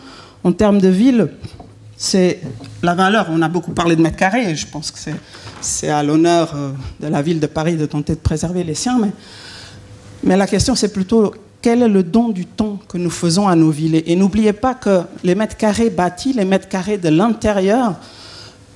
en 0.43 0.51
termes 0.51 0.79
de 0.79 0.87
ville, 0.87 1.29
c'est 1.97 2.41
la 2.81 2.95
valeur. 2.95 3.27
On 3.29 3.41
a 3.41 3.49
beaucoup 3.49 3.73
parlé 3.73 3.95
de 3.95 4.01
mètres 4.01 4.17
carrés, 4.17 4.49
et 4.49 4.55
je 4.55 4.65
pense 4.65 4.89
que 4.89 4.97
c'est 5.61 5.89
à 5.89 6.01
l'honneur 6.01 6.53
euh, 6.55 6.71
de 6.99 7.07
la 7.07 7.21
ville 7.21 7.39
de 7.39 7.47
Paris 7.47 7.75
de 7.75 7.85
tenter 7.85 8.13
de 8.13 8.19
préserver 8.19 8.63
les 8.63 8.75
siens. 8.75 8.99
Mais 10.23 10.37
la 10.37 10.47
question, 10.47 10.73
c'est 10.73 10.91
plutôt 10.91 11.33
quel 11.67 11.81
est 11.81 11.89
le 11.89 12.01
don 12.01 12.29
du 12.29 12.45
temps 12.45 12.79
que 12.87 12.97
nous 12.97 13.09
faisons 13.09 13.45
à 13.45 13.53
nos 13.53 13.71
villes. 13.71 14.01
Et 14.05 14.15
n'oubliez 14.15 14.53
pas 14.53 14.73
que 14.73 15.01
les 15.21 15.35
mètres 15.35 15.57
carrés 15.57 15.89
bâtis, 15.89 16.31
les 16.31 16.45
mètres 16.45 16.69
carrés 16.69 16.97
de 16.97 17.09
l'intérieur, 17.09 17.95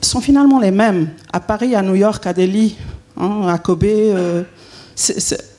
sont 0.01 0.19
finalement 0.19 0.59
les 0.59 0.71
mêmes. 0.71 1.07
À 1.31 1.39
Paris, 1.39 1.73
à 1.73 1.81
New 1.81 1.95
York, 1.95 2.27
à 2.27 2.33
Delhi, 2.33 2.75
hein, 3.15 3.47
à 3.47 3.57
Kobe. 3.59 3.85
Euh, 3.85 4.43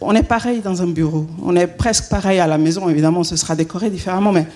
on 0.02 0.14
est 0.14 0.24
pareil 0.24 0.60
dans 0.60 0.82
un 0.82 0.88
bureau. 0.88 1.26
On 1.42 1.56
est 1.56 1.68
presque 1.68 2.10
pareil 2.10 2.38
à 2.38 2.46
la 2.46 2.58
maison. 2.58 2.86
Évidemment, 2.90 3.24
ce 3.24 3.36
sera 3.36 3.56
décoré 3.56 3.88
différemment. 3.88 4.32
Mais 4.32 4.46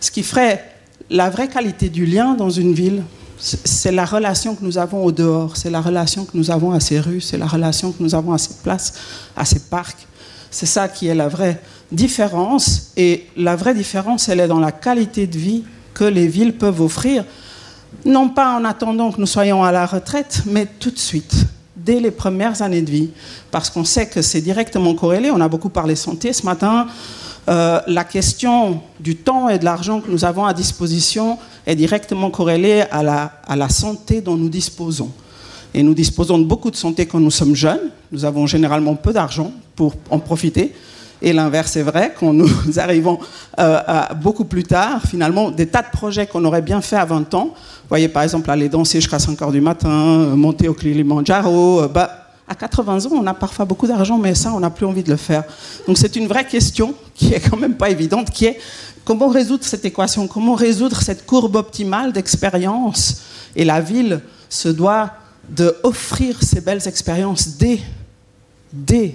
ce 0.00 0.10
qui 0.10 0.22
ferait 0.22 0.64
la 1.10 1.28
vraie 1.28 1.48
qualité 1.48 1.90
du 1.90 2.06
lien 2.06 2.32
dans 2.32 2.48
une 2.48 2.72
ville, 2.72 3.02
c'est 3.36 3.92
la 3.92 4.06
relation 4.06 4.54
que 4.54 4.64
nous 4.64 4.78
avons 4.78 5.04
au 5.04 5.12
dehors, 5.12 5.58
c'est 5.58 5.68
la 5.68 5.82
relation 5.82 6.24
que 6.24 6.34
nous 6.38 6.50
avons 6.50 6.72
à 6.72 6.80
ces 6.80 6.98
rues, 6.98 7.20
c'est 7.20 7.36
la 7.36 7.46
relation 7.46 7.92
que 7.92 8.02
nous 8.02 8.14
avons 8.14 8.32
à 8.32 8.38
ces 8.38 8.54
places, 8.62 8.94
à 9.36 9.44
ces 9.44 9.58
parcs. 9.58 10.06
C'est 10.50 10.66
ça 10.66 10.88
qui 10.88 11.08
est 11.08 11.14
la 11.14 11.28
vraie 11.28 11.60
différence. 11.92 12.92
Et 12.96 13.26
la 13.36 13.54
vraie 13.54 13.74
différence, 13.74 14.28
elle 14.28 14.40
est 14.40 14.48
dans 14.48 14.60
la 14.60 14.72
qualité 14.72 15.26
de 15.26 15.38
vie 15.38 15.64
que 15.94 16.04
les 16.04 16.26
villes 16.26 16.56
peuvent 16.56 16.80
offrir, 16.80 17.24
non 18.04 18.30
pas 18.30 18.56
en 18.56 18.64
attendant 18.64 19.12
que 19.12 19.20
nous 19.20 19.26
soyons 19.26 19.62
à 19.62 19.70
la 19.70 19.86
retraite, 19.86 20.42
mais 20.46 20.66
tout 20.66 20.90
de 20.90 20.98
suite 20.98 21.46
dès 21.76 22.00
les 22.00 22.10
premières 22.10 22.62
années 22.62 22.82
de 22.82 22.90
vie, 22.90 23.10
parce 23.50 23.70
qu'on 23.70 23.84
sait 23.84 24.06
que 24.06 24.22
c'est 24.22 24.40
directement 24.40 24.94
corrélé. 24.94 25.30
On 25.30 25.40
a 25.40 25.48
beaucoup 25.48 25.68
parlé 25.68 25.96
santé 25.96 26.32
ce 26.32 26.44
matin. 26.44 26.86
Euh, 27.48 27.80
la 27.88 28.04
question 28.04 28.80
du 29.00 29.16
temps 29.16 29.48
et 29.48 29.58
de 29.58 29.64
l'argent 29.64 30.00
que 30.00 30.10
nous 30.10 30.24
avons 30.24 30.44
à 30.44 30.54
disposition 30.54 31.38
est 31.66 31.74
directement 31.74 32.30
corrélée 32.30 32.84
à 32.90 33.02
la, 33.02 33.32
à 33.46 33.56
la 33.56 33.68
santé 33.68 34.20
dont 34.20 34.36
nous 34.36 34.48
disposons. 34.48 35.10
Et 35.74 35.82
nous 35.82 35.94
disposons 35.94 36.38
de 36.38 36.44
beaucoup 36.44 36.70
de 36.70 36.76
santé 36.76 37.06
quand 37.06 37.18
nous 37.18 37.30
sommes 37.30 37.56
jeunes. 37.56 37.90
Nous 38.12 38.24
avons 38.24 38.46
généralement 38.46 38.94
peu 38.94 39.12
d'argent 39.12 39.50
pour 39.74 39.94
en 40.10 40.18
profiter. 40.18 40.72
Et 41.24 41.32
l'inverse 41.32 41.76
est 41.76 41.82
vrai, 41.82 42.12
quand 42.18 42.32
nous 42.32 42.50
arrivons 42.78 43.20
euh, 43.60 43.80
beaucoup 44.20 44.44
plus 44.44 44.64
tard, 44.64 45.00
finalement, 45.06 45.52
des 45.52 45.68
tas 45.68 45.82
de 45.82 45.90
projets 45.92 46.26
qu'on 46.26 46.44
aurait 46.44 46.62
bien 46.62 46.80
fait 46.80 46.96
à 46.96 47.04
20 47.04 47.32
ans, 47.34 47.54
vous 47.54 47.88
voyez 47.88 48.08
par 48.08 48.24
exemple 48.24 48.50
aller 48.50 48.68
danser 48.68 49.00
jusqu'à 49.00 49.20
5 49.20 49.40
heures 49.40 49.52
du 49.52 49.60
matin, 49.60 49.88
euh, 49.88 50.34
monter 50.34 50.68
au 50.68 50.74
Kilimanjaro, 50.74 51.82
euh, 51.82 51.88
bah, 51.88 52.10
à 52.48 52.56
80 52.56 53.06
ans, 53.06 53.10
on 53.12 53.26
a 53.28 53.34
parfois 53.34 53.64
beaucoup 53.64 53.86
d'argent, 53.86 54.18
mais 54.18 54.34
ça, 54.34 54.52
on 54.52 54.58
n'a 54.58 54.70
plus 54.70 54.84
envie 54.84 55.04
de 55.04 55.10
le 55.10 55.16
faire. 55.16 55.44
Donc 55.86 55.96
c'est 55.96 56.16
une 56.16 56.26
vraie 56.26 56.46
question 56.46 56.92
qui 57.14 57.32
est 57.32 57.40
quand 57.40 57.56
même 57.56 57.76
pas 57.76 57.88
évidente, 57.88 58.30
qui 58.30 58.46
est 58.46 58.58
comment 59.04 59.28
résoudre 59.28 59.62
cette 59.62 59.84
équation, 59.84 60.26
comment 60.26 60.56
résoudre 60.56 61.00
cette 61.02 61.24
courbe 61.24 61.54
optimale 61.54 62.12
d'expérience? 62.12 63.22
Et 63.54 63.64
la 63.64 63.80
ville 63.80 64.20
se 64.48 64.68
doit 64.68 65.12
de 65.48 65.76
offrir 65.84 66.42
ces 66.42 66.60
belles 66.60 66.86
expériences 66.88 67.56
dès, 67.58 67.78
dès 68.72 69.14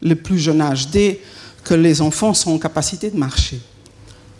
le 0.00 0.14
plus 0.14 0.38
jeune 0.38 0.60
âge, 0.60 0.88
dès 0.88 1.20
que 1.68 1.74
les 1.74 2.00
enfants 2.00 2.32
sont 2.32 2.52
en 2.52 2.58
capacité 2.58 3.10
de 3.10 3.18
marcher. 3.18 3.60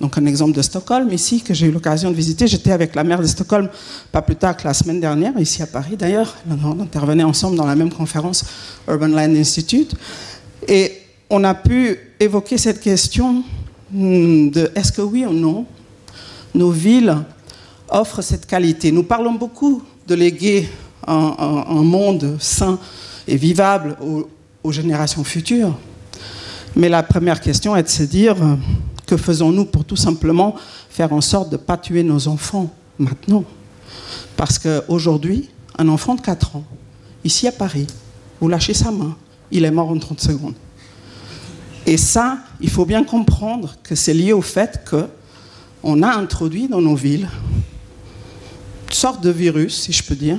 Donc 0.01 0.17
un 0.17 0.25
exemple 0.25 0.53
de 0.53 0.63
Stockholm 0.63 1.13
ici 1.13 1.43
que 1.43 1.53
j'ai 1.53 1.67
eu 1.67 1.71
l'occasion 1.71 2.11
de 2.11 2.17
visiter. 2.17 2.47
J'étais 2.47 2.73
avec 2.73 2.95
la 2.95 3.05
maire 3.05 3.21
de 3.21 3.27
Stockholm 3.27 3.69
pas 4.11 4.23
plus 4.23 4.37
tard 4.37 4.57
que 4.57 4.67
la 4.67 4.73
semaine 4.73 4.99
dernière, 4.99 5.39
ici 5.39 5.63
à 5.63 5.67
Paris 5.67 5.97
d'ailleurs. 5.99 6.35
On 6.49 6.81
intervenait 6.81 7.25
ensemble 7.25 7.57
dans 7.57 7.67
la 7.67 7.77
même 7.77 7.93
conférence 7.93 8.47
Urban 8.89 9.09
Land 9.09 9.35
Institute. 9.35 9.95
Et 10.67 10.93
on 11.29 11.45
a 11.45 11.53
pu 11.53 11.99
évoquer 12.19 12.57
cette 12.57 12.81
question 12.81 13.45
hmm, 13.93 14.49
de 14.49 14.71
est-ce 14.75 14.91
que 14.91 15.03
oui 15.03 15.27
ou 15.27 15.35
non 15.35 15.67
nos 16.55 16.71
villes 16.71 17.15
offrent 17.91 18.23
cette 18.23 18.47
qualité. 18.47 18.91
Nous 18.91 19.03
parlons 19.03 19.35
beaucoup 19.35 19.83
de 20.07 20.15
léguer 20.15 20.67
un, 21.07 21.83
monde 21.83 22.39
sain 22.41 22.79
et 23.27 23.37
vivable 23.37 23.99
aux 24.65 24.73
générations 24.73 25.25
futures. 25.25 25.75
Mais 26.79 26.89
la 26.89 27.03
première 27.03 27.41
question 27.41 27.75
est 27.75 27.83
de 27.83 27.89
se 27.89 28.05
dire, 28.05 28.37
que 29.05 29.17
faisons-nous 29.17 29.65
pour 29.65 29.85
tout 29.85 29.97
simplement 29.97 30.55
faire 30.89 31.13
en 31.13 31.21
sorte 31.21 31.51
de 31.51 31.57
ne 31.57 31.61
pas 31.61 31.77
tuer 31.77 32.05
nos 32.05 32.29
enfants 32.29 32.73
maintenant? 33.01 33.43
Parce 34.37 34.61
qu'aujourd'hui, 34.61 35.51
un 35.77 35.89
enfant 35.89 36.15
de 36.15 36.21
4 36.21 36.55
ans, 36.55 36.65
ici 37.25 37.49
à 37.49 37.53
Paris, 37.53 37.89
vous 38.41 38.49
lâchez 38.49 38.75
sa 38.75 38.93
main, 38.93 39.17
il 39.51 39.65
est 39.65 39.73
mort 39.73 39.91
en 39.91 39.99
30 39.99 40.21
secondes. 40.21 40.55
Et 41.85 41.97
ça, 41.97 42.39
il 42.61 42.71
faut 42.71 42.87
bien 42.87 43.03
comprendre 43.03 43.75
que 43.83 43.97
c'est 43.97 44.15
lié 44.15 44.33
au 44.33 44.41
fait 44.41 44.89
qu'on 44.89 46.03
a 46.05 46.15
introduit 46.17 46.69
dans 46.69 46.81
nos 46.81 46.95
villes 46.95 47.29
une 48.87 48.95
sorte 48.95 49.21
de 49.21 49.31
virus, 49.31 49.81
si 49.81 49.93
je 49.93 50.05
peux 50.05 50.15
dire, 50.15 50.39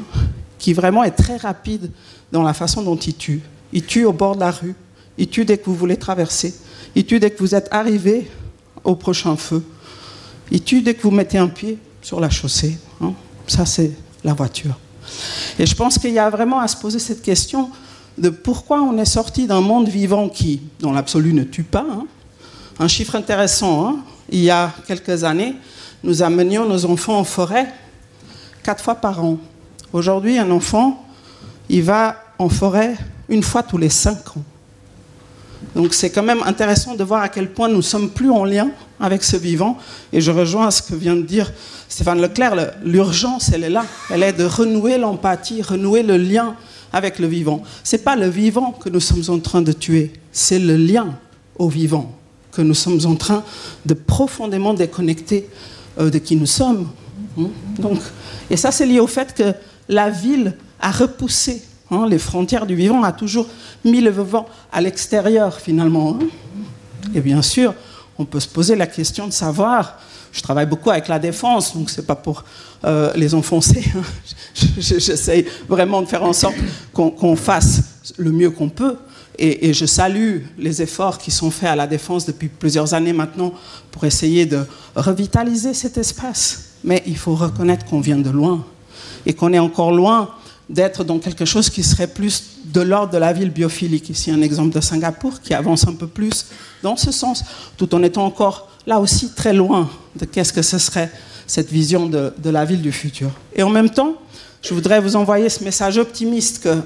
qui 0.57 0.71
vraiment 0.71 1.03
est 1.03 1.11
très 1.11 1.35
rapide 1.35 1.91
dans 2.31 2.43
la 2.43 2.53
façon 2.53 2.81
dont 2.81 2.95
il 2.95 3.15
tue. 3.15 3.41
Il 3.73 3.83
tue 3.83 4.05
au 4.05 4.13
bord 4.13 4.35
de 4.35 4.39
la 4.39 4.51
rue, 4.51 4.73
tue 5.27 5.45
dès 5.45 5.57
que 5.57 5.65
vous 5.65 5.75
voulez 5.75 5.97
traverser. 5.97 6.53
Il 6.95 7.05
tue 7.05 7.19
dès 7.19 7.31
que 7.31 7.39
vous 7.39 7.55
êtes 7.55 7.67
arrivé 7.71 8.29
au 8.83 8.95
prochain 8.95 9.35
feu. 9.35 9.63
Il 10.51 10.63
tue 10.63 10.81
dès 10.81 10.93
que 10.93 11.01
vous 11.01 11.11
mettez 11.11 11.37
un 11.37 11.47
pied 11.47 11.77
sur 12.01 12.19
la 12.19 12.29
chaussée. 12.29 12.77
Hein. 13.01 13.13
Ça, 13.47 13.65
c'est 13.65 13.91
la 14.23 14.33
voiture. 14.33 14.77
Et 15.57 15.65
je 15.65 15.75
pense 15.75 15.97
qu'il 15.97 16.11
y 16.11 16.19
a 16.19 16.29
vraiment 16.29 16.59
à 16.59 16.67
se 16.67 16.77
poser 16.77 16.99
cette 16.99 17.21
question 17.21 17.69
de 18.17 18.29
pourquoi 18.29 18.81
on 18.81 18.97
est 18.97 19.05
sorti 19.05 19.47
d'un 19.47 19.61
monde 19.61 19.87
vivant 19.87 20.29
qui, 20.29 20.61
dans 20.79 20.91
l'absolu, 20.91 21.33
ne 21.33 21.43
tue 21.43 21.63
pas. 21.63 21.85
Hein. 21.89 22.05
Un 22.79 22.87
chiffre 22.87 23.15
intéressant, 23.15 23.87
hein. 23.87 23.97
il 24.29 24.41
y 24.41 24.49
a 24.49 24.73
quelques 24.87 25.23
années, 25.23 25.55
nous 26.03 26.21
amenions 26.21 26.65
nos 26.65 26.85
enfants 26.85 27.17
en 27.17 27.23
forêt 27.23 27.67
quatre 28.63 28.83
fois 28.83 28.95
par 28.95 29.23
an. 29.23 29.37
Aujourd'hui, 29.93 30.37
un 30.37 30.51
enfant, 30.51 31.05
il 31.69 31.83
va 31.83 32.23
en 32.37 32.49
forêt 32.49 32.95
une 33.27 33.43
fois 33.43 33.63
tous 33.63 33.77
les 33.77 33.89
cinq 33.89 34.37
ans. 34.37 34.43
Donc 35.75 35.93
c'est 35.93 36.09
quand 36.09 36.23
même 36.23 36.41
intéressant 36.43 36.95
de 36.95 37.03
voir 37.03 37.21
à 37.21 37.29
quel 37.29 37.49
point 37.51 37.67
nous 37.67 37.81
sommes 37.81 38.09
plus 38.09 38.31
en 38.31 38.43
lien 38.43 38.69
avec 38.99 39.23
ce 39.23 39.37
vivant. 39.37 39.77
Et 40.11 40.21
je 40.21 40.31
rejoins 40.31 40.71
ce 40.71 40.81
que 40.81 40.95
vient 40.95 41.15
de 41.15 41.21
dire 41.21 41.51
Stéphane 41.87 42.21
Leclerc. 42.21 42.55
L'urgence, 42.83 43.51
elle 43.53 43.63
est 43.63 43.69
là. 43.69 43.85
Elle 44.09 44.23
est 44.23 44.33
de 44.33 44.45
renouer 44.45 44.97
l'empathie, 44.97 45.61
renouer 45.61 46.03
le 46.03 46.17
lien 46.17 46.55
avec 46.91 47.19
le 47.19 47.27
vivant. 47.27 47.63
Ce 47.83 47.95
n'est 47.95 48.01
pas 48.01 48.15
le 48.15 48.27
vivant 48.27 48.71
que 48.71 48.89
nous 48.89 48.99
sommes 48.99 49.23
en 49.29 49.39
train 49.39 49.61
de 49.61 49.71
tuer, 49.71 50.13
c'est 50.31 50.59
le 50.59 50.75
lien 50.75 51.15
au 51.57 51.69
vivant 51.69 52.15
que 52.51 52.61
nous 52.61 52.73
sommes 52.73 52.99
en 53.05 53.15
train 53.15 53.43
de 53.85 53.93
profondément 53.93 54.73
déconnecter 54.73 55.47
euh, 55.99 56.09
de 56.09 56.17
qui 56.17 56.35
nous 56.35 56.47
sommes. 56.47 56.89
Hmm? 57.37 57.47
Donc, 57.77 57.99
et 58.49 58.57
ça, 58.57 58.71
c'est 58.71 58.85
lié 58.85 58.99
au 58.99 59.07
fait 59.07 59.35
que 59.35 59.53
la 59.87 60.09
ville 60.09 60.55
a 60.79 60.91
repoussé 60.91 61.61
Hein, 61.91 62.05
les 62.07 62.19
frontières 62.19 62.65
du 62.65 62.75
vivant 62.75 63.03
a 63.03 63.11
toujours 63.11 63.47
mis 63.83 64.01
le 64.01 64.11
vivant 64.11 64.45
à 64.71 64.81
l'extérieur 64.81 65.59
finalement. 65.59 66.17
Hein. 66.21 66.25
Et 67.15 67.21
bien 67.21 67.41
sûr, 67.41 67.73
on 68.17 68.25
peut 68.25 68.39
se 68.39 68.47
poser 68.47 68.75
la 68.75 68.85
question 68.85 69.27
de 69.27 69.33
savoir. 69.33 69.97
Je 70.31 70.41
travaille 70.41 70.67
beaucoup 70.67 70.91
avec 70.91 71.07
la 71.07 71.17
défense, 71.17 71.75
donc 71.75 71.89
c'est 71.89 72.05
pas 72.05 72.15
pour 72.15 72.43
euh, 72.85 73.11
les 73.15 73.33
enfoncer. 73.33 73.83
Hein. 73.95 74.03
J'essaye 74.77 75.45
vraiment 75.67 76.01
de 76.01 76.07
faire 76.07 76.23
en 76.23 76.33
sorte 76.33 76.57
qu'on 76.93 77.35
fasse 77.35 77.81
le 78.17 78.31
mieux 78.31 78.51
qu'on 78.51 78.69
peut. 78.69 78.97
Et, 79.41 79.69
et, 79.69 79.73
je 79.73 79.85
salue 79.85 80.41
les 80.57 80.81
efforts 80.81 81.17
qui 81.17 81.31
sont 81.31 81.49
faits 81.49 81.69
à 81.69 81.75
la 81.75 81.87
défense 81.87 82.25
depuis 82.25 82.49
plusieurs 82.49 82.93
années 82.93 83.13
maintenant 83.13 83.53
pour 83.89 84.03
essayer 84.03 84.45
de 84.45 84.65
revitaliser 84.95 85.73
cet 85.73 85.97
espace. 85.97 86.73
Mais 86.83 87.01
il 87.07 87.17
faut 87.17 87.35
reconnaître 87.35 87.85
qu'on 87.85 88.01
vient 88.01 88.17
de 88.17 88.29
loin 88.29 88.65
et 89.25 89.33
qu'on 89.33 89.53
est 89.53 89.59
encore 89.59 89.93
loin 89.93 90.29
d'être 90.69 91.03
dans 91.03 91.17
quelque 91.17 91.45
chose 91.45 91.69
qui 91.69 91.83
serait 91.83 92.07
plus 92.07 92.43
de 92.65 92.81
l'ordre 92.81 93.11
de 93.11 93.17
la 93.17 93.33
ville 93.33 93.49
biophilique. 93.49 94.09
Ici, 94.09 94.29
un 94.29 94.41
exemple 94.41 94.73
de 94.73 94.79
Singapour 94.79 95.41
qui 95.41 95.53
avance 95.53 95.87
un 95.87 95.93
peu 95.93 96.07
plus 96.07 96.45
dans 96.83 96.95
ce 96.95 97.11
sens, 97.11 97.43
tout 97.75 97.93
en 97.95 98.03
étant 98.03 98.25
encore 98.25 98.69
là 98.85 98.99
aussi 98.99 99.31
très 99.31 99.53
loin 99.53 99.89
de 100.15 100.25
qu'est-ce 100.25 100.53
que 100.53 100.61
ce 100.61 100.77
serait 100.77 101.11
cette 101.47 101.71
vision 101.71 102.07
de, 102.07 102.33
de, 102.37 102.49
la 102.51 102.63
ville 102.65 102.81
du 102.81 102.91
futur. 102.91 103.31
Et 103.55 103.63
en 103.63 103.69
même 103.69 103.89
temps, 103.89 104.13
je 104.61 104.73
voudrais 104.75 104.99
vous 104.99 105.15
envoyer 105.15 105.49
ce 105.49 105.63
message 105.63 105.97
optimiste 105.97 106.63
que 106.63 106.77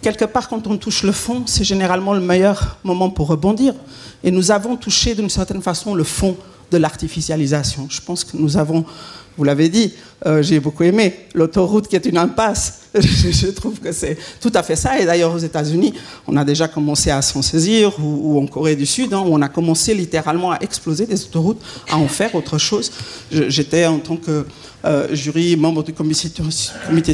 quelque 0.00 0.24
part, 0.24 0.48
quand 0.48 0.66
on 0.68 0.76
touche 0.76 1.02
le 1.02 1.12
fond, 1.12 1.42
c'est 1.46 1.64
généralement 1.64 2.14
le 2.14 2.20
meilleur 2.20 2.78
moment 2.84 3.10
pour 3.10 3.26
rebondir. 3.26 3.74
Et 4.22 4.30
nous 4.30 4.52
avons 4.52 4.76
touché 4.76 5.14
d'une 5.16 5.30
certaine 5.30 5.62
façon 5.62 5.94
le 5.94 6.04
fond 6.04 6.36
de 6.70 6.78
l'artificialisation. 6.78 7.88
Je 7.90 8.00
pense 8.00 8.22
que 8.22 8.36
nous 8.36 8.56
avons 8.56 8.84
vous 9.40 9.44
l'avez 9.44 9.70
dit, 9.70 9.94
euh, 10.26 10.42
j'ai 10.42 10.60
beaucoup 10.60 10.82
aimé. 10.82 11.14
L'autoroute 11.32 11.88
qui 11.88 11.96
est 11.96 12.04
une 12.04 12.18
impasse, 12.18 12.80
je 12.94 13.46
trouve 13.46 13.80
que 13.80 13.90
c'est 13.90 14.18
tout 14.38 14.52
à 14.52 14.62
fait 14.62 14.76
ça. 14.76 15.00
Et 15.00 15.06
d'ailleurs, 15.06 15.34
aux 15.34 15.38
États-Unis, 15.38 15.94
on 16.26 16.36
a 16.36 16.44
déjà 16.44 16.68
commencé 16.68 17.10
à 17.10 17.22
s'en 17.22 17.40
saisir, 17.40 17.94
ou, 17.98 18.38
en 18.38 18.46
Corée 18.46 18.76
du 18.76 18.84
Sud, 18.84 19.14
hein, 19.14 19.22
où 19.24 19.32
on 19.32 19.40
a 19.40 19.48
commencé 19.48 19.94
littéralement 19.94 20.52
à 20.52 20.58
exploser 20.60 21.06
des 21.06 21.24
autoroutes, 21.24 21.62
à 21.90 21.96
en 21.96 22.06
faire 22.06 22.34
autre 22.34 22.58
chose. 22.58 22.92
J'étais 23.30 23.86
en 23.86 23.98
tant 23.98 24.16
que 24.16 24.44
euh, 24.84 25.08
jury, 25.14 25.56
membre 25.56 25.82
du 25.84 25.94
comité, 25.94 26.28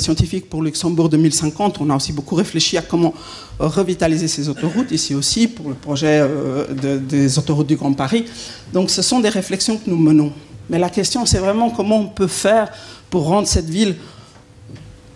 scientifique 0.01 0.51
pour 0.51 0.65
Luxembourg 0.65 1.09
2050. 1.09 1.81
On 1.81 1.91
a 1.91 1.95
aussi 1.95 2.13
beaucoup 2.13 2.35
réfléchi 2.35 2.77
à 2.77 2.83
comment 2.83 3.15
revitaliser 3.61 4.27
ces 4.27 4.49
autoroutes, 4.49 4.91
ici 4.91 5.15
aussi, 5.15 5.47
pour 5.47 5.69
le 5.69 5.77
projet 5.77 6.19
euh, 6.23 6.99
des 6.99 7.39
autoroutes 7.39 7.69
du 7.69 7.77
Grand 7.77 7.93
Paris. 7.93 8.25
Donc, 8.73 8.91
ce 8.91 9.01
sont 9.01 9.21
des 9.21 9.29
réflexions 9.29 9.77
que 9.77 9.89
nous 9.89 9.97
menons. 9.97 10.33
Mais 10.71 10.79
la 10.79 10.91
question, 10.91 11.27
c'est 11.27 11.39
vraiment 11.39 11.71
comment 11.71 11.99
on 12.01 12.09
peut 12.09 12.27
faire 12.27 12.73
pour 13.11 13.27
rendre 13.27 13.47
cette 13.47 13.69
ville 13.69 13.97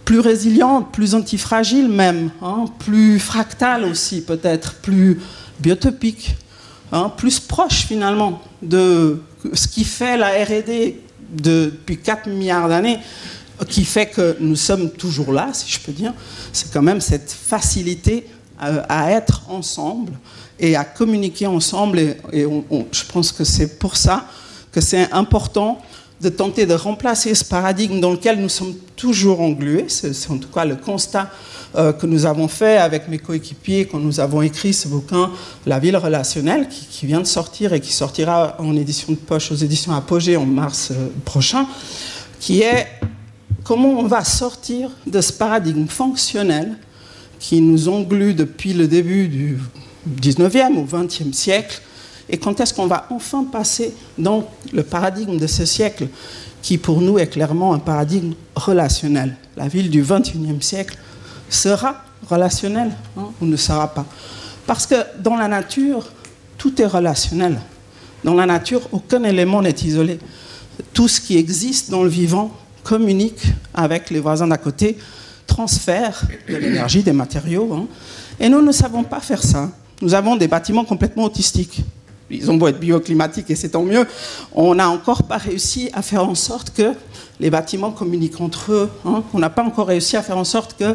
plus 0.05 0.20
résiliente, 0.20 0.90
plus 0.92 1.14
antifragile 1.14 1.88
même, 1.88 2.30
hein, 2.42 2.64
plus 2.80 3.20
fractale 3.20 3.84
aussi 3.84 4.22
peut-être, 4.22 4.74
plus 4.76 5.20
biotopique, 5.61 6.34
hein, 6.90 7.12
plus 7.16 7.38
proche 7.38 7.86
finalement 7.86 8.40
de 8.61 9.22
ce 9.53 9.68
qui 9.68 9.84
fait 9.84 10.16
la 10.16 10.30
RD 10.44 10.94
depuis 11.30 11.98
4 11.98 12.28
milliards 12.28 12.68
d'années, 12.68 12.98
qui 13.68 13.84
fait 13.84 14.07
que 14.07 14.36
nous 14.40 14.57
sommes 14.57 14.90
toujours 14.90 15.32
là, 15.32 15.51
si 15.53 15.70
je 15.70 15.80
peux 15.80 15.92
dire, 15.92 16.12
c'est 16.53 16.72
quand 16.72 16.82
même 16.82 17.01
cette 17.01 17.30
facilité 17.30 18.26
euh, 18.62 18.82
à, 18.88 19.12
être 19.12 19.42
ensemble 19.48 20.12
et 20.59 20.76
à 20.76 20.84
communiquer 20.84 21.46
ensemble. 21.46 21.98
Et, 21.98 22.16
je 22.32 23.05
pense 23.12 23.32
que 23.32 23.44
c'est 23.44 23.78
pour 23.78 23.96
ça 23.96 24.26
que 24.72 24.80
c'est 24.80 25.10
important 25.12 25.80
de 26.20 26.28
tenter 26.28 26.66
de 26.66 26.74
remplacer 26.74 27.34
ce 27.34 27.44
paradigme 27.44 28.00
dans 28.00 28.12
lequel 28.12 28.40
nous 28.40 28.48
sommes 28.48 28.74
toujours 28.94 29.40
englués. 29.40 29.86
C'est 29.88 30.30
en 30.30 30.36
tout 30.36 30.50
cas 30.50 30.64
le 30.64 30.76
constat 30.76 31.30
euh, 31.76 31.92
que 31.92 32.06
nous 32.06 32.26
avons 32.26 32.46
fait 32.46 32.76
avec 32.76 33.08
mes 33.08 33.18
coéquipiers 33.18 33.86
quand 33.86 33.98
nous 33.98 34.20
avons 34.20 34.42
écrit 34.42 34.74
ce 34.74 34.88
bouquin 34.88 35.30
La 35.66 35.78
ville 35.78 35.96
relationnelle, 35.96 36.68
qui, 36.68 37.06
vient 37.06 37.20
de 37.20 37.26
sortir 37.26 37.72
et 37.72 37.80
qui 37.80 37.92
sortira 37.92 38.56
en 38.58 38.76
édition 38.76 39.12
de 39.12 39.18
poche 39.18 39.50
aux 39.50 39.56
éditions 39.56 39.94
Apogée 39.94 40.36
en 40.36 40.44
mars 40.44 40.90
euh, 40.90 41.08
prochain, 41.24 41.66
qui 42.38 42.60
est 42.60 42.86
comment 43.64 44.00
on 44.00 44.06
va 44.06 44.24
sortir 44.24 44.90
de 45.06 45.20
ce 45.20 45.32
paradigme 45.32 45.86
fonctionnel 45.86 46.76
qui 47.38 47.62
nous 47.62 47.88
englue 47.88 48.34
depuis 48.34 48.74
le 48.74 48.86
début 48.86 49.28
du 49.28 49.58
19e 50.20 50.74
ou 50.74 50.84
20e 50.84 51.32
siècle 51.32 51.80
et 52.31 52.39
quand 52.39 52.61
est-ce 52.61 52.72
qu'on 52.72 52.87
va 52.87 53.07
enfin 53.11 53.45
passer 53.45 53.93
dans 54.16 54.49
le 54.72 54.85
paradigme 54.85 55.37
de 55.37 55.47
ce 55.49 55.64
siècle, 55.64 56.07
qui 56.62 56.78
pour 56.78 57.01
nous 57.01 57.18
est 57.18 57.26
clairement 57.26 57.74
un 57.74 57.81
paradigme 57.81 58.35
relationnel? 58.55 59.37
La 59.57 59.66
ville 59.66 59.91
du 59.91 60.03
21e 60.03 60.62
siècle 60.62 60.97
sera 61.49 62.05
relationnelle 62.28 62.93
hein, 63.18 63.31
ou 63.41 63.47
ne 63.47 63.57
sera 63.57 63.89
pas? 63.89 64.07
Parce 64.66 64.87
que 64.87 64.95
dans 65.18 65.35
la 65.35 65.49
nature, 65.49 66.07
tout 66.57 66.81
est 66.81 66.87
relationnel. 66.87 67.61
Dans 68.22 68.35
la 68.35 68.47
nature, 68.47 68.83
aucun 68.93 69.24
élément 69.24 69.61
n'est 69.61 69.70
isolé. 69.70 70.20
Tout 70.93 71.09
ce 71.09 71.20
qui 71.20 71.37
existe 71.37 71.91
dans 71.91 72.05
le 72.05 72.09
vivant 72.09 72.53
communique 72.85 73.43
avec 73.74 74.11
les 74.11 74.20
voisins 74.20 74.47
d'à 74.47 74.59
côté, 74.59 74.97
transfère 75.49 76.22
de 76.49 76.57
l'énergie, 76.57 77.03
des 77.03 77.12
matériaux. 77.12 77.72
Hein. 77.74 77.87
Et 78.39 78.49
nous 78.49 78.62
ne 78.62 78.70
savons 78.70 79.03
pas 79.03 79.20
faire 79.20 79.43
ça. 79.43 79.68
Nous 80.01 80.14
avons 80.14 80.37
des 80.37 80.47
bâtiments 80.47 80.85
complètement 80.85 81.24
autistiques 81.24 81.83
ils 82.31 82.51
ont 82.51 82.57
beau 82.57 82.68
être 82.68 82.78
bioclimatiques 82.78 83.51
et 83.51 83.57
c'est 83.57 83.70
tant 83.70 83.83
mieux, 83.83 84.07
on 84.53 84.74
n'a 84.74 84.89
encore 84.89 85.24
pas 85.24 85.39
réussi 85.39 85.91
à 85.93 86.03
faire 86.03 86.28
en 86.28 86.35
sorte 86.35 86.70
que 86.70 86.93
les 87.41 87.51
bâtiments 87.51 87.91
communiquent 87.91 88.41
entre 88.41 88.72
eux. 88.72 88.91
Hein. 89.05 89.22
on 89.33 89.39
n'a 89.39 89.51
pas 89.51 89.62
encore 89.62 89.89
réussi 89.89 90.16
à 90.16 90.22
faire 90.22 90.39
en 90.39 90.45
sorte 90.45 90.76
que 90.78 90.95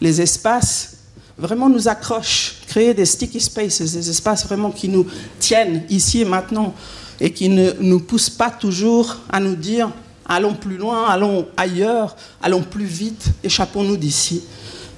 les 0.00 0.20
espaces 0.20 0.96
vraiment 1.38 1.68
nous 1.68 1.88
accrochent, 1.88 2.56
créer 2.66 2.94
des 2.94 3.04
sticky 3.04 3.40
spaces, 3.40 3.80
des 3.80 4.10
espaces 4.10 4.44
vraiment 4.46 4.70
qui 4.70 4.88
nous 4.88 5.06
tiennent 5.38 5.84
ici 5.88 6.20
et 6.20 6.24
maintenant 6.24 6.74
et 7.20 7.32
qui 7.32 7.48
ne 7.48 7.72
nous 7.80 8.00
poussent 8.00 8.30
pas 8.30 8.50
toujours 8.50 9.16
à 9.30 9.40
nous 9.40 9.54
dire 9.54 9.90
allons 10.26 10.54
plus 10.54 10.76
loin, 10.76 11.06
allons 11.08 11.46
ailleurs, 11.56 12.16
allons 12.42 12.62
plus 12.62 12.84
vite, 12.84 13.26
échappons-nous 13.44 13.96
d'ici. 13.96 14.42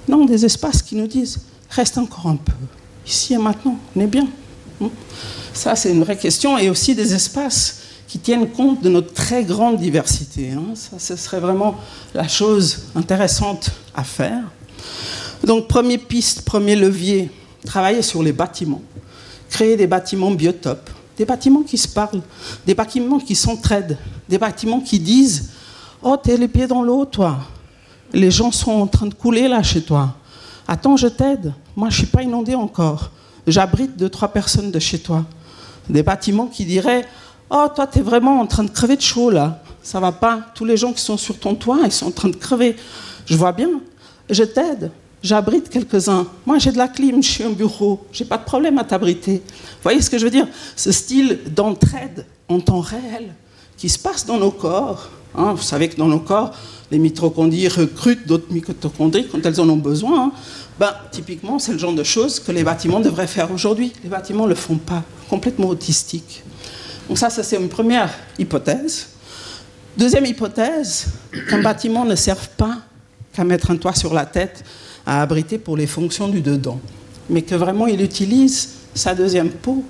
Non, 0.07 0.25
des 0.25 0.45
espaces 0.45 0.81
qui 0.81 0.95
nous 0.95 1.07
disent 1.07 1.41
reste 1.69 1.97
encore 1.97 2.27
un 2.27 2.35
peu, 2.35 2.53
ici 3.05 3.33
et 3.33 3.37
maintenant, 3.37 3.77
on 3.95 3.99
est 3.99 4.07
bien. 4.07 4.27
Hein. 4.81 4.89
Ça, 5.55 5.73
c'est 5.77 5.89
une 5.89 6.03
vraie 6.03 6.17
question. 6.17 6.57
Et 6.57 6.69
aussi 6.69 6.93
des 6.93 7.15
espaces 7.15 7.79
qui 8.07 8.19
tiennent 8.19 8.49
compte 8.49 8.83
de 8.83 8.89
notre 8.89 9.13
très 9.13 9.45
grande 9.45 9.77
diversité. 9.77 10.51
Hein. 10.51 10.75
Ça, 10.75 10.99
ce 10.99 11.15
serait 11.15 11.39
vraiment 11.39 11.75
la 12.13 12.27
chose 12.27 12.87
intéressante 12.93 13.71
à 13.95 14.03
faire. 14.03 14.43
Donc, 15.45 15.67
première 15.67 15.99
piste, 15.99 16.41
premier 16.41 16.75
levier, 16.75 17.31
travailler 17.65 18.01
sur 18.01 18.21
les 18.21 18.33
bâtiments. 18.33 18.81
Créer 19.49 19.77
des 19.77 19.87
bâtiments 19.87 20.31
biotopes, 20.31 20.89
des 21.17 21.23
bâtiments 21.23 21.63
qui 21.63 21.77
se 21.77 21.87
parlent, 21.87 22.21
des 22.67 22.75
bâtiments 22.75 23.19
qui 23.19 23.33
s'entraident, 23.33 23.97
des 24.27 24.37
bâtiments 24.37 24.81
qui 24.81 24.99
disent 24.99 25.51
Oh, 26.03 26.17
t'es 26.21 26.35
les 26.35 26.49
pieds 26.49 26.67
dans 26.67 26.83
l'eau, 26.83 27.05
toi. 27.05 27.39
Les 28.11 28.29
gens 28.29 28.51
sont 28.51 28.71
en 28.71 28.87
train 28.87 29.07
de 29.07 29.13
couler 29.13 29.47
là 29.47 29.63
chez 29.63 29.81
toi. 29.81 30.15
Attends, 30.67 30.97
je 30.97 31.07
t'aide. 31.07 31.53
Moi, 31.77 31.89
je 31.89 31.95
ne 31.95 31.99
suis 31.99 32.11
pas 32.11 32.23
inondé 32.23 32.55
encore. 32.55 33.09
J'abrite 33.47 33.95
deux, 33.95 34.09
trois 34.09 34.27
personnes 34.27 34.71
de 34.71 34.79
chez 34.79 34.99
toi 34.99 35.25
des 35.89 36.03
bâtiments 36.03 36.47
qui 36.47 36.65
diraient 36.65 37.05
Oh, 37.49 37.67
toi, 37.75 37.85
tu 37.85 37.99
es 37.99 38.01
vraiment 38.01 38.39
en 38.39 38.47
train 38.47 38.63
de 38.63 38.71
crever 38.71 38.95
de 38.95 39.01
chaud 39.01 39.29
là. 39.29 39.61
Ça 39.83 39.99
va 39.99 40.11
pas. 40.11 40.39
Tous 40.55 40.65
les 40.65 40.77
gens 40.77 40.93
qui 40.93 41.01
sont 41.01 41.17
sur 41.17 41.37
ton 41.37 41.53
toit, 41.53 41.79
ils 41.85 41.91
sont 41.91 42.07
en 42.07 42.11
train 42.11 42.29
de 42.29 42.35
crever. 42.35 42.75
Je 43.25 43.35
vois 43.35 43.51
bien. 43.51 43.69
Je 44.29 44.43
t'aide. 44.43 44.91
J'abrite 45.21 45.69
quelques-uns. 45.69 46.27
Moi, 46.45 46.59
j'ai 46.59 46.71
de 46.71 46.77
la 46.77 46.87
clim, 46.87 47.21
je 47.21 47.29
suis 47.29 47.43
un 47.43 47.51
bureau. 47.51 48.05
J'ai 48.11 48.25
pas 48.25 48.37
de 48.37 48.43
problème 48.43 48.77
à 48.77 48.83
t'abriter. 48.83 49.37
Vous 49.37 49.81
voyez 49.83 50.01
ce 50.01 50.09
que 50.09 50.17
je 50.17 50.25
veux 50.25 50.31
dire? 50.31 50.47
Ce 50.75 50.91
style 50.91 51.39
d'entraide 51.55 52.25
en 52.47 52.59
temps 52.59 52.81
réel 52.81 53.33
qui 53.77 53.89
se 53.89 53.99
passe 53.99 54.25
dans 54.25 54.37
nos 54.37 54.51
corps. 54.51 55.09
Hein. 55.37 55.53
vous 55.53 55.63
savez 55.63 55.89
que 55.89 55.97
dans 55.97 56.07
nos 56.07 56.19
corps, 56.19 56.51
les 56.91 56.99
mitochondries 56.99 57.67
recrutent 57.67 58.27
d'autres 58.27 58.51
mitochondries 58.51 59.27
quand 59.27 59.45
elles 59.45 59.59
en 59.59 59.67
ont 59.67 59.77
besoin. 59.77 60.25
Hein. 60.25 60.31
Ben, 60.79 60.93
typiquement, 61.11 61.57
c'est 61.57 61.71
le 61.71 61.77
genre 61.77 61.93
de 61.93 62.03
choses 62.03 62.39
que 62.39 62.51
les 62.51 62.63
bâtiments 62.63 62.99
devraient 62.99 63.27
faire 63.27 63.51
aujourd'hui. 63.51 63.93
Les 64.03 64.09
bâtiments 64.09 64.43
ne 64.43 64.49
le 64.49 64.55
font 64.55 64.77
pas, 64.77 65.03
complètement 65.29 65.69
autistique. 65.69 66.43
Donc 67.07 67.17
ça, 67.17 67.29
ça 67.29 67.43
c'est 67.43 67.55
une 67.55 67.69
première 67.69 68.13
hypothèse. 68.37 69.07
Deuxième 69.97 70.25
hypothèse, 70.25 71.07
qu'un 71.49 71.61
bâtiment 71.61 72.03
ne 72.03 72.15
serve 72.15 72.49
pas 72.57 72.79
qu'à 73.31 73.45
mettre 73.45 73.71
un 73.71 73.77
toit 73.77 73.93
sur 73.93 74.13
la 74.13 74.25
tête, 74.25 74.63
à 75.05 75.21
abriter 75.21 75.57
pour 75.57 75.77
les 75.77 75.87
fonctions 75.87 76.27
du 76.27 76.41
dedans, 76.41 76.79
mais 77.29 77.43
que 77.43 77.55
vraiment 77.55 77.87
il 77.87 78.01
utilise 78.01 78.69
sa 78.93 79.13
deuxième 79.13 79.49
peau. 79.49 79.83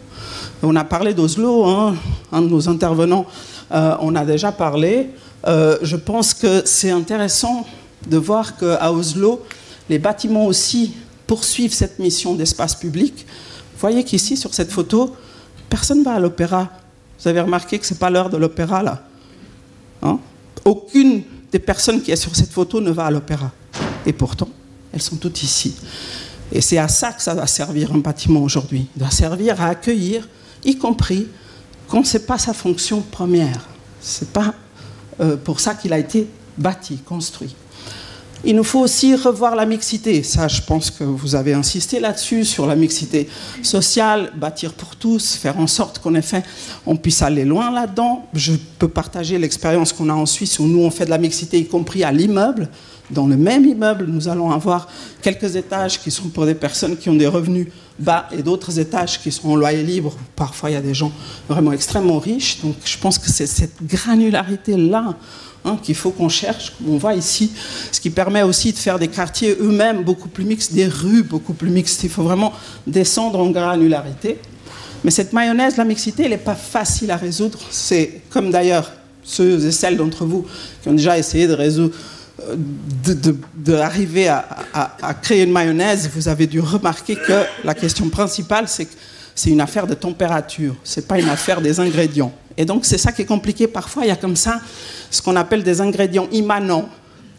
On 0.62 0.76
a 0.76 0.84
parlé 0.84 1.14
d'Oslo, 1.14 1.66
hein, 1.66 1.96
un 2.32 2.42
de 2.42 2.48
nos 2.48 2.70
intervenants, 2.70 3.26
euh, 3.72 3.96
on 4.02 4.16
a 4.16 4.26
déjà 4.26 4.52
parlé. 4.52 5.10
Euh, 5.48 5.78
je 5.82 5.96
pense 5.96 6.34
que 6.34 6.64
c'est 6.66 6.92
intéressant 6.92 7.66
de 8.08 8.18
voir 8.18 8.58
qu'à 8.58 8.92
Oslo, 8.92 9.42
les 9.90 10.00
bâtiments 10.00 10.46
aussi 10.46 10.94
poursuivent 11.28 11.74
cette 11.74 12.00
mission 12.00 12.36
d'espace 12.36 12.76
public. 12.76 13.26
Vous 13.74 13.80
voyez 13.80 14.04
qu'ici, 14.04 14.38
sur 14.38 14.54
cette 14.54 14.72
photo, 14.72 15.16
personne 15.70 16.00
ne 16.00 16.04
va 16.04 16.14
à 16.14 16.20
l'opéra. 16.20 16.72
Vous 17.20 17.28
avez 17.28 17.42
remarqué 17.42 17.80
que 17.80 17.86
ce 17.86 17.94
n'est 17.94 18.00
pas 18.00 18.10
l'heure 18.10 18.30
de 18.30 18.38
l'opéra, 18.38 18.84
là. 18.84 19.04
Hein? 20.02 20.20
Aucune 20.64 21.24
des 21.52 21.60
personnes 21.60 22.02
qui 22.02 22.12
est 22.12 22.16
sur 22.16 22.36
cette 22.36 22.52
photo 22.52 22.82
ne 22.82 22.92
va 22.92 23.06
à 23.06 23.12
l'opéra. 23.12 23.52
Et 24.06 24.14
pourtant, 24.14 24.50
elles 24.92 25.02
sont 25.02 25.16
toutes 25.16 25.44
ici. 25.44 25.76
Et 26.52 26.62
c'est 26.62 26.78
à 26.78 26.88
ça 26.88 27.12
que 27.12 27.22
ça 27.22 27.34
va 27.34 27.48
servir 27.48 27.94
un 27.94 28.00
bâtiment 28.00 28.42
aujourd'hui. 28.42 28.88
Il 28.96 29.00
doit 29.00 29.12
servir 29.12 29.62
à 29.62 29.68
accueillir, 29.68 30.28
y 30.64 30.78
compris 30.78 31.28
quand 31.88 32.06
ce 32.06 32.18
n'est 32.18 32.24
pas 32.24 32.38
sa 32.38 32.54
fonction 32.54 33.02
première. 33.02 33.68
Ce 34.02 34.24
n'est 34.24 34.32
pas 34.32 34.54
euh, 35.20 35.38
pour 35.38 35.60
ça 35.60 35.76
qu'il 35.76 35.94
a 35.94 36.00
été 36.00 36.28
bâti, 36.58 36.98
construit. 36.98 37.56
Il 38.48 38.56
nous 38.56 38.64
faut 38.64 38.82
aussi 38.82 39.16
revoir 39.16 39.56
la 39.56 39.66
mixité. 39.66 40.22
Ça, 40.22 40.48
je 40.48 40.62
pense 40.62 40.92
que 40.92 41.04
vous 41.04 41.34
avez 41.34 41.54
insisté 41.54 42.00
là-dessus, 42.00 42.46
sur 42.46 42.68
la 42.68 42.76
mixité 42.76 43.28
sociale, 43.64 44.32
bâtir 44.36 44.74
pour 44.74 44.96
tous, 44.96 45.34
faire 45.34 45.60
en 45.60 45.66
sorte 45.66 45.98
qu'en 45.98 46.14
effet, 46.14 46.44
on 46.86 46.96
puisse 46.96 47.24
aller 47.24 47.44
loin 47.44 47.72
là-dedans. 47.72 48.28
Je 48.34 48.54
peux 48.78 48.88
partager 48.88 49.40
l'expérience 49.40 49.92
qu'on 49.94 50.10
a 50.10 50.14
en 50.14 50.28
Suisse 50.28 50.60
où 50.60 50.66
nous, 50.66 50.82
on 50.82 50.92
fait 50.92 51.06
de 51.06 51.10
la 51.10 51.18
mixité, 51.18 51.58
y 51.58 51.66
compris 51.66 52.04
à 52.04 52.12
l'immeuble. 52.12 52.70
Dans 53.10 53.26
le 53.26 53.36
même 53.36 53.66
immeuble, 53.66 54.06
nous 54.08 54.28
allons 54.28 54.52
avoir 54.52 54.90
quelques 55.24 55.56
étages 55.56 56.00
qui 56.00 56.12
sont 56.12 56.30
pour 56.30 56.46
des 56.46 56.56
personnes 56.56 56.98
qui 56.98 57.10
ont 57.10 57.16
des 57.16 57.28
revenus 57.28 57.68
bas 58.00 58.28
et 58.32 58.44
d'autres 58.44 58.80
étages 58.80 59.22
qui 59.22 59.32
sont 59.32 59.50
en 59.50 59.56
loyer 59.56 59.84
libre. 59.84 60.16
Parfois, 60.36 60.70
il 60.70 60.74
y 60.74 60.78
a 60.78 60.82
des 60.82 60.94
gens 60.94 61.12
vraiment 61.48 61.72
extrêmement 61.72 62.20
riches. 62.20 62.62
Donc, 62.62 62.76
je 62.84 62.98
pense 62.98 63.18
que 63.18 63.30
c'est 63.30 63.48
cette 63.48 63.84
granularité-là 63.84 65.16
Hein, 65.68 65.80
qu'il 65.82 65.96
faut 65.96 66.12
qu'on 66.12 66.30
cherche, 66.30 66.74
on 66.88 66.98
voit 66.98 67.16
ici, 67.16 67.52
ce 67.92 68.00
qui 68.00 68.12
permet 68.12 68.44
aussi 68.44 68.72
de 68.72 68.78
faire 68.78 69.00
des 69.00 69.08
quartiers 69.08 69.58
eux-mêmes 69.60 70.04
beaucoup 70.04 70.28
plus 70.28 70.44
mixtes, 70.46 70.74
des 70.74 70.86
rues 70.86 71.24
beaucoup 71.24 71.56
plus 71.56 71.72
mixtes. 71.72 72.04
Il 72.04 72.12
faut 72.12 72.22
vraiment 72.22 72.54
descendre 72.86 73.40
en 73.40 73.50
granularité. 73.50 74.38
Mais 75.04 75.10
cette 75.10 75.34
mayonnaise, 75.34 75.76
la 75.78 75.84
mixité, 75.84 76.26
elle 76.26 76.30
n'est 76.30 76.38
pas 76.38 76.54
facile 76.54 77.10
à 77.10 77.18
résoudre. 77.18 77.58
C'est 77.72 78.22
comme 78.30 78.52
d'ailleurs 78.52 78.92
ceux 79.24 79.66
et 79.66 79.72
celles 79.72 79.98
d'entre 79.98 80.26
vous 80.26 80.46
qui 80.84 80.90
ont 80.90 80.94
déjà 80.94 81.18
essayé 81.18 81.48
de 81.48 81.54
résoudre, 81.54 81.96
d'arriver 83.56 84.28
à, 84.28 84.46
à, 84.74 85.14
créer 85.14 85.44
une 85.44 85.52
mayonnaise, 85.52 86.10
vous 86.14 86.28
avez 86.28 86.48
dû 86.48 86.60
remarquer 86.60 87.16
que 87.16 87.44
la 87.64 87.74
question 87.74 88.10
principale, 88.10 88.68
c'est 88.68 88.86
que 88.86 88.94
c'est 89.34 89.50
une 89.50 89.62
affaire 89.62 89.88
de 89.88 89.94
température, 89.94 90.76
c'est 90.84 91.08
pas 91.08 91.20
une 91.20 91.30
affaire 91.30 91.62
des 91.62 91.80
ingrédients. 91.80 92.34
Et 92.58 92.66
donc 92.66 92.86
c'est 92.86 92.98
ça 92.98 93.12
qui 93.12 93.22
est 93.22 93.26
compliqué. 93.26 93.68
Parfois, 93.68 94.06
il 94.06 94.08
y 94.10 94.12
a 94.12 94.16
comme 94.16 94.36
ça 94.36 94.62
ce 95.12 95.22
qu'on 95.22 95.36
appelle 95.36 95.64
des 95.64 95.82
ingrédients 95.82 96.28
immanents. 96.32 96.90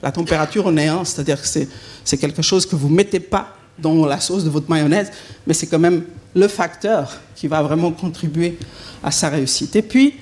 La 0.03 0.13
température 0.13 0.67
en 0.67 0.77
est 0.77 0.89
un, 0.89 1.05
c'est-à-dire 1.05 1.41
que 1.41 1.49
c'est 1.49 2.17
quelque 2.19 2.43
chose 2.43 2.67
que 2.67 2.77
vous 2.77 2.89
mettez 2.89 3.21
pas 3.21 3.55
dans 3.79 4.07
la 4.07 4.21
sauce 4.21 4.45
de 4.45 4.51
votre 4.51 4.71
mayonnaise, 4.71 5.11
mais 5.47 5.55
c'est 5.55 5.67
quand 5.67 5.79
même 5.79 6.05
le 6.35 6.49
facteur 6.49 7.19
qui 7.35 7.49
va 7.49 7.63
vraiment 7.63 7.91
contribuer 7.91 8.59
à 9.03 9.11
sa 9.11 9.29
réussite. 9.29 9.75
Et 9.77 9.83
puis, 9.83 10.15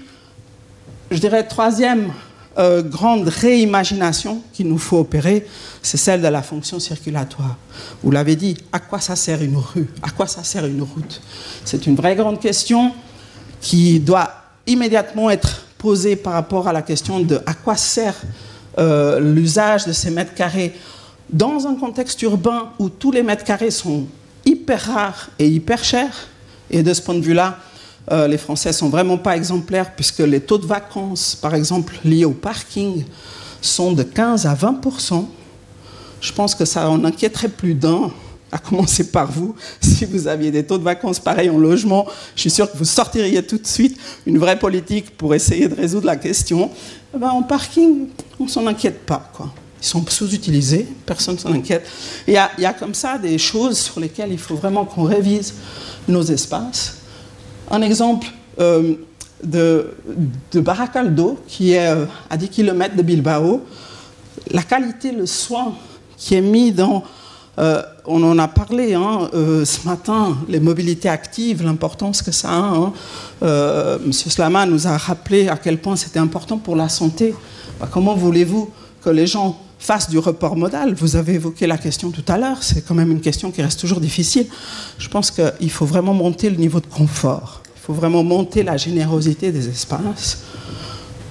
je 1.10 1.18
dirais, 1.18 1.46
troisième 1.46 2.12
euh, 2.58 2.82
grande 2.82 3.28
réimagination 3.28 4.40
qu'il 4.52 4.68
nous 4.68 4.78
faut 4.78 4.98
opérer, 4.98 5.46
c'est 5.82 5.96
celle 5.96 6.22
de 6.22 6.28
la 6.28 6.42
fonction 6.42 6.78
circulatoire. 6.78 7.56
Vous 8.02 8.10
l'avez 8.10 8.36
dit, 8.36 8.56
à 8.72 8.78
quoi 8.78 9.00
ça 9.00 9.16
sert 9.16 9.42
une 9.42 9.56
rue? 9.56 9.88
À 10.02 10.10
quoi 10.10 10.26
ça 10.26 10.44
sert 10.44 10.64
une 10.64 10.82
route? 10.82 11.20
C'est 11.64 11.86
une 11.86 11.96
vraie 11.96 12.14
grande 12.14 12.40
question 12.40 12.92
qui 13.60 13.98
doit 13.98 14.30
immédiatement 14.66 15.30
être 15.30 15.64
posée 15.78 16.16
par 16.16 16.34
rapport 16.34 16.68
à 16.68 16.72
la 16.72 16.82
question 16.82 17.20
de 17.20 17.40
à 17.44 17.54
quoi 17.54 17.76
sert 17.76 18.14
euh, 18.78 19.20
l'usage 19.20 19.86
de 19.86 19.92
ces 19.92 20.10
mètres 20.10 20.34
carrés 20.34 20.74
dans 21.30 21.66
un 21.66 21.74
contexte 21.74 22.22
urbain 22.22 22.70
où 22.78 22.88
tous 22.88 23.10
les 23.10 23.22
mètres 23.22 23.44
carrés 23.44 23.70
sont 23.70 24.06
hyper 24.44 24.80
rares 24.86 25.28
et 25.38 25.48
hyper 25.48 25.82
chers. 25.82 26.28
Et 26.70 26.82
de 26.82 26.94
ce 26.94 27.02
point 27.02 27.14
de 27.14 27.20
vue-là, 27.20 27.58
euh, 28.10 28.28
les 28.28 28.38
Français 28.38 28.72
sont 28.72 28.88
vraiment 28.88 29.16
pas 29.16 29.36
exemplaires 29.36 29.94
puisque 29.94 30.18
les 30.18 30.40
taux 30.40 30.58
de 30.58 30.66
vacances, 30.66 31.34
par 31.34 31.54
exemple, 31.54 31.94
liés 32.04 32.24
au 32.24 32.32
parking, 32.32 33.04
sont 33.60 33.92
de 33.92 34.02
15 34.02 34.46
à 34.46 34.54
20% 34.54 35.24
Je 36.20 36.32
pense 36.32 36.54
que 36.54 36.64
ça 36.64 36.90
en 36.90 37.04
inquiéterait 37.04 37.48
plus 37.48 37.74
d'un, 37.74 38.10
à 38.52 38.58
commencer 38.58 39.10
par 39.10 39.30
vous. 39.30 39.54
Si 39.80 40.04
vous 40.04 40.28
aviez 40.28 40.50
des 40.50 40.64
taux 40.64 40.78
de 40.78 40.84
vacances 40.84 41.18
pareils 41.18 41.50
en 41.50 41.58
logement, 41.58 42.06
je 42.36 42.42
suis 42.42 42.50
sûr 42.50 42.70
que 42.70 42.76
vous 42.76 42.84
sortiriez 42.84 43.42
tout 43.42 43.58
de 43.58 43.66
suite 43.66 43.98
une 44.26 44.38
vraie 44.38 44.58
politique 44.58 45.16
pour 45.16 45.34
essayer 45.34 45.68
de 45.68 45.74
résoudre 45.74 46.06
la 46.06 46.16
question. 46.16 46.70
Eh 47.14 47.18
ben, 47.18 47.30
en 47.30 47.42
parking, 47.42 48.08
on 48.38 48.48
s'en 48.48 48.66
inquiète 48.66 49.00
pas, 49.06 49.30
quoi. 49.34 49.52
Ils 49.80 49.86
sont 49.86 50.04
sous-utilisés, 50.08 50.86
personne 51.04 51.34
ne 51.34 51.40
s'en 51.40 51.52
inquiète. 51.52 51.86
Il 52.26 52.32
y, 52.32 52.38
a, 52.38 52.72
comme 52.72 52.94
ça 52.94 53.18
des 53.18 53.36
choses 53.36 53.78
sur 53.78 54.00
lesquelles 54.00 54.32
il 54.32 54.38
faut 54.38 54.54
vraiment 54.54 54.86
qu'on 54.86 55.02
révise 55.02 55.52
nos 56.08 56.22
espaces. 56.22 56.96
Un 57.70 57.82
exemple 57.82 58.26
euh, 58.60 58.94
de, 59.42 59.94
de 60.52 60.60
Baracaldo, 60.60 61.38
qui 61.46 61.72
est 61.72 61.88
euh, 61.88 62.06
à 62.30 62.36
10 62.36 62.48
km 62.48 62.96
de 62.96 63.02
Bilbao, 63.02 63.62
la 64.50 64.62
qualité, 64.62 65.12
le 65.12 65.26
soin 65.26 65.74
qui 66.16 66.34
est 66.34 66.40
mis 66.40 66.72
dans... 66.72 67.02
Euh, 67.58 67.82
on 68.06 68.22
en 68.24 68.38
a 68.38 68.48
parlé 68.48 68.94
hein, 68.94 69.30
ce 69.32 69.86
matin, 69.86 70.36
les 70.48 70.60
mobilités 70.60 71.08
actives, 71.08 71.62
l'importance 71.62 72.20
que 72.20 72.32
ça 72.32 72.50
a. 72.50 72.52
Hein. 72.52 72.92
Monsieur 74.04 74.28
Slama 74.28 74.66
nous 74.66 74.86
a 74.86 74.96
rappelé 74.98 75.48
à 75.48 75.56
quel 75.56 75.78
point 75.78 75.96
c'était 75.96 76.18
important 76.18 76.58
pour 76.58 76.76
la 76.76 76.90
santé. 76.90 77.34
Bah, 77.80 77.88
comment 77.90 78.14
voulez-vous 78.14 78.70
que 79.02 79.08
les 79.08 79.26
gens 79.26 79.58
face 79.84 80.08
du 80.08 80.18
report 80.18 80.56
modal. 80.56 80.94
Vous 80.94 81.14
avez 81.14 81.34
évoqué 81.34 81.66
la 81.66 81.76
question 81.76 82.10
tout 82.10 82.24
à 82.28 82.38
l'heure, 82.38 82.62
c'est 82.62 82.86
quand 82.86 82.94
même 82.94 83.10
une 83.10 83.20
question 83.20 83.50
qui 83.50 83.60
reste 83.60 83.78
toujours 83.78 84.00
difficile. 84.00 84.46
Je 84.98 85.08
pense 85.08 85.30
qu'il 85.30 85.70
faut 85.70 85.84
vraiment 85.84 86.14
monter 86.14 86.48
le 86.48 86.56
niveau 86.56 86.80
de 86.80 86.86
confort. 86.86 87.60
Il 87.76 87.82
faut 87.82 87.92
vraiment 87.92 88.24
monter 88.24 88.62
la 88.62 88.78
générosité 88.78 89.52
des 89.52 89.68
espaces. 89.68 90.42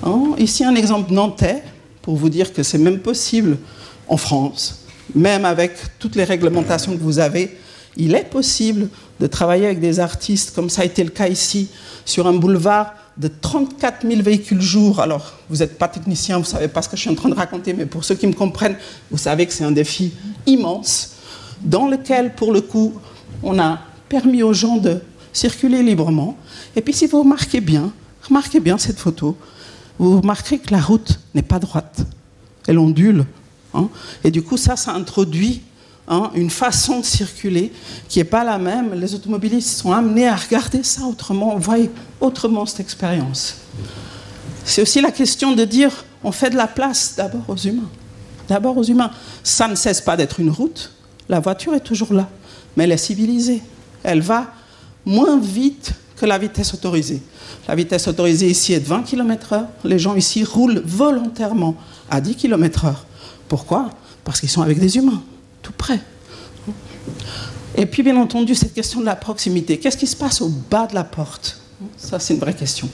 Hein, 0.04 0.36
ici, 0.38 0.64
un 0.64 0.76
exemple 0.76 1.12
nantais 1.12 1.64
pour 2.04 2.16
vous 2.16 2.30
dire 2.30 2.54
que 2.54 2.62
c'est 2.62 2.78
même 2.78 3.00
possible 3.00 3.58
en 4.08 4.18
France, 4.18 4.86
même 5.16 5.46
avec 5.46 5.72
toutes 5.98 6.16
les 6.16 6.24
réglementations 6.24 6.96
que 6.96 7.02
vous 7.02 7.18
avez, 7.18 7.58
il 7.98 8.14
est 8.14 8.30
possible 8.30 8.90
de 9.20 9.26
travailler 9.26 9.66
avec 9.66 9.80
des 9.80 10.00
artistes, 10.00 10.54
comme 10.54 10.70
ça 10.70 10.84
a 10.84 10.86
été 10.86 11.04
le 11.04 11.10
cas 11.10 11.28
ici, 11.28 11.70
sur 12.06 12.28
un 12.28 12.34
boulevard 12.34 12.94
de 13.18 13.28
34 13.28 14.08
000 14.08 14.22
véhicules 14.22 14.62
jour. 14.62 15.00
Alors, 15.00 15.34
vous 15.50 15.58
n'êtes 15.58 15.78
pas 15.78 15.88
technicien, 15.88 16.38
vous 16.38 16.44
ne 16.44 16.48
savez 16.48 16.68
pas 16.68 16.82
ce 16.82 16.90
que 16.90 16.96
je 16.96 17.02
suis 17.02 17.10
en 17.10 17.16
train 17.16 17.30
de 17.30 17.36
raconter, 17.36 17.74
mais 17.74 17.86
pour 17.86 18.04
ceux 18.04 18.16
qui 18.16 18.28
me 18.28 18.34
comprennent, 18.34 18.78
vous 19.12 19.18
savez 19.18 19.46
que 19.46 19.54
c'est 19.54 19.64
un 19.64 19.72
défi 19.72 20.14
immense 20.46 21.12
dans 21.62 21.88
lequel, 21.88 22.34
pour 22.36 22.52
le 22.52 22.62
coup, 22.62 22.94
on 23.42 23.60
a 23.60 23.80
permis 24.10 24.44
aux 24.44 24.54
gens 24.54 24.78
de 24.78 25.02
circuler 25.32 25.84
librement. 25.84 26.38
Et 26.76 26.82
puis, 26.82 26.94
si 26.94 27.08
vous 27.08 27.20
remarquez 27.20 27.62
bien, 27.62 27.92
remarquez 28.28 28.60
bien 28.60 28.78
cette 28.78 29.00
photo, 29.00 29.38
vous 30.00 30.20
remarquerez 30.20 30.60
que 30.60 30.72
la 30.72 30.82
route 30.82 31.20
n'est 31.36 31.42
pas 31.44 31.60
droite, 31.60 32.02
elle 32.68 32.80
ondule. 32.80 33.26
Hein. 33.74 33.90
Et 34.24 34.32
du 34.32 34.42
coup, 34.42 34.58
ça, 34.58 34.76
ça 34.76 34.94
introduit 34.94 35.62
Hein, 36.06 36.32
une 36.36 36.50
façon 36.50 37.00
de 37.00 37.06
circuler 37.06 37.72
qui 38.10 38.20
n'est 38.20 38.26
pas 38.26 38.44
la 38.44 38.58
même. 38.58 38.94
Les 38.94 39.16
automobilistes 39.16 39.78
sont 39.80 39.94
amenés 39.94 40.28
à 40.28 40.36
regarder 40.36 40.84
ça 40.84 41.04
autrement, 41.04 41.58
voit 41.58 41.78
autrement 42.20 42.66
cette 42.66 42.82
expérience. 42.82 43.56
C'est 44.66 44.82
aussi 44.82 45.00
la 45.00 45.12
question 45.12 45.54
de 45.54 45.64
dire 45.64 45.92
on 46.24 46.34
fait 46.34 46.50
de 46.50 46.58
la 46.58 46.68
place 46.68 47.14
d'abord 47.16 47.44
aux 47.48 47.56
humains. 47.56 47.90
D'abord 48.50 48.78
aux 48.78 48.84
humains. 48.84 49.12
Ça 49.44 49.68
ne 49.70 49.76
cesse 49.76 50.02
pas 50.02 50.18
d'être 50.18 50.42
une 50.42 50.50
route. 50.50 50.92
La 51.30 51.40
voiture 51.40 51.74
est 51.74 51.80
toujours 51.80 52.14
là, 52.14 52.30
mais 52.76 52.84
elle 52.84 52.92
est 52.92 52.98
civilisée. 52.98 53.62
Elle 54.04 54.22
va 54.22 54.48
moins 55.06 55.40
vite 55.40 55.94
que 56.18 56.26
la 56.26 56.38
vitesse 56.38 56.74
autorisée. 56.74 57.22
La 57.66 57.76
vitesse 57.76 58.10
autorisée 58.10 58.50
ici 58.50 58.74
est 58.74 58.82
de 58.82 58.88
20 58.88 59.04
km/h. 59.04 59.66
Les 59.86 60.00
gens 60.00 60.16
ici 60.16 60.44
roulent 60.44 60.82
volontairement 60.86 61.76
à 62.10 62.20
10 62.20 62.36
km/h. 62.36 62.94
Pourquoi? 63.48 63.90
Parce 64.26 64.42
qu'ils 64.42 64.50
sont 64.50 64.62
avec 64.62 64.80
des 64.80 64.98
humains 64.98 65.24
tout 65.64 65.74
près. 65.76 66.00
Et 67.76 67.88
puis, 67.88 68.04
bien 68.04 68.16
entendu, 68.18 68.54
cette 68.54 68.74
question 68.74 69.00
de 69.00 69.06
la 69.06 69.16
proximité. 69.16 69.80
Qu'est-ce 69.80 69.98
qui 69.98 70.06
se 70.06 70.16
passe 70.16 70.42
au 70.42 70.50
bas 70.50 70.86
de 70.86 70.94
la 70.94 71.04
porte? 71.04 71.60
Ça, 71.98 72.20
c'est 72.20 72.36
une 72.36 72.40
vraie 72.40 72.54
question. 72.54 72.88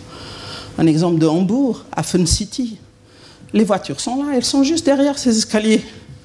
Un 0.78 0.88
exemple 0.88 1.20
de 1.20 1.28
Hambourg, 1.28 1.84
à 1.92 2.04
Fun 2.04 2.26
City. 2.26 2.78
Les 3.52 3.66
voitures 3.66 4.00
sont 4.00 4.24
là, 4.24 4.32
elles 4.36 4.46
sont 4.46 4.64
juste 4.64 4.86
derrière 4.86 5.18
ces 5.18 5.38
escaliers. 5.38 5.84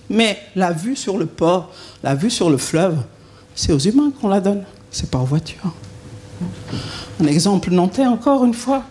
Mais 0.09 0.38
la 0.55 0.70
vue 0.70 0.95
sur 0.95 1.18
le 1.18 1.26
port, 1.26 1.72
la 2.03 2.14
vue 2.14 2.30
sur 2.30 2.51
le 2.51 2.59
fleuve, 2.59 2.99
c'est 3.55 3.72
aux 3.72 3.78
humains 3.78 4.12
qu'on 4.20 4.28
la 4.28 4.40
donne, 4.40 4.64
c'est 4.90 5.11
pas 5.11 5.18
aux 5.18 5.24
voitures. 5.24 5.72
Un 7.20 7.26
exemple 7.26 7.70
nantais, 7.70 8.07
encore 8.07 8.45
une 8.45 8.55
fois, 8.55 8.84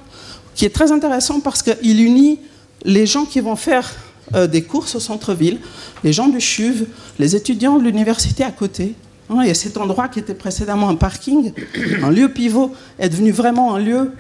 qui 0.56 0.66
est 0.66 0.74
très 0.74 0.92
intéressant 0.92 1.40
parce 1.40 1.62
qu'il 1.62 2.02
unit 2.02 2.40
les 2.84 3.06
gens 3.06 3.26
qui 3.26 3.40
vont 3.40 3.56
faire 3.56 3.94
euh, 4.36 4.48
des 4.48 4.64
courses 4.64 4.96
au 4.96 5.00
centre-ville, 5.00 5.60
les 6.04 6.14
gens 6.14 6.28
du 6.28 6.40
CHUV, 6.40 6.88
les 7.20 7.36
étudiants 7.36 7.78
de 7.78 7.84
l'université 7.84 8.44
à 8.44 8.52
côté. 8.52 8.96
Hein, 9.30 9.42
et 9.42 9.54
cet 9.54 9.78
endroit 9.78 10.08
qui 10.08 10.20
était 10.20 10.34
précédemment 10.34 10.90
un 10.90 10.96
parking, 10.96 11.54
un 12.02 12.10
lieu 12.10 12.30
pivot, 12.30 12.74
est 13.00 13.10
devenu 13.10 13.32
vraiment 13.32 13.76
un 13.76 13.80
lieu 13.80 14.12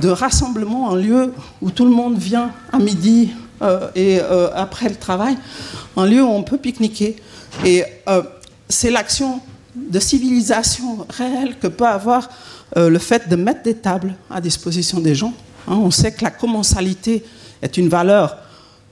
de 0.00 0.08
rassemblement, 0.08 0.90
un 0.90 0.96
lieu 0.96 1.32
où 1.60 1.70
tout 1.70 1.84
le 1.84 1.90
monde 1.90 2.18
vient 2.18 2.52
à 2.72 2.78
midi 2.78 3.30
euh, 3.62 3.88
et 3.94 4.20
euh, 4.20 4.48
après 4.54 4.88
le 4.88 4.96
travail, 4.96 5.36
un 5.96 6.06
lieu 6.06 6.22
où 6.22 6.28
on 6.28 6.42
peut 6.42 6.58
pique-niquer. 6.58 7.16
Et 7.64 7.84
c'est 8.68 8.90
l'action 8.90 9.40
de 9.74 10.00
civilisation 10.00 11.06
réelle 11.10 11.56
que 11.60 11.66
peut 11.66 11.86
avoir 11.86 12.30
le 12.74 12.98
fait 12.98 13.28
de 13.28 13.36
mettre 13.36 13.62
des 13.62 13.74
tables 13.74 14.14
à 14.30 14.40
disposition 14.40 15.00
des 15.00 15.14
gens. 15.14 15.34
Hein, 15.68 15.76
on 15.76 15.90
sait 15.90 16.12
que 16.12 16.24
la 16.24 16.30
commensalité 16.30 17.24
est 17.60 17.76
une 17.76 17.88
valeur 17.88 18.36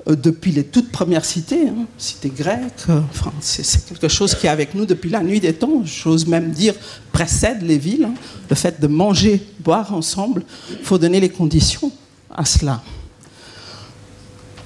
depuis 0.06 0.52
les 0.52 0.64
toutes 0.64 0.90
premières 0.90 1.24
cités, 1.24 1.68
hein, 1.68 1.86
cités 1.98 2.30
grecques, 2.30 2.88
euh, 2.88 3.00
c'est 3.40 3.84
quelque 3.86 4.08
chose 4.08 4.34
qui 4.34 4.46
est 4.46 4.50
avec 4.50 4.74
nous 4.74 4.86
depuis 4.86 5.10
la 5.10 5.20
nuit 5.20 5.40
des 5.40 5.52
temps, 5.52 5.82
j'ose 5.84 6.26
même 6.26 6.50
dire 6.50 6.74
précède 7.12 7.62
les 7.62 7.78
villes. 7.78 8.04
Hein. 8.04 8.14
le 8.48 8.56
fait 8.56 8.80
de 8.80 8.86
manger, 8.86 9.42
boire 9.60 9.92
ensemble, 9.92 10.42
il 10.70 10.84
faut 10.84 10.98
donner 10.98 11.20
les 11.20 11.28
conditions 11.28 11.92
à 12.34 12.44
cela. 12.44 12.82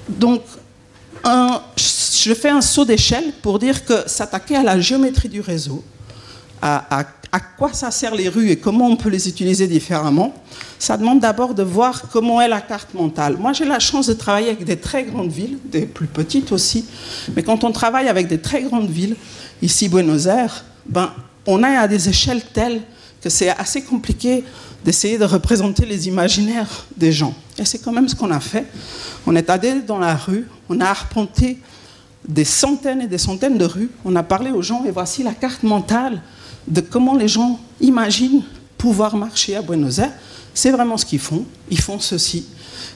Donc, 0.07 0.41
je 1.25 2.33
fais 2.33 2.49
un 2.49 2.61
saut 2.61 2.85
d'échelle 2.85 3.33
pour 3.41 3.59
dire 3.59 3.83
que 3.85 4.07
s'attaquer 4.07 4.55
à 4.55 4.63
la 4.63 4.79
géométrie 4.79 5.29
du 5.29 5.41
réseau, 5.41 5.83
à 6.61 7.03
quoi 7.39 7.73
ça 7.73 7.91
sert 7.91 8.15
les 8.15 8.29
rues 8.29 8.49
et 8.49 8.57
comment 8.57 8.87
on 8.87 8.95
peut 8.95 9.09
les 9.09 9.27
utiliser 9.27 9.67
différemment, 9.67 10.33
ça 10.79 10.97
demande 10.97 11.19
d'abord 11.19 11.53
de 11.53 11.63
voir 11.63 12.03
comment 12.11 12.39
est 12.41 12.47
la 12.47 12.61
carte 12.61 12.93
mentale. 12.93 13.37
Moi, 13.37 13.53
j'ai 13.53 13.65
la 13.65 13.79
chance 13.79 14.07
de 14.07 14.13
travailler 14.13 14.49
avec 14.49 14.63
des 14.63 14.77
très 14.77 15.03
grandes 15.03 15.31
villes, 15.31 15.57
des 15.65 15.85
plus 15.85 16.07
petites 16.07 16.51
aussi, 16.51 16.85
mais 17.35 17.43
quand 17.43 17.63
on 17.63 17.71
travaille 17.71 18.07
avec 18.07 18.27
des 18.27 18.39
très 18.39 18.63
grandes 18.63 18.89
villes, 18.89 19.15
ici 19.61 19.89
Buenos 19.89 20.27
Aires, 20.27 20.65
ben, 20.87 21.11
on 21.45 21.63
est 21.63 21.75
à 21.75 21.87
des 21.87 22.09
échelles 22.09 22.43
telles 22.53 22.81
que 23.21 23.29
c'est 23.29 23.49
assez 23.49 23.81
compliqué 23.81 24.43
d'essayer 24.83 25.17
de 25.17 25.25
représenter 25.25 25.85
les 25.85 26.07
imaginaires 26.07 26.85
des 26.95 27.11
gens. 27.11 27.33
Et 27.57 27.65
c'est 27.65 27.79
quand 27.79 27.91
même 27.91 28.07
ce 28.07 28.15
qu'on 28.15 28.29
a 28.29 28.39
fait. 28.39 28.67
On 29.25 29.35
est 29.35 29.49
allé 29.49 29.81
dans 29.81 29.97
la 29.97 30.15
rue, 30.15 30.47
on 30.69 30.79
a 30.79 30.85
arpenté 30.85 31.57
des 32.27 32.45
centaines 32.45 33.01
et 33.01 33.07
des 33.07 33.17
centaines 33.17 33.57
de 33.57 33.65
rues, 33.65 33.89
on 34.03 34.15
a 34.15 34.23
parlé 34.23 34.51
aux 34.51 34.61
gens 34.61 34.83
et 34.85 34.91
voici 34.91 35.23
la 35.23 35.33
carte 35.33 35.63
mentale 35.63 36.21
de 36.67 36.81
comment 36.81 37.15
les 37.15 37.27
gens 37.27 37.59
imaginent 37.79 38.43
pouvoir 38.77 39.15
marcher 39.15 39.55
à 39.55 39.61
Buenos 39.61 39.99
Aires. 39.99 40.13
C'est 40.53 40.71
vraiment 40.71 40.97
ce 40.97 41.05
qu'ils 41.05 41.19
font. 41.19 41.45
Ils 41.69 41.79
font 41.79 41.99
ceci. 41.99 42.45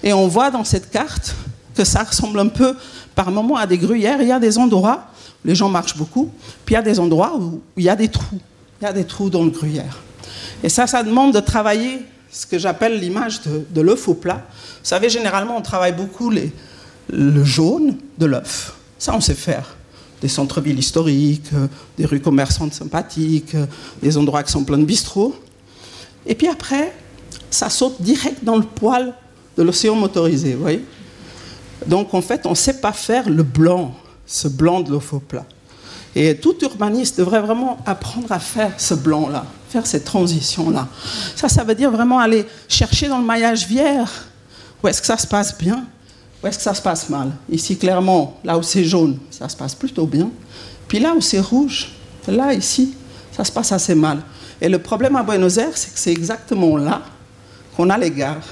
Et 0.04 0.14
on 0.14 0.28
voit 0.28 0.52
dans 0.52 0.64
cette 0.64 0.90
carte 0.90 1.36
que 1.76 1.84
ça 1.84 2.04
ressemble 2.04 2.40
un 2.40 2.48
peu 2.48 2.76
par 3.16 3.32
moments 3.32 3.58
à 3.58 3.68
des 3.68 3.78
gruyères. 3.78 4.22
Il 4.22 4.28
y 4.28 4.32
a 4.32 4.40
des 4.40 4.58
endroits 4.58 5.06
où 5.44 5.48
les 5.48 5.56
gens 5.56 5.70
marchent 5.70 5.98
beaucoup, 5.98 6.32
puis 6.66 6.74
il 6.74 6.78
y 6.78 6.80
a 6.80 6.82
des 6.82 7.00
endroits 7.00 7.36
où 7.38 7.62
il 7.78 7.84
y 7.84 7.90
a 7.90 7.96
des 7.96 8.08
trous. 8.08 8.40
Il 8.82 8.86
y 8.86 8.88
a 8.88 8.94
des 8.94 9.06
trous 9.06 9.30
dans 9.30 9.44
le 9.44 9.50
gruyère. 9.50 10.00
Et 10.64 10.70
ça, 10.70 10.88
ça 10.88 11.04
demande 11.04 11.34
de 11.34 11.40
travailler 11.40 12.06
ce 12.32 12.46
que 12.46 12.58
j'appelle 12.58 13.00
l'image 13.00 13.42
de, 13.42 13.82
l'œuf 13.82 14.08
au 14.08 14.14
plat. 14.14 14.46
Vous 14.48 14.90
savez, 14.90 15.10
généralement, 15.10 15.58
on 15.58 15.62
travaille 15.62 15.94
beaucoup 15.94 16.30
les, 16.30 16.52
le 17.12 17.44
jaune 17.44 17.98
de 18.18 18.26
l'œuf. 18.26 18.74
Ça, 18.98 19.16
on 19.16 19.22
sait 19.22 19.34
faire. 19.34 19.76
Des 20.22 20.28
centres-villes 20.28 20.80
historiques, 20.80 21.50
euh, 21.54 21.68
des 21.98 22.06
rues 22.06 22.20
commerçantes 22.20 22.74
sympathiques, 22.74 23.56
euh, 23.56 23.66
des 24.02 24.18
endroits 24.18 24.44
qui 24.44 24.52
sont 24.52 24.64
pleins 24.64 24.78
de 24.78 24.86
bistrots. 24.86 25.36
Et 26.26 26.36
puis 26.36 26.48
après, 26.48 26.94
ça 27.50 27.70
saute 27.70 28.02
direct 28.02 28.44
dans 28.44 28.58
le 28.58 28.64
poil 28.64 29.14
de 29.58 29.64
l'océan 29.64 29.96
motorisé, 29.96 30.54
vous 30.54 30.62
voyez 30.62 30.86
Donc, 31.86 32.14
en 32.14 32.22
fait, 32.22 32.46
on 32.46 32.52
ne 32.52 32.56
sait 32.56 32.80
pas 32.80 32.92
faire 32.92 33.30
le 33.30 33.44
blanc, 33.44 33.94
ce 34.26 34.48
blanc 34.48 34.82
de 34.82 34.92
l'œuf 34.92 35.14
au 35.14 35.20
plat. 35.20 35.46
Et 36.16 36.36
tout 36.36 36.56
urbaniste 36.64 37.18
devrait 37.18 37.42
vraiment 37.42 37.78
apprendre 37.86 38.32
à 38.32 38.40
faire 38.40 38.74
ce 38.78 38.94
blanc-là, 38.94 39.46
faire 39.70 39.86
cette 39.86 40.06
transition-là. 40.06 40.88
Ça, 41.36 41.50
ça 41.50 41.64
veut 41.64 41.76
dire 41.76 41.92
vraiment 41.92 42.20
aller 42.20 42.46
chercher 42.68 43.08
dans 43.08 43.20
le 43.20 43.26
maillage 43.26 43.68
vierge 43.68 44.10
où 44.84 44.88
est-ce 44.88 45.02
que 45.02 45.08
ça 45.08 45.18
se 45.18 45.28
passe 45.28 45.58
bien, 45.58 45.86
où 46.42 46.48
est-ce 46.48 46.58
que 46.58 46.64
ça 46.64 46.74
se 46.74 46.82
passe 46.82 47.10
mal? 47.10 47.32
Ici, 47.50 47.78
clairement, 47.78 48.40
là 48.44 48.58
où 48.58 48.64
c'est 48.64 48.84
jaune, 48.84 49.18
ça 49.30 49.50
se 49.50 49.58
passe 49.58 49.76
plutôt 49.76 50.06
bien. 50.06 50.30
Puis 50.88 51.00
là 51.00 51.14
où 51.16 51.22
c'est 51.22 51.40
rouge, 51.40 51.92
là, 52.28 52.54
ici, 52.54 52.94
ça 53.32 53.44
se 53.44 53.52
passe 53.52 53.72
assez 53.72 53.96
mal. 53.96 54.22
Et 54.62 54.70
le 54.70 54.80
problème 54.80 55.16
à 55.16 55.24
Buenos 55.24 55.58
Aires, 55.58 55.76
c'est 55.78 55.94
que 55.94 56.00
c'est 56.00 56.12
exactement 56.12 56.78
là 56.78 57.02
qu'on 57.76 57.90
a 57.90 57.98
les 57.98 58.12
gares. 58.12 58.46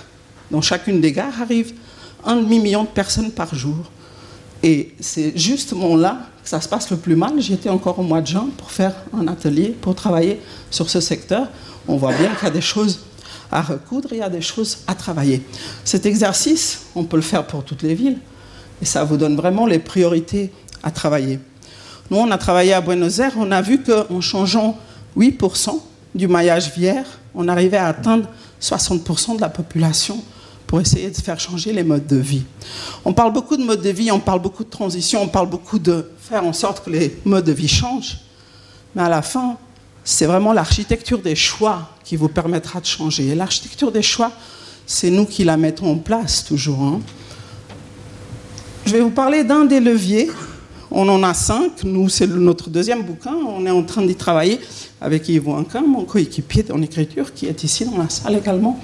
Dans 0.51 0.61
chacune 0.61 1.01
des 1.01 1.11
gares 1.11 1.41
arrive 1.41 1.73
un 2.25 2.37
demi-million 2.37 2.83
de 2.83 2.89
personnes 2.89 3.31
par 3.31 3.53
jour. 3.53 3.91
Et 4.63 4.95
c'est 4.99 5.37
justement 5.37 5.95
là 5.95 6.19
que 6.43 6.49
ça 6.49 6.59
se 6.61 6.67
passe 6.67 6.89
le 6.89 6.97
plus 6.97 7.15
mal. 7.15 7.33
J'y 7.39 7.53
étais 7.53 7.69
encore 7.69 7.99
au 7.99 8.03
mois 8.03 8.21
de 8.21 8.27
juin 8.27 8.49
pour 8.57 8.71
faire 8.71 8.93
un 9.13 9.27
atelier, 9.27 9.75
pour 9.79 9.95
travailler 9.95 10.41
sur 10.71 10.89
ce 10.89 10.99
secteur. 10.99 11.47
On 11.87 11.97
voit 11.97 12.13
bien 12.13 12.29
qu'il 12.35 12.45
y 12.45 12.47
a 12.47 12.53
des 12.53 12.61
choses 12.61 12.99
à 13.51 13.61
recoudre, 13.61 14.09
il 14.11 14.17
y 14.17 14.21
a 14.21 14.29
des 14.29 14.41
choses 14.41 14.79
à 14.87 14.95
travailler. 14.95 15.41
Cet 15.83 16.05
exercice, 16.05 16.85
on 16.95 17.03
peut 17.03 17.17
le 17.17 17.23
faire 17.23 17.45
pour 17.45 17.63
toutes 17.63 17.83
les 17.83 17.95
villes, 17.95 18.17
et 18.81 18.85
ça 18.85 19.03
vous 19.03 19.17
donne 19.17 19.35
vraiment 19.35 19.65
les 19.65 19.79
priorités 19.79 20.51
à 20.83 20.91
travailler. 20.91 21.39
Nous, 22.09 22.17
on 22.17 22.31
a 22.31 22.37
travaillé 22.37 22.73
à 22.73 22.81
Buenos 22.81 23.19
Aires, 23.19 23.33
on 23.37 23.51
a 23.51 23.61
vu 23.61 23.83
qu'en 23.83 24.21
changeant 24.21 24.77
8% 25.17 25.79
du 26.15 26.27
maillage 26.27 26.71
vière, 26.73 27.05
on 27.35 27.47
arrivait 27.47 27.77
à 27.77 27.87
atteindre 27.87 28.27
60% 28.61 29.35
de 29.35 29.41
la 29.41 29.49
population 29.49 30.23
pour 30.65 30.81
essayer 30.81 31.09
de 31.09 31.15
faire 31.15 31.39
changer 31.39 31.71
les 31.71 31.83
modes 31.83 32.07
de 32.07 32.17
vie. 32.17 32.43
On 33.05 33.13
parle 33.13 33.31
beaucoup 33.31 33.55
de 33.55 33.63
modes 33.63 33.81
de 33.81 33.89
vie, 33.89 34.11
on 34.11 34.19
parle 34.19 34.41
beaucoup 34.41 34.63
de 34.63 34.69
transition, 34.69 35.21
on 35.21 35.27
parle 35.27 35.49
beaucoup 35.49 35.79
de 35.79 36.11
faire 36.19 36.43
en 36.43 36.53
sorte 36.53 36.83
que 36.83 36.89
les 36.89 37.17
modes 37.25 37.45
de 37.45 37.53
vie 37.53 37.67
changent, 37.67 38.17
mais 38.95 39.01
à 39.01 39.09
la 39.09 39.21
fin, 39.21 39.57
c'est 40.09 40.25
vraiment 40.25 40.53
l'architecture 40.53 41.19
des 41.19 41.35
choix 41.35 41.89
qui 42.05 42.15
vous 42.15 42.29
permettra 42.29 42.79
de 42.79 42.85
changer. 42.85 43.27
Et 43.27 43.35
l'architecture 43.35 43.91
des 43.91 44.01
choix, 44.01 44.31
c'est 44.85 45.09
nous 45.09 45.25
qui 45.25 45.43
la 45.43 45.57
mettons 45.57 45.91
en 45.91 45.97
place 45.97 46.45
toujours. 46.45 46.81
Hein. 46.81 47.01
Je 48.85 48.93
vais 48.93 49.01
vous 49.01 49.09
parler 49.09 49.43
d'un 49.43 49.65
des 49.65 49.81
leviers. 49.81 50.31
On 50.91 51.09
en 51.09 51.21
a 51.23 51.33
cinq. 51.33 51.83
Nous, 51.83 52.07
c'est 52.07 52.25
notre 52.25 52.69
deuxième 52.69 53.03
bouquin. 53.03 53.33
On 53.33 53.65
est 53.65 53.69
en 53.69 53.83
train 53.83 54.01
d'y 54.01 54.15
travailler 54.15 54.61
avec 55.01 55.27
Yves 55.27 55.49
Wankin, 55.49 55.81
mon 55.81 56.05
coéquipier 56.05 56.63
en 56.71 56.81
écriture, 56.81 57.33
qui 57.33 57.47
est 57.47 57.65
ici 57.65 57.83
dans 57.83 57.97
la 57.97 58.07
salle 58.07 58.37
également. 58.37 58.79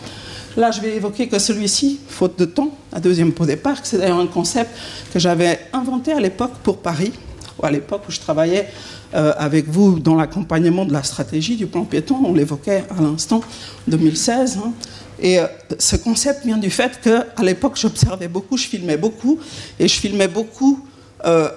Là, 0.58 0.72
je 0.72 0.82
vais 0.82 0.94
évoquer 0.98 1.30
que 1.30 1.40
celui-ci, 1.40 2.02
faute 2.06 2.38
de 2.38 2.44
temps, 2.44 2.78
la 2.92 3.00
deuxième 3.00 3.32
peau 3.32 3.46
des 3.46 3.56
parcs, 3.56 3.86
c'est 3.86 3.98
d'ailleurs 3.98 4.20
un 4.20 4.28
concept 4.28 4.72
que 5.14 5.20
j'avais 5.20 5.58
inventé 5.72 6.12
à 6.12 6.20
l'époque 6.20 6.52
pour 6.64 6.80
Paris, 6.80 7.14
à 7.62 7.72
l'époque 7.72 8.04
où 8.08 8.12
je 8.12 8.20
travaillais 8.20 8.70
euh, 9.14 9.34
avec 9.38 9.68
vous 9.68 10.00
dans 10.00 10.16
l'accompagnement 10.16 10.86
de 10.86 10.94
la 10.94 11.04
stratégie 11.04 11.56
du 11.56 11.68
plan 11.68 11.84
piéton, 11.84 12.18
on 12.26 12.34
l'évoquait 12.34 12.84
à 12.90 13.02
l'instant, 13.02 13.42
2016. 13.88 14.60
Hein. 14.64 14.72
Et 15.20 15.40
euh, 15.40 15.46
ce 15.78 15.96
concept 15.96 16.46
vient 16.46 16.58
du 16.58 16.70
fait 16.70 17.00
qu'à 17.02 17.44
l'époque, 17.44 17.74
j'observais 17.76 18.28
beaucoup, 18.28 18.58
je 18.58 18.68
filmais 18.68 18.98
beaucoup, 18.98 19.40
et 19.80 19.88
je 19.88 19.94
filmais 19.94 20.28
beaucoup 20.28 20.86
euh, 21.26 21.50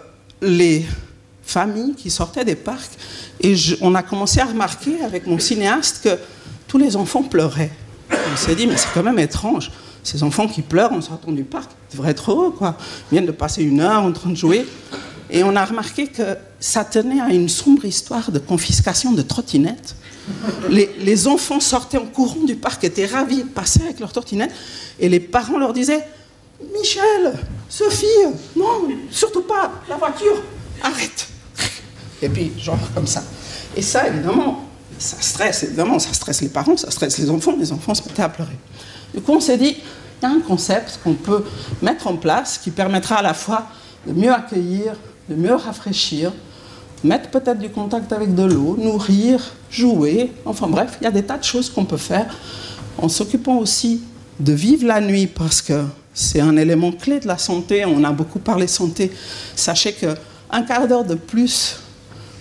les 0.42 0.84
familles 1.42 1.94
qui 1.94 2.10
sortaient 2.10 2.44
des 2.44 2.56
parcs. 2.56 2.92
Et 3.40 3.54
on 3.80 3.94
a 3.94 4.02
commencé 4.02 4.40
à 4.40 4.44
remarquer 4.44 5.00
avec 5.02 5.26
mon 5.26 5.38
cinéaste 5.38 6.02
que 6.04 6.18
tous 6.68 6.78
les 6.78 6.96
enfants 6.96 7.22
pleuraient. 7.22 7.72
On 8.10 8.36
s'est 8.36 8.54
dit, 8.54 8.66
mais 8.66 8.76
c'est 8.76 8.88
quand 8.92 9.02
même 9.02 9.18
étrange. 9.18 9.70
Ces 10.02 10.22
enfants 10.22 10.46
qui 10.46 10.62
pleurent 10.62 10.92
en 10.92 11.00
sortant 11.00 11.32
du 11.32 11.42
parc, 11.42 11.70
ils 11.90 11.96
devraient 11.96 12.12
être 12.12 12.30
heureux, 12.30 12.50
quoi. 12.50 12.76
Ils 13.10 13.16
viennent 13.16 13.26
de 13.26 13.32
passer 13.32 13.62
une 13.64 13.80
heure 13.80 14.02
en 14.02 14.12
train 14.12 14.30
de 14.30 14.36
jouer. 14.36 14.64
Et 15.30 15.42
on 15.42 15.56
a 15.56 15.64
remarqué 15.64 16.06
que 16.06 16.36
ça 16.60 16.84
tenait 16.84 17.20
à 17.20 17.28
une 17.28 17.48
sombre 17.48 17.84
histoire 17.84 18.30
de 18.30 18.38
confiscation 18.38 19.12
de 19.12 19.22
trottinettes. 19.22 19.96
Les, 20.68 21.28
enfants 21.28 21.60
sortaient 21.60 21.98
en 21.98 22.06
courant 22.06 22.44
du 22.44 22.56
parc, 22.56 22.82
étaient 22.84 23.06
ravis 23.06 23.44
de 23.44 23.48
passer 23.48 23.82
avec 23.82 24.00
leurs 24.00 24.12
trottinettes, 24.12 24.52
et 24.98 25.08
les 25.08 25.20
parents 25.20 25.58
leur 25.58 25.72
disaient 25.72 26.04
Michel, 26.72 27.34
Sophie, 27.68 28.06
non, 28.56 28.88
surtout 29.10 29.42
pas, 29.42 29.72
la 29.88 29.96
voiture, 29.96 30.42
arrête. 30.82 31.28
Et 32.22 32.28
puis, 32.28 32.52
genre 32.58 32.78
comme 32.94 33.06
ça. 33.06 33.22
Et 33.76 33.82
ça, 33.82 34.08
évidemment, 34.08 34.64
ça 34.98 35.16
stresse, 35.20 35.64
évidemment, 35.64 35.98
ça 35.98 36.12
stresse 36.12 36.40
les 36.40 36.48
parents, 36.48 36.76
ça 36.76 36.90
stresse 36.90 37.18
les 37.18 37.30
enfants, 37.30 37.54
les 37.58 37.72
enfants 37.72 37.94
se 37.94 38.02
mettaient 38.02 38.22
à 38.22 38.28
pleurer. 38.28 38.56
Du 39.14 39.20
coup, 39.20 39.32
on 39.32 39.40
s'est 39.40 39.58
dit 39.58 39.76
il 40.22 40.24
y 40.24 40.26
a 40.26 40.34
un 40.34 40.40
concept 40.40 40.98
qu'on 41.04 41.14
peut 41.14 41.44
mettre 41.82 42.06
en 42.06 42.16
place 42.16 42.58
qui 42.58 42.70
permettra 42.70 43.16
à 43.16 43.22
la 43.22 43.34
fois 43.34 43.66
de 44.06 44.12
mieux 44.12 44.32
accueillir 44.32 44.94
de 45.28 45.34
mieux 45.34 45.54
rafraîchir, 45.54 46.32
mettre 47.04 47.30
peut-être 47.30 47.58
du 47.58 47.70
contact 47.70 48.12
avec 48.12 48.34
de 48.34 48.42
l'eau, 48.42 48.76
nourrir, 48.80 49.40
jouer. 49.70 50.32
Enfin 50.44 50.66
bref, 50.68 50.98
il 51.00 51.04
y 51.04 51.06
a 51.06 51.10
des 51.10 51.22
tas 51.22 51.38
de 51.38 51.44
choses 51.44 51.70
qu'on 51.70 51.84
peut 51.84 51.96
faire 51.96 52.26
en 52.98 53.08
s'occupant 53.08 53.58
aussi 53.58 54.02
de 54.40 54.52
vivre 54.52 54.86
la 54.86 55.00
nuit 55.00 55.26
parce 55.26 55.62
que 55.62 55.84
c'est 56.14 56.40
un 56.40 56.56
élément 56.56 56.92
clé 56.92 57.20
de 57.20 57.26
la 57.26 57.38
santé. 57.38 57.84
On 57.84 58.02
a 58.04 58.12
beaucoup 58.12 58.38
parlé 58.38 58.66
santé. 58.66 59.10
Sachez 59.54 59.92
qu'un 59.92 60.62
quart 60.62 60.88
d'heure 60.88 61.04
de 61.04 61.14
plus, 61.14 61.76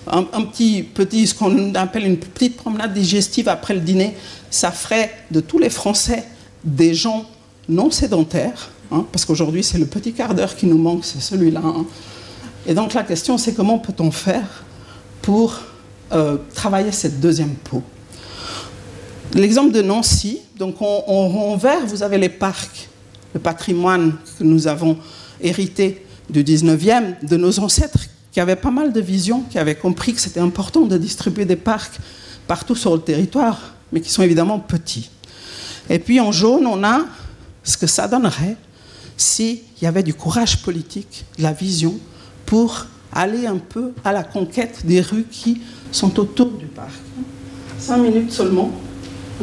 un, 0.07 0.23
petit, 0.23 0.83
petit, 0.83 1.27
ce 1.27 1.33
qu'on 1.33 1.73
appelle 1.75 2.05
une 2.05 2.17
petite 2.17 2.57
promenade 2.57 2.93
digestive 2.93 3.49
après 3.49 3.73
le 3.73 3.79
dîner, 3.79 4.15
ça 4.49 4.71
ferait 4.71 5.11
de 5.31 5.39
tous 5.39 5.57
les 5.57 5.69
Français 5.69 6.23
des 6.63 6.93
gens 6.93 7.25
non 7.67 7.91
sédentaires. 7.91 8.69
Hein, 8.91 9.05
parce 9.11 9.25
qu'aujourd'hui, 9.25 9.63
c'est 9.63 9.79
le 9.79 9.88
petit 9.88 10.13
quart 10.13 10.36
d'heure 10.36 10.55
qui 10.55 10.67
nous 10.67 10.77
manque, 10.77 11.03
c'est 11.03 11.21
celui-là. 11.21 11.61
Hein. 11.63 11.86
Et 12.68 12.74
donc 12.74 12.93
la 12.93 13.03
question, 13.03 13.38
c'est 13.38 13.53
comment 13.53 13.78
peut-on 13.78 14.11
faire 14.11 14.63
pour 15.22 15.59
euh, 16.11 16.38
travailler 16.53 16.91
cette 16.91 17.20
deuxième 17.20 17.55
peau? 17.55 17.84
L'exemple 19.34 19.72
de 19.72 19.82
Nancy, 19.82 20.39
donc 20.57 20.76
en 20.82 21.55
vert, 21.57 21.86
vous 21.86 22.03
avez 22.03 22.18
les 22.18 22.30
parcs, 22.30 22.88
le 23.34 23.39
patrimoine 23.39 24.16
que 24.39 24.43
nous 24.43 24.68
avons 24.68 24.97
hérité 25.41 26.05
du 26.30 26.43
19e, 26.43 27.26
de 27.26 27.38
nos 27.38 27.59
ancêtres 27.59 27.99
qui 28.32 28.39
avaient 28.39 28.55
pas 28.55 28.72
mal 28.72 28.93
de 28.93 29.01
visions, 29.01 29.43
qui 29.49 29.59
avaient 29.59 29.76
compris 29.76 30.13
que 30.13 30.20
c'était 30.20 30.39
important 30.39 30.82
de 30.82 30.97
distribuer 30.97 31.45
des 31.45 31.55
parcs 31.55 31.99
partout 32.47 32.76
sur 32.76 32.93
le 32.93 33.01
territoire, 33.01 33.59
mais 33.91 34.01
qui 34.01 34.09
sont 34.09 34.24
évidemment 34.24 34.59
petits. 34.59 35.09
Et 35.89 35.99
puis 35.99 36.20
en 36.20 36.32
jaune, 36.32 36.66
on 36.66 36.84
a 36.84 37.01
ce 37.63 37.78
que 37.78 37.88
ça 37.88 38.07
donnerait 38.07 38.57
s'il 39.18 39.59
y 39.82 39.86
avait 39.86 40.03
du 40.03 40.13
courage 40.13 40.61
politique, 40.63 41.26
de 41.38 41.43
la 41.43 41.53
vision, 41.53 41.97
pour 42.46 42.86
aller 43.14 43.48
un 43.48 43.58
peu 43.58 43.93
à 44.04 44.12
la 44.12 44.24
conquête 44.24 44.86
des 44.86 45.02
rues 45.02 45.26
qui 45.30 45.62
sont 45.91 46.20
autour 46.20 46.52
du 46.52 46.66
parc. 46.66 46.91
Cinq 47.80 47.98
minutes 47.98 48.32
seulement. 48.32 48.72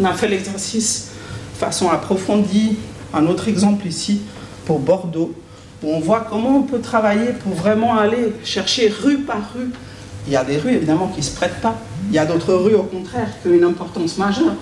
On 0.01 0.05
a 0.05 0.13
fait 0.13 0.29
l'exercice 0.29 1.11
de 1.55 1.59
façon 1.59 1.89
approfondie. 1.91 2.77
Un 3.15 3.27
autre 3.27 3.49
exemple 3.49 3.87
ici 3.87 4.21
pour 4.65 4.79
Bordeaux, 4.79 5.35
où 5.83 5.89
on 5.89 6.01
voit 6.01 6.27
comment 6.29 6.59
on 6.59 6.63
peut 6.63 6.81
travailler 6.81 7.33
pour 7.43 7.53
vraiment 7.55 7.99
aller 7.99 8.33
chercher 8.45 8.89
rue 8.89 9.19
par 9.19 9.53
rue. 9.55 9.71
Il 10.27 10.33
y 10.33 10.37
a 10.37 10.45
des 10.45 10.57
rues 10.57 10.73
évidemment 10.73 11.09
qui 11.09 11.19
ne 11.19 11.25
se 11.25 11.35
prêtent 11.35 11.61
pas. 11.61 11.79
Il 12.09 12.15
y 12.15 12.19
a 12.19 12.25
d'autres 12.25 12.55
rues 12.55 12.75
au 12.75 12.85
contraire 12.85 13.29
qui 13.43 13.49
ont 13.49 13.53
une 13.53 13.65
importance 13.65 14.19
majeure. 14.19 14.55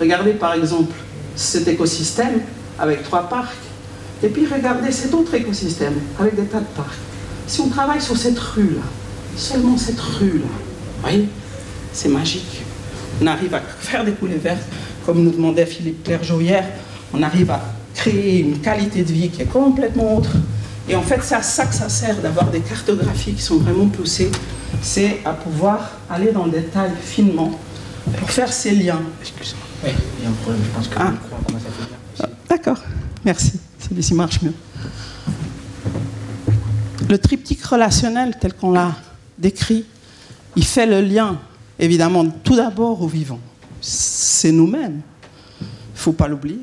Regardez 0.00 0.32
par 0.32 0.54
exemple 0.54 0.94
cet 1.34 1.68
écosystème 1.68 2.40
avec 2.78 3.02
trois 3.02 3.28
parcs. 3.28 3.56
Et 4.22 4.28
puis 4.28 4.46
regardez 4.46 4.90
cet 4.92 5.14
autre 5.14 5.34
écosystème 5.34 5.94
avec 6.18 6.34
des 6.34 6.44
tas 6.44 6.60
de 6.60 6.66
parcs. 6.76 6.98
Si 7.48 7.62
on 7.62 7.68
travaille 7.68 8.00
sur 8.00 8.16
cette 8.16 8.38
rue-là, 8.38 8.82
seulement 9.34 9.78
cette 9.78 9.98
rue-là, 9.98 10.46
voyez, 11.00 11.28
c'est 11.94 12.10
magique. 12.10 12.62
On 13.22 13.26
arrive 13.26 13.54
à 13.54 13.60
faire 13.60 14.04
des 14.04 14.12
coulées 14.12 14.36
vertes, 14.36 14.62
comme 15.06 15.24
nous 15.24 15.30
demandait 15.30 15.64
Philippe 15.64 16.04
Clergeau 16.04 16.42
hier, 16.42 16.62
on 17.14 17.22
arrive 17.22 17.50
à 17.50 17.62
créer 17.94 18.40
une 18.40 18.60
qualité 18.60 19.02
de 19.02 19.10
vie 19.10 19.30
qui 19.30 19.40
est 19.40 19.46
complètement 19.46 20.18
autre. 20.18 20.32
Et 20.90 20.94
en 20.94 21.00
fait, 21.00 21.20
c'est 21.22 21.36
à 21.36 21.42
ça 21.42 21.64
que 21.64 21.74
ça 21.74 21.88
sert 21.88 22.20
d'avoir 22.20 22.50
des 22.50 22.60
cartographies 22.60 23.32
qui 23.32 23.42
sont 23.42 23.56
vraiment 23.56 23.86
poussées, 23.88 24.30
c'est 24.82 25.20
à 25.24 25.32
pouvoir 25.32 25.92
aller 26.10 26.32
dans 26.32 26.44
le 26.44 26.52
détail 26.52 26.90
finement 27.02 27.58
pour 28.18 28.30
faire 28.30 28.52
ces 28.52 28.72
liens. 28.72 29.00
Oui, 29.82 29.90
il 30.18 30.24
y 30.24 30.26
a 30.26 30.28
un 30.28 30.32
problème, 30.32 30.62
je 30.64 30.76
pense 30.76 30.88
que. 30.88 30.98
Ah, 30.98 32.26
D'accord, 32.46 32.78
merci. 33.24 33.54
Celui-ci 33.88 34.12
marche 34.12 34.42
mieux. 34.42 34.52
Le 37.08 37.18
triptyque 37.18 37.64
relationnel 37.64 38.36
tel 38.38 38.52
qu'on 38.52 38.70
l'a 38.70 38.94
décrit, 39.38 39.86
il 40.56 40.64
fait 40.64 40.86
le 40.86 41.00
lien, 41.00 41.38
évidemment, 41.78 42.26
tout 42.26 42.56
d'abord 42.56 43.00
au 43.00 43.06
vivant. 43.06 43.40
C'est 43.80 44.52
nous-mêmes. 44.52 45.00
Il 45.60 45.64
ne 45.64 45.98
faut 45.98 46.12
pas 46.12 46.28
l'oublier. 46.28 46.60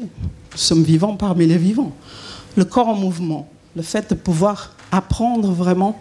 Nous 0.51 0.57
sommes 0.57 0.83
vivants 0.83 1.15
parmi 1.15 1.47
les 1.47 1.57
vivants. 1.57 1.93
Le 2.55 2.63
corps 2.63 2.89
en 2.89 2.95
mouvement, 2.95 3.49
le 3.75 3.81
fait 3.81 4.09
de 4.09 4.15
pouvoir 4.15 4.75
apprendre 4.91 5.51
vraiment 5.51 5.99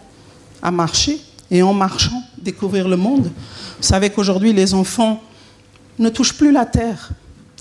à 0.63 0.71
marcher 0.71 1.21
et 1.51 1.63
en 1.63 1.73
marchant, 1.73 2.23
découvrir 2.37 2.89
le 2.89 2.97
monde. 2.97 3.31
Vous 3.77 3.83
savez 3.83 4.11
qu'aujourd'hui, 4.11 4.53
les 4.53 4.75
enfants 4.75 5.23
ne 5.99 6.09
touchent 6.11 6.35
plus 6.35 6.53
la 6.53 6.67
terre. 6.67 7.11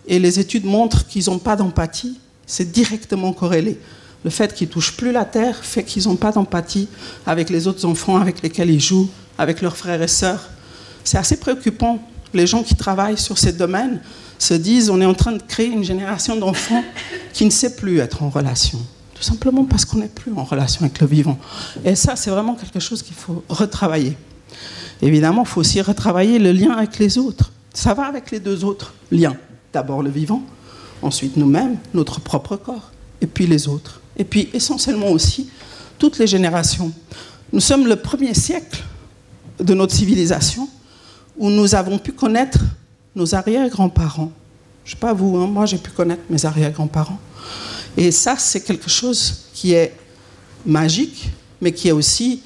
Et 0.06 0.20
les 0.20 0.40
études 0.40 0.66
montrent 0.66 1.08
qu'ils 1.08 1.26
n'ont 1.28 1.40
pas 1.40 1.56
d'empathie. 1.56 2.20
C'est 2.46 2.72
directement 2.72 3.32
corrélé. 3.32 3.80
Le 4.24 4.30
fait 4.30 4.54
qu'ils 4.54 4.70
touchent 4.70 4.96
plus 4.96 5.12
la 5.12 5.26
terre 5.26 5.64
fait 5.64 5.84
qu'ils 5.84 6.08
n'ont 6.08 6.16
pas 6.16 6.32
d'empathie 6.32 6.88
avec 7.26 7.50
les 7.50 7.68
autres 7.68 7.86
enfants 7.86 8.18
avec 8.18 8.42
lesquels 8.42 8.70
ils 8.70 8.82
jouent, 8.82 9.10
avec 9.38 9.62
leurs 9.62 9.76
frères 9.76 10.02
et 10.02 10.08
sœurs. 10.08 10.50
C'est 11.04 11.18
assez 11.18 11.38
préoccupant. 11.38 12.00
Les 12.34 12.48
gens 12.48 12.64
qui 12.64 12.76
travaillent 12.76 13.18
sur 13.18 13.38
ces 13.38 13.54
domaines 13.54 14.02
se 14.40 14.54
disent 14.54 14.90
on 14.90 15.02
est 15.02 15.06
en 15.06 15.14
train 15.14 15.34
de 15.34 15.42
créer 15.42 15.68
une 15.68 15.84
génération 15.84 16.36
d'enfants 16.36 16.84
qui 17.34 17.46
ne 17.46 17.50
sait 17.50 17.76
plus 17.76 18.00
être 18.00 18.24
en 18.24 18.30
relation. 18.30 18.80
Tout 19.14 19.24
simplement 19.24 19.66
parce 19.66 19.86
qu'on 19.86 20.00
n'est 20.00 20.08
plus 20.08 20.34
en 20.36 20.44
relation 20.44 20.82
avec 20.82 21.00
le 21.00 21.08
vivant. 21.08 21.38
Et 21.86 21.96
ça, 21.96 22.16
c'est 22.16 22.30
vraiment 22.30 22.56
quelque 22.56 22.80
chose 22.80 23.04
qu'il 23.04 23.16
faut 23.16 23.44
retravailler. 23.50 24.18
Évidemment, 25.02 25.44
il 25.44 25.48
faut 25.48 25.62
aussi 25.62 25.82
retravailler 25.82 26.40
le 26.40 26.52
lien 26.52 26.72
avec 26.72 26.98
les 26.98 27.18
autres. 27.18 27.52
Ça 27.74 27.94
va 27.94 28.06
avec 28.06 28.32
les 28.32 28.40
deux 28.40 28.64
autres 28.64 28.94
liens. 29.12 29.36
D'abord 29.72 30.04
le 30.04 30.10
vivant, 30.10 30.44
ensuite 31.02 31.38
nous-mêmes, 31.38 31.78
notre 31.94 32.20
propre 32.22 32.56
corps, 32.56 32.92
et 33.22 33.28
puis 33.28 33.48
les 33.48 33.68
autres. 33.68 34.00
Et 34.18 34.24
puis 34.24 34.50
essentiellement 34.54 35.10
aussi 35.10 35.50
toutes 35.98 36.18
les 36.20 36.28
générations. 36.28 36.92
Nous 37.52 37.60
sommes 37.60 37.88
le 37.88 37.96
premier 37.96 38.34
siècle 38.34 38.84
de 39.60 39.74
notre 39.74 39.94
civilisation 39.94 40.68
où 41.38 41.50
nous 41.50 41.76
avons 41.76 41.98
pu 41.98 42.12
connaître 42.12 42.60
nos 43.16 43.36
arrière-grands-parents. 43.36 44.32
Je 44.86 44.92
ne 44.92 44.96
sais 44.96 45.00
pas 45.00 45.14
vous, 45.14 45.38
hein, 45.38 45.48
moi 45.48 45.66
j'ai 45.66 45.78
pu 45.78 45.92
connaître 45.92 46.24
mes 46.30 46.46
arrière-grands-parents. 46.46 47.20
Et 47.96 48.12
ça, 48.12 48.36
c'est 48.38 48.62
quelque 48.62 48.90
chose 48.90 49.46
qui 49.54 49.74
est 49.74 49.96
magique, 50.66 51.30
mais 51.62 51.72
qui 51.72 51.88
est 51.88 51.92
aussi 51.92 52.42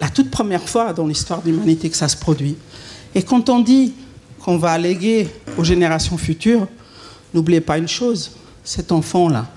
la 0.00 0.08
toute 0.08 0.30
première 0.30 0.66
fois 0.66 0.92
dans 0.92 1.06
l'histoire 1.06 1.42
de 1.42 1.50
l'humanité 1.50 1.90
que 1.90 1.96
ça 1.96 2.08
se 2.08 2.16
produit. 2.16 2.56
Et 3.14 3.22
quand 3.22 3.48
on 3.48 3.60
dit 3.60 3.92
qu'on 4.40 4.56
va 4.56 4.76
léguer 4.78 5.28
aux 5.58 5.64
générations 5.64 6.16
futures, 6.16 6.66
n'oubliez 7.34 7.60
pas 7.60 7.76
une 7.78 7.88
chose, 7.88 8.30
cet 8.64 8.92
enfant-là, 8.92 9.48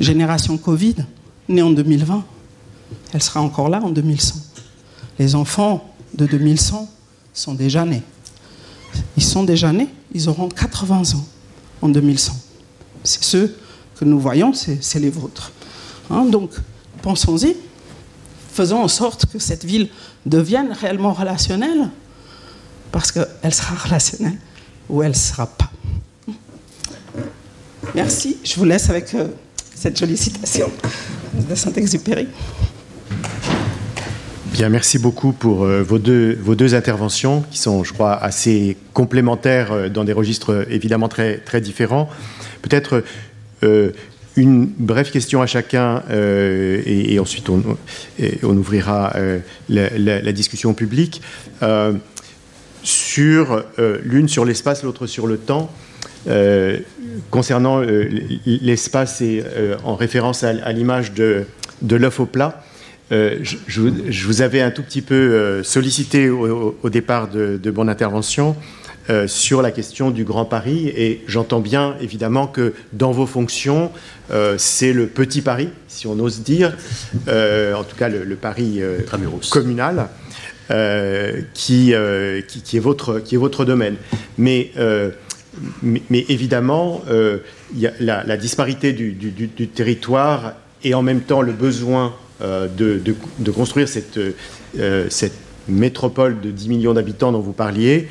génération 0.00 0.56
Covid, 0.58 0.96
né 1.48 1.62
en 1.62 1.70
2020, 1.70 2.24
elle 3.12 3.22
sera 3.22 3.40
encore 3.40 3.68
là 3.68 3.80
en 3.82 3.90
2100. 3.90 4.36
Les 5.18 5.34
enfants 5.34 5.94
de 6.14 6.26
2100 6.26 6.88
sont 7.32 7.54
déjà 7.54 7.84
nés. 7.84 8.02
Ils 9.16 9.22
sont 9.22 9.44
déjà 9.44 9.72
nés, 9.72 9.88
ils 10.12 10.28
auront 10.28 10.48
80 10.48 11.14
ans 11.14 11.26
en 11.82 11.88
2100. 11.88 12.34
C'est 13.04 13.22
ceux 13.22 13.56
que 13.98 14.04
nous 14.04 14.18
voyons, 14.18 14.52
c'est 14.52 14.82
c'est 14.82 14.98
les 14.98 15.10
vôtres. 15.10 15.52
Hein, 16.10 16.24
donc, 16.24 16.50
pensons-y, 17.02 17.56
faisons 18.52 18.82
en 18.82 18.88
sorte 18.88 19.26
que 19.26 19.38
cette 19.38 19.64
ville 19.64 19.88
devienne 20.26 20.72
réellement 20.72 21.12
relationnelle, 21.12 21.90
parce 22.90 23.12
qu'elle 23.12 23.54
sera 23.54 23.74
relationnelle 23.74 24.38
ou 24.88 25.02
elle 25.02 25.12
ne 25.12 25.16
sera 25.16 25.46
pas. 25.46 25.70
Merci, 27.94 28.38
je 28.44 28.54
vous 28.56 28.64
laisse 28.64 28.90
avec 28.90 29.14
euh, 29.14 29.28
cette 29.80 29.98
jolie 29.98 30.18
citation 30.18 30.70
de 31.32 31.54
Saint-Exupéry. 31.54 32.28
Bien, 34.52 34.68
merci 34.68 34.98
beaucoup 34.98 35.32
pour 35.32 35.64
euh, 35.64 35.82
vos, 35.82 35.98
deux, 35.98 36.36
vos 36.38 36.54
deux 36.54 36.74
interventions 36.74 37.42
qui 37.50 37.56
sont, 37.56 37.82
je 37.82 37.94
crois, 37.94 38.14
assez 38.14 38.76
complémentaires 38.92 39.72
euh, 39.72 39.88
dans 39.88 40.04
des 40.04 40.12
registres 40.12 40.52
euh, 40.52 40.64
évidemment 40.68 41.08
très, 41.08 41.38
très 41.38 41.62
différents. 41.62 42.10
Peut-être 42.60 43.02
une 44.36 44.66
brève 44.66 45.10
question 45.10 45.40
à 45.40 45.46
chacun 45.46 46.02
et, 46.10 47.18
ensuite 47.18 47.48
on, 47.48 47.62
on 48.42 48.56
ouvrira 48.56 49.14
la, 49.68 50.32
discussion 50.32 50.70
au 50.70 50.72
public. 50.74 51.22
Sur 52.82 53.64
l'une 54.02 54.28
sur 54.28 54.44
l'espace, 54.44 54.82
l'autre 54.82 55.06
sur 55.06 55.26
le 55.26 55.36
temps. 55.38 55.70
Euh, 56.28 56.78
concernant 57.30 57.82
euh, 57.82 58.08
l'espace 58.46 59.22
et 59.22 59.42
euh, 59.56 59.76
en 59.84 59.94
référence 59.94 60.44
à, 60.44 60.48
à 60.50 60.72
l'image 60.72 61.12
de, 61.12 61.44
de 61.82 61.96
l'œuf 61.96 62.20
au 62.20 62.26
plat, 62.26 62.62
je, 63.10 63.56
je 63.66 64.26
vous- 64.26 64.42
avais 64.42 64.60
un 64.60 64.70
tout 64.70 64.82
petit 64.84 65.02
peu 65.02 65.62
sollicité 65.64 66.28
au, 66.30 66.78
au 66.80 66.90
départ 66.90 67.26
de, 67.28 67.58
de 67.60 67.70
mon 67.72 67.88
intervention 67.88 68.54
sur 69.26 69.62
la 69.62 69.72
question 69.72 70.12
du 70.12 70.22
Grand 70.22 70.44
Paris 70.44 70.86
et 70.94 71.24
j'entends 71.26 71.58
bien 71.58 71.96
évidemment 72.00 72.46
que 72.46 72.72
dans 72.92 73.10
vos 73.10 73.26
fonctions, 73.26 73.90
c'est 74.58 74.92
le 74.92 75.06
petit 75.08 75.40
Paris, 75.40 75.70
si 75.88 76.06
on 76.06 76.20
ose 76.20 76.42
dire, 76.42 76.76
en 77.26 77.82
tout 77.82 77.96
cas 77.98 78.08
le, 78.08 78.22
le 78.22 78.36
Paris 78.36 78.80
communal. 79.50 80.06
qui, 81.54 81.92
qui, 82.46 82.62
qui 82.62 82.76
est 82.76 82.80
votre, 82.80 83.18
qui 83.18 83.34
est 83.34 83.38
votre 83.38 83.64
domaine. 83.64 83.96
Mais, 84.38 84.70
mais, 85.82 86.24
évidemment, 86.28 87.02
euh, 87.10 87.38
la, 88.00 88.36
disparité 88.36 88.92
du, 88.92 89.68
territoire 89.74 90.54
et 90.84 90.94
en 90.94 91.02
même 91.02 91.20
temps 91.20 91.42
le 91.42 91.52
besoin 91.52 92.14
euh, 92.40 92.68
de, 92.68 93.50
construire 93.50 93.88
cette, 93.88 94.18
euh, 94.78 95.08
métropole 95.68 96.40
de 96.40 96.50
10 96.50 96.68
millions 96.68 96.94
d'habitants 96.94 97.32
dont 97.32 97.40
vous 97.40 97.52
parliez. 97.52 98.08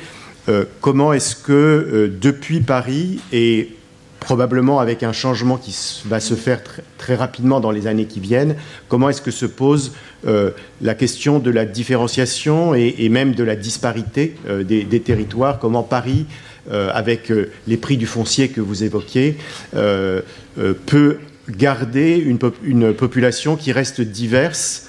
Comment 0.80 1.12
est-ce 1.12 1.36
que 1.36 2.10
depuis 2.20 2.58
Paris 2.58 3.20
et 3.32 3.76
probablement 4.18 4.80
avec 4.80 5.04
un 5.04 5.12
changement 5.12 5.56
qui 5.56 6.02
va 6.06 6.18
se 6.18 6.34
faire 6.34 6.58
tr- 6.58 6.80
très 6.98 7.14
rapidement 7.14 7.60
dans 7.60 7.70
les 7.70 7.86
années 7.86 8.06
qui 8.06 8.18
viennent, 8.18 8.56
comment 8.88 9.10
est-ce 9.10 9.22
que 9.22 9.30
se 9.30 9.46
pose 9.46 9.92
la 10.24 10.94
question 10.94 11.38
de 11.38 11.52
la 11.52 11.66
différenciation 11.66 12.74
et, 12.74 13.08
même 13.10 13.34
de 13.36 13.44
la 13.44 13.54
disparité 13.54 14.34
des, 14.64 14.82
des 14.82 15.00
territoires? 15.00 15.60
Comment 15.60 15.84
Paris, 15.84 16.26
avec 16.70 17.30
euh, 17.30 17.50
les 17.66 17.76
prix 17.76 17.96
du 17.96 18.06
foncier 18.06 18.48
que 18.48 18.60
vous 18.60 18.84
évoquiez, 18.84 19.36
euh, 19.74 20.20
euh, 20.58 20.74
peut 20.86 21.18
garder 21.48 22.16
une, 22.16 22.38
pop- 22.38 22.56
une 22.62 22.92
population 22.94 23.56
qui 23.56 23.72
reste 23.72 24.00
diverse 24.00 24.86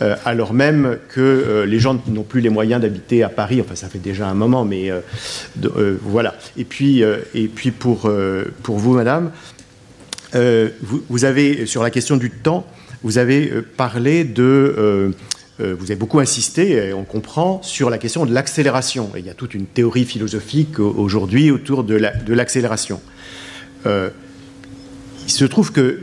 euh, 0.00 0.16
alors 0.24 0.52
même 0.52 0.98
que 1.10 1.20
euh, 1.20 1.64
les 1.66 1.78
gens 1.78 2.00
n'ont 2.08 2.24
plus 2.24 2.40
les 2.40 2.48
moyens 2.48 2.82
d'habiter 2.82 3.22
à 3.22 3.28
Paris, 3.28 3.60
enfin 3.60 3.76
ça 3.76 3.88
fait 3.88 3.98
déjà 4.00 4.26
un 4.26 4.34
moment, 4.34 4.64
mais 4.64 4.90
euh, 4.90 5.00
euh, 5.76 5.96
voilà. 6.02 6.34
Et 6.56 6.64
puis, 6.64 7.04
euh, 7.04 7.18
et 7.34 7.46
puis 7.46 7.70
pour, 7.70 8.06
euh, 8.06 8.46
pour 8.64 8.78
vous, 8.78 8.94
madame, 8.94 9.30
euh, 10.34 10.70
vous, 10.80 11.24
avez, 11.24 11.66
sur 11.66 11.82
la 11.82 11.90
question 11.90 12.16
du 12.16 12.30
temps, 12.30 12.66
vous 13.04 13.18
avez 13.18 13.50
euh, 13.50 13.64
parlé 13.76 14.24
de... 14.24 15.12
euh, 15.62 15.74
vous 15.78 15.84
avez 15.86 15.96
beaucoup 15.96 16.18
insisté, 16.20 16.72
et 16.88 16.92
on 16.92 17.04
comprend, 17.04 17.62
sur 17.62 17.88
la 17.90 17.98
question 17.98 18.26
de 18.26 18.32
l'accélération. 18.34 19.10
Il 19.16 19.24
y 19.26 19.30
a 19.30 19.34
toute 19.34 19.54
une 19.54 19.66
théorie 19.66 20.04
philosophique 20.04 20.78
au- 20.78 20.90
aujourd'hui 20.96 21.50
autour 21.50 21.84
de 21.84 21.94
la- 21.94 22.14
de 22.16 22.34
l'accélération. 22.34 23.00
Euh, 23.86 24.10
il 25.24 25.30
se 25.30 25.44
trouve 25.44 25.72
que 25.72 26.00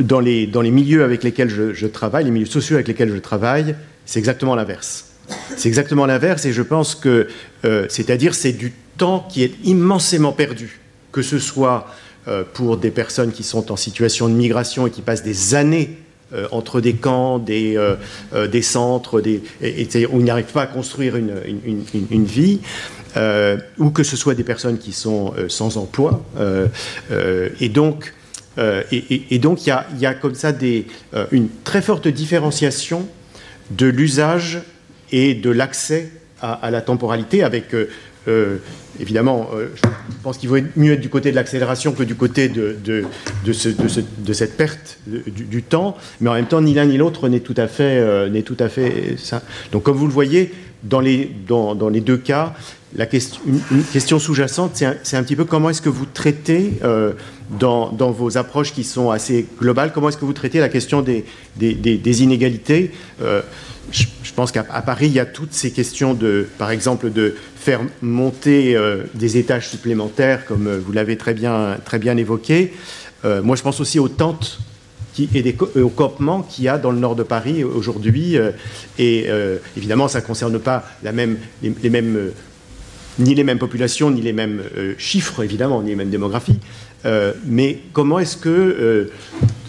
dans 0.00 0.20
les, 0.20 0.46
milieux 0.70 1.04
avec 1.04 1.22
lesquels 1.22 1.48
je, 1.50 1.86
travaille, 1.86 2.24
les 2.24 2.30
milieux 2.30 2.46
sociaux 2.46 2.76
avec 2.76 2.88
lesquels 2.88 3.10
je 3.12 3.18
travaille, 3.18 3.74
c'est 4.06 4.18
exactement 4.18 4.54
l'inverse. 4.54 5.06
C'est 5.56 5.68
exactement 5.68 6.06
l'inverse 6.06 6.44
et 6.46 6.52
je 6.52 6.62
pense 6.62 6.94
que, 6.94 7.28
euh, 7.64 7.86
c'est-à-dire, 7.88 8.34
c'est 8.34 8.52
du 8.52 8.72
temps 8.96 9.26
qui 9.30 9.44
est 9.44 9.54
immensément 9.64 10.32
perdu, 10.32 10.80
que 11.12 11.22
ce 11.22 11.38
soit 11.38 11.86
pour 12.52 12.76
des 12.76 12.90
personnes 12.90 13.32
qui 13.32 13.42
sont 13.42 13.72
en 13.72 13.76
situation 13.76 14.28
de 14.28 14.34
migration 14.34 14.86
et 14.86 14.90
qui 14.90 15.00
passent 15.02 15.24
des 15.24 15.54
années 15.54 15.96
euh, 16.32 16.46
entre 16.52 16.80
des 16.80 16.92
camps, 16.92 17.40
des, 17.40 17.76
euh, 17.76 17.96
euh, 18.34 18.62
centres, 18.62 19.20
des, 19.20 19.42
et, 19.60 20.06
où 20.06 20.20
ils 20.20 20.24
n'arrivent 20.24 20.52
pas 20.52 20.62
à 20.62 20.66
construire 20.68 21.16
une, 21.16 22.24
vie, 22.24 22.60
ou 23.78 23.90
que 23.90 24.04
ce 24.04 24.16
soit 24.16 24.36
des 24.36 24.44
personnes 24.44 24.78
qui 24.78 24.92
sont 24.92 25.34
sans 25.48 25.76
emploi. 25.76 26.22
et 27.60 27.68
donc, 27.68 28.12
il 28.56 29.66
y 30.00 30.06
a, 30.06 30.14
comme 30.14 30.34
ça 30.36 30.52
une 31.32 31.48
très 31.64 31.82
forte 31.82 32.06
différenciation 32.06 33.08
de 33.72 33.86
l'usage 33.86 34.60
et 35.10 35.34
de 35.34 35.50
l'accès 35.50 36.12
à, 36.40 36.52
à 36.52 36.70
la 36.70 36.80
temporalité 36.80 37.42
avec, 37.42 37.74
euh, 38.28 38.58
évidemment, 39.00 39.48
euh, 39.54 39.68
je 39.76 39.88
pense 40.22 40.36
qu'il 40.38 40.48
vaut 40.48 40.58
mieux 40.76 40.92
être 40.92 41.00
du 41.00 41.08
côté 41.08 41.30
de 41.30 41.36
l'accélération 41.36 41.92
que 41.92 42.02
du 42.02 42.14
côté 42.14 42.48
de, 42.48 42.76
de, 42.84 43.04
de, 43.44 43.52
ce- 43.52 43.68
de 43.70 43.88
ce- 43.88 44.00
de 44.18 44.32
cette 44.32 44.56
perte 44.56 44.98
du, 45.06 45.62
temps, 45.62 45.96
mais 46.20 46.28
en 46.30 46.34
même 46.34 46.46
temps, 46.46 46.60
ni 46.60 46.74
l'un 46.74 46.84
ni 46.86 46.98
l'autre 46.98 47.28
n'est 47.28 47.40
tout 47.40 47.54
à 47.56 47.66
fait, 47.66 47.98
euh, 47.98 48.42
tout 48.42 48.56
à 48.58 48.68
fait 48.68 49.16
ça. 49.16 49.42
Donc, 49.72 49.84
comme 49.84 49.96
vous 49.96 50.06
le 50.06 50.12
voyez, 50.12 50.52
dans 50.82 51.00
les, 51.00 51.30
dans, 51.46 51.74
dans 51.74 51.88
les 51.88 52.00
deux 52.00 52.16
cas, 52.18 52.54
la 52.96 53.06
question, 53.06 53.40
une, 53.46 53.82
question 53.84 54.18
sous-jacente, 54.18 54.72
c'est 54.74 54.86
un, 54.86 54.96
un, 55.12 55.22
petit 55.22 55.36
peu 55.36 55.44
comment 55.44 55.70
est-ce 55.70 55.82
que 55.82 55.88
vous 55.88 56.06
traitez, 56.06 56.72
dans, 57.58 57.90
dans, 57.90 58.10
vos 58.10 58.36
approches 58.38 58.72
qui 58.72 58.84
sont 58.84 59.10
assez 59.10 59.46
globales, 59.60 59.92
comment 59.92 60.08
est-ce 60.08 60.16
que 60.18 60.24
vous 60.24 60.32
traitez 60.32 60.58
la 60.58 60.68
question 60.68 61.00
des, 61.02 61.24
des, 61.56 62.22
inégalités 62.22 62.92
pense 64.40 64.52
qu'à 64.52 64.62
Paris, 64.62 65.06
il 65.06 65.12
y 65.12 65.20
a 65.20 65.26
toutes 65.26 65.52
ces 65.52 65.70
questions 65.70 66.14
de, 66.14 66.48
par 66.56 66.70
exemple, 66.70 67.12
de 67.12 67.34
faire 67.56 67.82
monter 68.00 68.74
euh, 68.74 69.02
des 69.12 69.36
étages 69.36 69.68
supplémentaires, 69.68 70.46
comme 70.46 70.66
euh, 70.66 70.78
vous 70.82 70.92
l'avez 70.92 71.18
très 71.18 71.34
bien, 71.34 71.76
très 71.84 71.98
bien 71.98 72.16
évoqué. 72.16 72.72
Euh, 73.26 73.42
moi, 73.42 73.54
je 73.54 73.62
pense 73.62 73.80
aussi 73.80 73.98
aux 73.98 74.08
tentes 74.08 74.58
et 75.34 75.42
des, 75.42 75.54
aux 75.76 75.90
campements 75.90 76.40
qu'il 76.40 76.64
y 76.64 76.68
a 76.68 76.78
dans 76.78 76.90
le 76.90 76.98
nord 76.98 77.16
de 77.16 77.22
Paris 77.22 77.64
aujourd'hui. 77.64 78.38
et 78.98 79.26
évidemment, 79.76 80.08
ça 80.08 80.20
ne 80.20 80.24
concerne 80.24 80.58
pas 80.58 80.84
les, 81.02 81.12
mêmes 81.12 81.36
ni 83.20 83.34
les 83.34 83.44
mêmes 83.44 83.58
populations, 83.58 84.10
ni 84.10 84.22
les 84.22 84.32
mêmes 84.32 84.62
euh, 84.76 84.94
chiffres, 84.98 85.44
évidemment, 85.44 85.82
ni 85.82 85.90
les 85.90 85.96
mêmes 85.96 86.10
démographies. 86.10 86.58
Euh, 87.04 87.32
mais 87.44 87.80
comment 87.92 88.18
est-ce 88.18 88.36
que, 88.36 88.48
euh, 88.48 89.10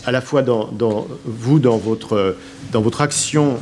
à 0.06 0.12
la 0.12 0.22
fois 0.22 0.42
dans, 0.42 0.70
vous, 1.26 1.60
dans 1.60 1.78
votre, 1.78 2.36
dans 2.72 2.82
votre 2.82 3.02
action 3.02 3.58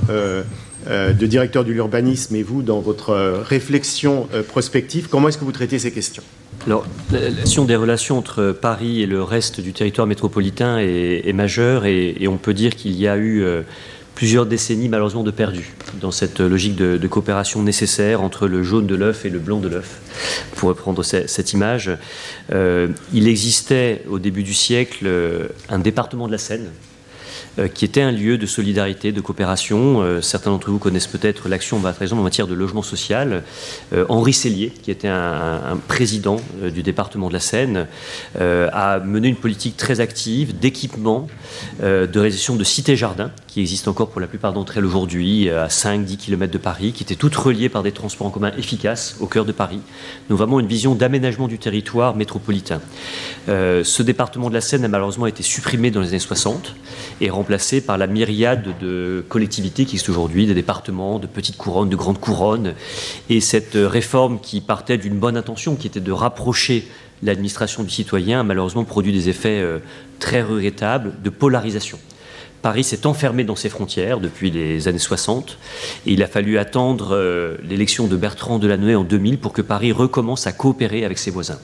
de 0.88 1.26
directeur 1.26 1.64
de 1.64 1.72
l'urbanisme 1.72 2.36
et 2.36 2.44
vous, 2.44 2.62
dans 2.62 2.80
votre 2.80 3.14
réflexion 3.44 4.28
prospective, 4.48 5.08
comment 5.10 5.28
est-ce 5.28 5.38
que 5.38 5.46
vous 5.46 5.52
traitez 5.52 5.80
ces 5.80 5.92
questions? 5.92 6.24
Alors, 6.66 6.86
la 7.12 7.32
question 7.32 7.66
des 7.66 7.76
relations 7.76 8.18
entre 8.18 8.52
Paris 8.52 9.02
et 9.02 9.06
le 9.06 9.24
reste 9.24 9.62
du 9.62 9.72
territoire 9.74 10.08
métropolitain 10.08 10.78
est, 10.80 11.34
majeure 11.34 11.86
et, 11.86 12.28
on 12.28 12.38
peut 12.38 12.54
dire 12.54 12.76
qu'il 12.76 13.00
y 13.00 13.08
a 13.08 13.18
eu 13.18 13.42
euh, 13.42 13.62
plusieurs 14.16 14.46
décennies 14.46 14.90
malheureusement 14.90 15.24
de 15.24 15.32
perdus 15.32 15.74
dans 16.02 16.12
cette 16.12 16.42
logique 16.42 16.76
de, 16.76 17.08
coopération 17.08 17.64
nécessaire 17.64 18.22
entre 18.22 18.48
le 18.48 18.64
jaune 18.64 18.88
de 18.88 18.96
l'œuf 18.96 19.26
et 19.26 19.30
le 19.30 19.40
blanc 19.40 19.60
de 19.60 19.70
l'œuf. 19.70 20.00
Pour 20.58 20.70
reprendre 20.70 21.04
cette 21.04 21.54
image, 21.54 21.90
euh, 22.52 22.90
il 23.14 23.30
existait 23.30 24.04
au 24.10 24.20
début 24.20 24.44
du 24.44 24.54
siècle 24.54 25.06
euh, 25.08 25.48
un 25.70 25.80
département 25.80 26.28
de 26.28 26.34
la 26.34 26.38
Seine 26.38 26.66
euh, 26.66 26.89
qui 27.68 27.86
était 27.86 28.02
un 28.02 28.12
lieu 28.12 28.38
de 28.38 28.46
solidarité, 28.46 29.12
de 29.12 29.22
coopération. 29.22 30.02
Euh, 30.02 30.22
certains 30.22 30.52
d'entre 30.52 30.70
vous 30.70 30.80
connaissent 30.80 31.08
peut-être 31.08 31.50
l'action 31.50 31.80
par 31.80 32.02
exemple 32.02 32.22
en 32.22 32.24
matière 32.24 32.48
de 32.48 32.54
logement 32.54 32.82
social. 32.82 33.44
Euh, 33.94 34.06
Henri 34.10 34.34
Cellier, 34.34 34.70
qui 34.70 34.92
était 34.92 35.08
un, 35.08 35.78
président 35.88 36.38
du 36.62 36.84
département 36.84 37.28
de 37.28 37.34
la 37.34 37.40
Seine, 37.40 37.88
a 38.40 39.00
mené 39.00 39.28
une 39.28 39.36
politique 39.36 39.78
très 39.78 40.00
active 40.00 40.58
d'équipement, 40.58 41.28
de 41.82 42.20
réalisation 42.20 42.56
de 42.56 42.64
cités-jardins, 42.64 43.32
qui 43.48 43.62
existent 43.62 43.92
encore 43.92 44.10
pour 44.10 44.22
la 44.22 44.28
plupart 44.28 44.54
d'entre 44.54 44.78
elles 44.78 44.86
aujourd'hui, 44.86 45.50
à 45.50 45.68
5-10 45.68 46.18
km 46.18 46.52
de 46.52 46.58
Paris, 46.58 46.92
qui 46.94 47.04
étaient 47.04 47.16
toutes 47.16 47.36
reliées 47.36 47.70
par 47.70 47.84
des 47.84 47.92
transports 47.92 48.28
en 48.28 48.30
commun 48.30 48.52
efficaces 48.58 49.18
au 49.20 49.28
cœur 49.28 49.46
de 49.46 49.52
Paris. 49.52 49.80
Avons 50.30 50.38
vraiment 50.38 50.60
une 50.60 50.68
vision 50.68 50.96
d'aménagement 50.96 51.48
du 51.48 51.58
territoire 51.58 52.16
métropolitain. 52.16 52.82
ce 53.48 54.04
département 54.04 54.50
de 54.50 54.54
la 54.54 54.62
Seine 54.62 54.86
a 54.86 54.88
malheureusement 54.88 55.28
été 55.28 55.44
supprimé 55.44 55.92
dans 55.92 56.02
les 56.02 56.10
années 56.10 56.20
60 56.20 56.76
et 57.22 57.30
remplacé 57.30 57.49
par 57.86 57.98
la 57.98 58.08
myriade 58.08 58.78
de 58.80 59.26
collectivités 59.28 59.86
qui 59.86 59.96
existent 59.96 60.12
aujourd'hui, 60.12 60.46
des 60.46 60.54
départements, 60.54 61.18
de 61.18 61.28
petites 61.28 61.58
couronnes, 61.58 61.90
de 61.90 61.96
grandes 61.96 62.20
couronnes. 62.20 62.76
Et 63.30 63.42
cette 63.42 63.74
réforme 63.76 64.40
qui 64.40 64.62
partait 64.62 64.98
d'une 64.98 65.18
bonne 65.18 65.36
intention, 65.36 65.76
qui 65.76 65.88
était 65.88 66.00
de 66.00 66.12
rapprocher 66.12 66.88
l'administration 67.24 67.84
du 67.84 67.90
citoyen, 67.90 68.42
a 68.42 68.44
malheureusement 68.44 68.84
produit 68.84 69.12
des 69.12 69.30
effets 69.30 69.62
euh, 69.62 69.80
très 70.20 70.42
regrettables 70.44 71.14
de 71.24 71.30
polarisation. 71.30 71.98
Paris 72.62 72.84
s'est 72.84 73.06
enfermé 73.06 73.44
dans 73.44 73.56
ses 73.56 73.70
frontières 73.70 74.20
depuis 74.20 74.52
les 74.52 74.88
années 74.88 75.00
60 75.00 75.58
et 76.06 76.14
il 76.14 76.24
a 76.24 76.28
fallu 76.28 76.58
attendre 76.58 77.10
euh, 77.14 77.56
l'élection 77.64 78.08
de 78.08 78.18
Bertrand 78.18 78.60
Delanoë 78.60 78.96
en 78.96 79.04
2000 79.04 79.38
pour 79.38 79.54
que 79.54 79.62
Paris 79.62 79.92
recommence 79.92 80.48
à 80.48 80.52
coopérer 80.52 81.06
avec 81.06 81.18
ses 81.18 81.32
voisins. 81.32 81.60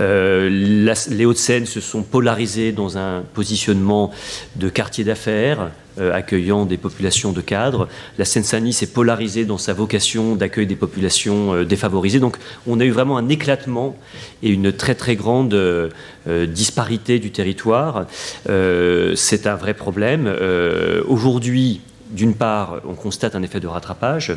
Euh, 0.00 0.48
les 0.50 1.24
Hauts-de-Seine 1.24 1.66
se 1.66 1.80
sont 1.80 2.02
polarisés 2.02 2.72
dans 2.72 2.98
un 2.98 3.22
positionnement 3.34 4.10
de 4.56 4.68
quartier 4.68 5.04
d'affaires 5.04 5.70
accueillant 5.98 6.66
des 6.66 6.76
populations 6.76 7.32
de 7.32 7.40
cadres. 7.40 7.88
La 8.18 8.24
Seine-Saint-Denis 8.24 8.72
s'est 8.72 8.86
polarisée 8.88 9.44
dans 9.44 9.58
sa 9.58 9.72
vocation 9.72 10.36
d'accueil 10.36 10.66
des 10.66 10.76
populations 10.76 11.54
euh, 11.54 11.64
défavorisées. 11.64 12.20
Donc 12.20 12.36
on 12.66 12.80
a 12.80 12.84
eu 12.84 12.90
vraiment 12.90 13.16
un 13.16 13.28
éclatement 13.28 13.96
et 14.42 14.50
une 14.50 14.72
très 14.72 14.94
très 14.94 15.16
grande 15.16 15.54
euh, 15.54 15.88
disparité 16.46 17.18
du 17.18 17.30
territoire. 17.30 18.06
C'est 18.46 19.46
un 19.46 19.54
vrai 19.54 19.74
problème. 19.74 20.32
Aujourd'hui, 21.06 21.80
d'une 22.14 22.34
part, 22.34 22.80
on 22.88 22.94
constate 22.94 23.34
un 23.34 23.42
effet 23.42 23.60
de 23.60 23.66
rattrapage, 23.66 24.32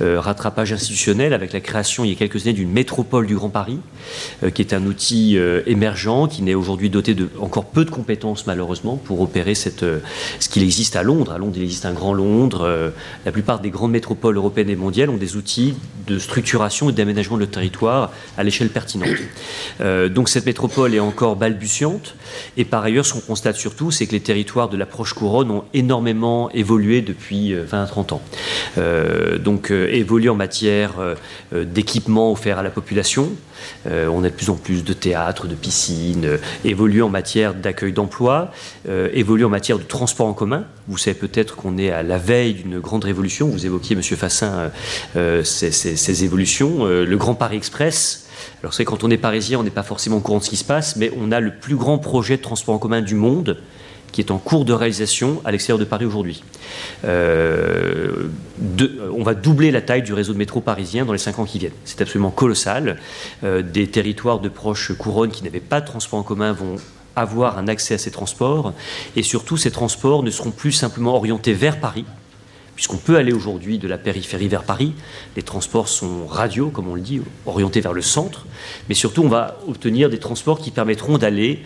euh, 0.00 0.18
rattrapage 0.18 0.72
institutionnel 0.72 1.32
avec 1.34 1.52
la 1.52 1.60
création 1.60 2.04
il 2.04 2.10
y 2.10 2.12
a 2.12 2.16
quelques 2.16 2.42
années 2.42 2.54
d'une 2.54 2.70
métropole 2.72 3.26
du 3.26 3.36
Grand 3.36 3.50
Paris, 3.50 3.78
euh, 4.42 4.50
qui 4.50 4.62
est 4.62 4.72
un 4.72 4.84
outil 4.86 5.36
euh, 5.36 5.62
émergent, 5.66 6.28
qui 6.28 6.42
n'est 6.42 6.54
aujourd'hui 6.54 6.90
doté 6.90 7.14
de 7.14 7.28
encore 7.38 7.66
peu 7.66 7.84
de 7.84 7.90
compétences 7.90 8.46
malheureusement 8.46 8.96
pour 8.96 9.20
opérer 9.20 9.54
cette, 9.54 9.84
ce 10.40 10.48
qu'il 10.48 10.62
existe 10.62 10.96
à 10.96 11.02
Londres. 11.02 11.32
À 11.32 11.38
Londres, 11.38 11.54
il 11.56 11.62
existe 11.62 11.84
un 11.84 11.92
grand 11.92 12.14
Londres. 12.14 12.92
La 13.26 13.32
plupart 13.32 13.60
des 13.60 13.70
grandes 13.70 13.92
métropoles 13.92 14.36
européennes 14.36 14.70
et 14.70 14.76
mondiales 14.76 15.10
ont 15.10 15.16
des 15.16 15.36
outils 15.36 15.74
de 16.06 16.18
structuration 16.18 16.88
et 16.88 16.92
d'aménagement 16.92 17.36
de 17.36 17.42
leur 17.42 17.50
territoire 17.50 18.12
à 18.36 18.44
l'échelle 18.44 18.70
pertinente. 18.70 19.08
Donc 19.80 20.28
cette 20.28 20.46
métropole 20.46 20.94
est 20.94 21.00
encore 21.00 21.36
balbutiante. 21.36 22.14
Et 22.56 22.64
par 22.64 22.82
ailleurs, 22.84 23.04
ce 23.04 23.12
qu'on 23.12 23.20
constate 23.20 23.56
surtout, 23.56 23.90
c'est 23.90 24.06
que 24.06 24.12
les 24.12 24.20
territoires 24.20 24.68
de 24.68 24.76
l'approche 24.76 25.12
couronne 25.12 25.50
ont 25.50 25.64
énormément 25.74 26.50
évolué 26.50 27.02
depuis 27.02 27.17
20 27.20 27.82
à 27.82 27.86
30 27.86 28.12
ans. 28.12 28.22
Euh, 28.78 29.38
donc 29.38 29.70
euh, 29.70 29.88
évoluer 29.92 30.28
en 30.28 30.34
matière 30.34 30.94
euh, 31.52 31.64
d'équipement 31.64 32.30
offert 32.32 32.58
à 32.58 32.62
la 32.62 32.70
population. 32.70 33.30
On 33.86 34.22
a 34.22 34.28
de 34.28 34.34
plus 34.34 34.50
en 34.50 34.54
plus 34.54 34.84
de 34.84 34.92
théâtres, 34.92 35.46
de 35.46 35.54
piscines, 35.54 36.24
euh, 36.24 36.36
évoluer 36.64 37.02
en 37.02 37.08
matière 37.08 37.54
d'accueil 37.54 37.92
d'emploi, 37.92 38.52
euh, 38.88 39.08
évoluer 39.14 39.44
en 39.44 39.48
matière 39.48 39.78
de 39.78 39.82
transport 39.82 40.26
en 40.26 40.34
commun. 40.34 40.64
Vous 40.86 40.98
savez 40.98 41.14
peut-être 41.14 41.56
qu'on 41.56 41.78
est 41.78 41.90
à 41.90 42.02
la 42.02 42.18
veille 42.18 42.54
d'une 42.54 42.80
grande 42.80 43.04
révolution. 43.04 43.48
Vous 43.48 43.66
évoquiez, 43.66 43.96
Monsieur 43.96 44.16
Fassin, 44.16 44.70
ces, 45.14 45.42
ces, 45.44 45.72
ces, 45.72 46.24
évolutions. 46.24 46.84
le 46.86 47.16
Grand 47.16 47.34
Paris 47.34 47.56
Express. 47.56 48.28
Alors 48.62 48.72
c'est 48.74 48.84
quand 48.84 49.04
on 49.04 49.10
est 49.10 49.18
parisien, 49.18 49.58
on 49.58 49.62
n'est 49.62 49.70
pas 49.70 49.82
forcément 49.82 50.16
au 50.16 50.20
courant 50.20 50.38
de 50.38 50.44
ce 50.44 50.50
qui 50.50 50.56
se 50.56 50.64
passe, 50.64 50.96
mais 50.96 51.10
on 51.18 51.32
a 51.32 51.40
le 51.40 51.54
plus 51.54 51.76
grand 51.76 51.98
projet 51.98 52.36
de 52.36 52.42
transport 52.42 52.74
en 52.74 52.78
commun 52.78 53.02
du 53.02 53.14
monde 53.14 53.58
qui 54.12 54.20
est 54.20 54.30
en 54.30 54.38
cours 54.38 54.64
de 54.64 54.72
réalisation 54.72 55.40
à 55.44 55.50
l'extérieur 55.52 55.78
de 55.78 55.84
Paris 55.84 56.04
aujourd'hui. 56.04 56.42
Euh, 57.04 58.28
on 59.16 59.22
va 59.22 59.34
doubler 59.34 59.70
la 59.70 59.80
taille 59.80 60.02
du 60.02 60.12
réseau 60.12 60.32
de 60.32 60.38
métro 60.38 60.60
parisien 60.60 61.04
dans 61.04 61.12
les 61.12 61.18
cinq 61.18 61.38
ans 61.38 61.44
qui 61.44 61.58
viennent. 61.58 61.72
C'est 61.84 62.00
absolument 62.00 62.30
colossal. 62.30 62.98
Euh, 63.44 63.62
des 63.62 63.86
territoires 63.86 64.40
de 64.40 64.48
proches 64.48 64.92
couronnes 64.96 65.30
qui 65.30 65.44
n'avaient 65.44 65.60
pas 65.60 65.80
de 65.80 65.86
transport 65.86 66.18
en 66.18 66.22
commun 66.22 66.52
vont 66.52 66.76
avoir 67.16 67.58
un 67.58 67.68
accès 67.68 67.94
à 67.94 67.98
ces 67.98 68.10
transports 68.10 68.72
et 69.16 69.22
surtout 69.22 69.56
ces 69.56 69.70
transports 69.70 70.22
ne 70.22 70.30
seront 70.30 70.50
plus 70.50 70.72
simplement 70.72 71.16
orientés 71.16 71.52
vers 71.52 71.80
Paris 71.80 72.04
puisqu'on 72.78 72.96
peut 72.96 73.16
aller 73.16 73.32
aujourd'hui 73.32 73.78
de 73.78 73.88
la 73.88 73.98
périphérie 73.98 74.46
vers 74.46 74.62
Paris. 74.62 74.92
Les 75.34 75.42
transports 75.42 75.88
sont 75.88 76.28
radiaux, 76.28 76.70
comme 76.70 76.86
on 76.86 76.94
le 76.94 77.00
dit, 77.00 77.20
orientés 77.44 77.80
vers 77.80 77.92
le 77.92 78.02
centre, 78.02 78.46
mais 78.88 78.94
surtout 78.94 79.24
on 79.24 79.28
va 79.28 79.58
obtenir 79.66 80.08
des 80.08 80.18
transports 80.18 80.60
qui 80.60 80.70
permettront 80.70 81.18
d'aller 81.18 81.64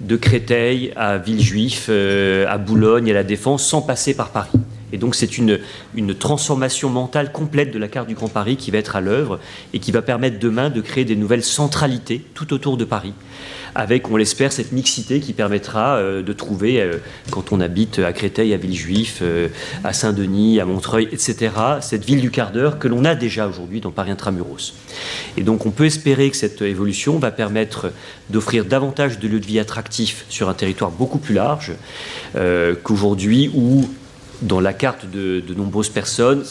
de 0.00 0.16
Créteil 0.16 0.92
à 0.96 1.18
Villejuif, 1.18 1.86
euh, 1.88 2.46
à 2.48 2.58
Boulogne, 2.58 3.10
à 3.10 3.14
la 3.14 3.24
Défense, 3.24 3.64
sans 3.66 3.82
passer 3.82 4.14
par 4.14 4.30
Paris. 4.30 4.50
Et 4.92 4.98
donc 4.98 5.14
c'est 5.14 5.38
une, 5.38 5.58
une, 5.96 6.14
transformation 6.14 6.88
mentale 6.88 7.32
complète 7.32 7.72
de 7.72 7.78
la 7.78 7.88
carte 7.88 8.06
du 8.06 8.14
Grand 8.14 8.28
Paris 8.28 8.56
qui 8.56 8.70
va 8.70 8.78
être 8.78 8.94
à 8.94 9.00
l'œuvre 9.00 9.40
et 9.72 9.80
qui 9.80 9.90
va 9.90 10.02
permettre 10.02 10.38
demain 10.38 10.70
de 10.70 10.80
créer 10.80 11.04
des 11.04 11.16
nouvelles 11.16 11.42
centralités 11.42 12.24
tout 12.34 12.52
autour 12.52 12.76
de 12.76 12.84
Paris, 12.84 13.12
avec, 13.74 14.10
on 14.10 14.16
l'espère, 14.16 14.52
cette 14.52 14.72
mixité 14.72 15.20
qui 15.20 15.32
permettra 15.32 15.96
euh, 15.96 16.22
de 16.22 16.32
trouver, 16.32 16.80
euh, 16.80 16.98
quand 17.30 17.52
on 17.52 17.60
habite 17.60 17.98
à 17.98 18.12
Créteil, 18.12 18.54
à 18.54 18.56
Villejuif, 18.56 19.18
euh, 19.22 19.48
à 19.82 19.92
Saint-Denis, 19.92 20.60
à 20.60 20.64
Montreuil, 20.64 21.08
etc., 21.10 21.52
cette 21.80 22.04
ville 22.04 22.20
du 22.20 22.30
quart 22.30 22.52
d'heure 22.52 22.78
que 22.78 22.88
l'on 22.88 23.04
a 23.04 23.14
déjà 23.14 23.48
aujourd'hui 23.48 23.80
dans 23.80 23.90
Paris 23.90 24.10
Intramuros. 24.10 24.74
Et 25.36 25.42
donc 25.42 25.66
on 25.66 25.70
peut 25.70 25.86
espérer 25.86 26.30
que 26.30 26.36
cette 26.36 26.62
évolution 26.62 27.18
va 27.18 27.30
permettre 27.30 27.92
d'offrir 28.30 28.64
davantage 28.64 29.18
de 29.18 29.28
lieux 29.28 29.40
de 29.40 29.46
vie 29.46 29.58
attractifs 29.58 30.24
sur 30.28 30.48
un 30.48 30.54
territoire 30.54 30.90
beaucoup 30.90 31.18
plus 31.18 31.34
large 31.34 31.72
qu'aujourd'hui 32.82 33.50
où 33.54 33.88
dans 34.42 34.60
la 34.60 34.72
carte 34.72 35.10
de, 35.10 35.40
de, 35.40 35.54
nombreuses 35.54 35.88
personnes, 35.88 36.44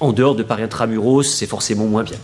en 0.00 0.12
dehors 0.12 0.34
de 0.34 0.42
Paris 0.42 0.62
intramuros, 0.62 1.22
c'est 1.22 1.46
forcément 1.46 1.86
moins 1.86 2.02
bien. 2.02 2.18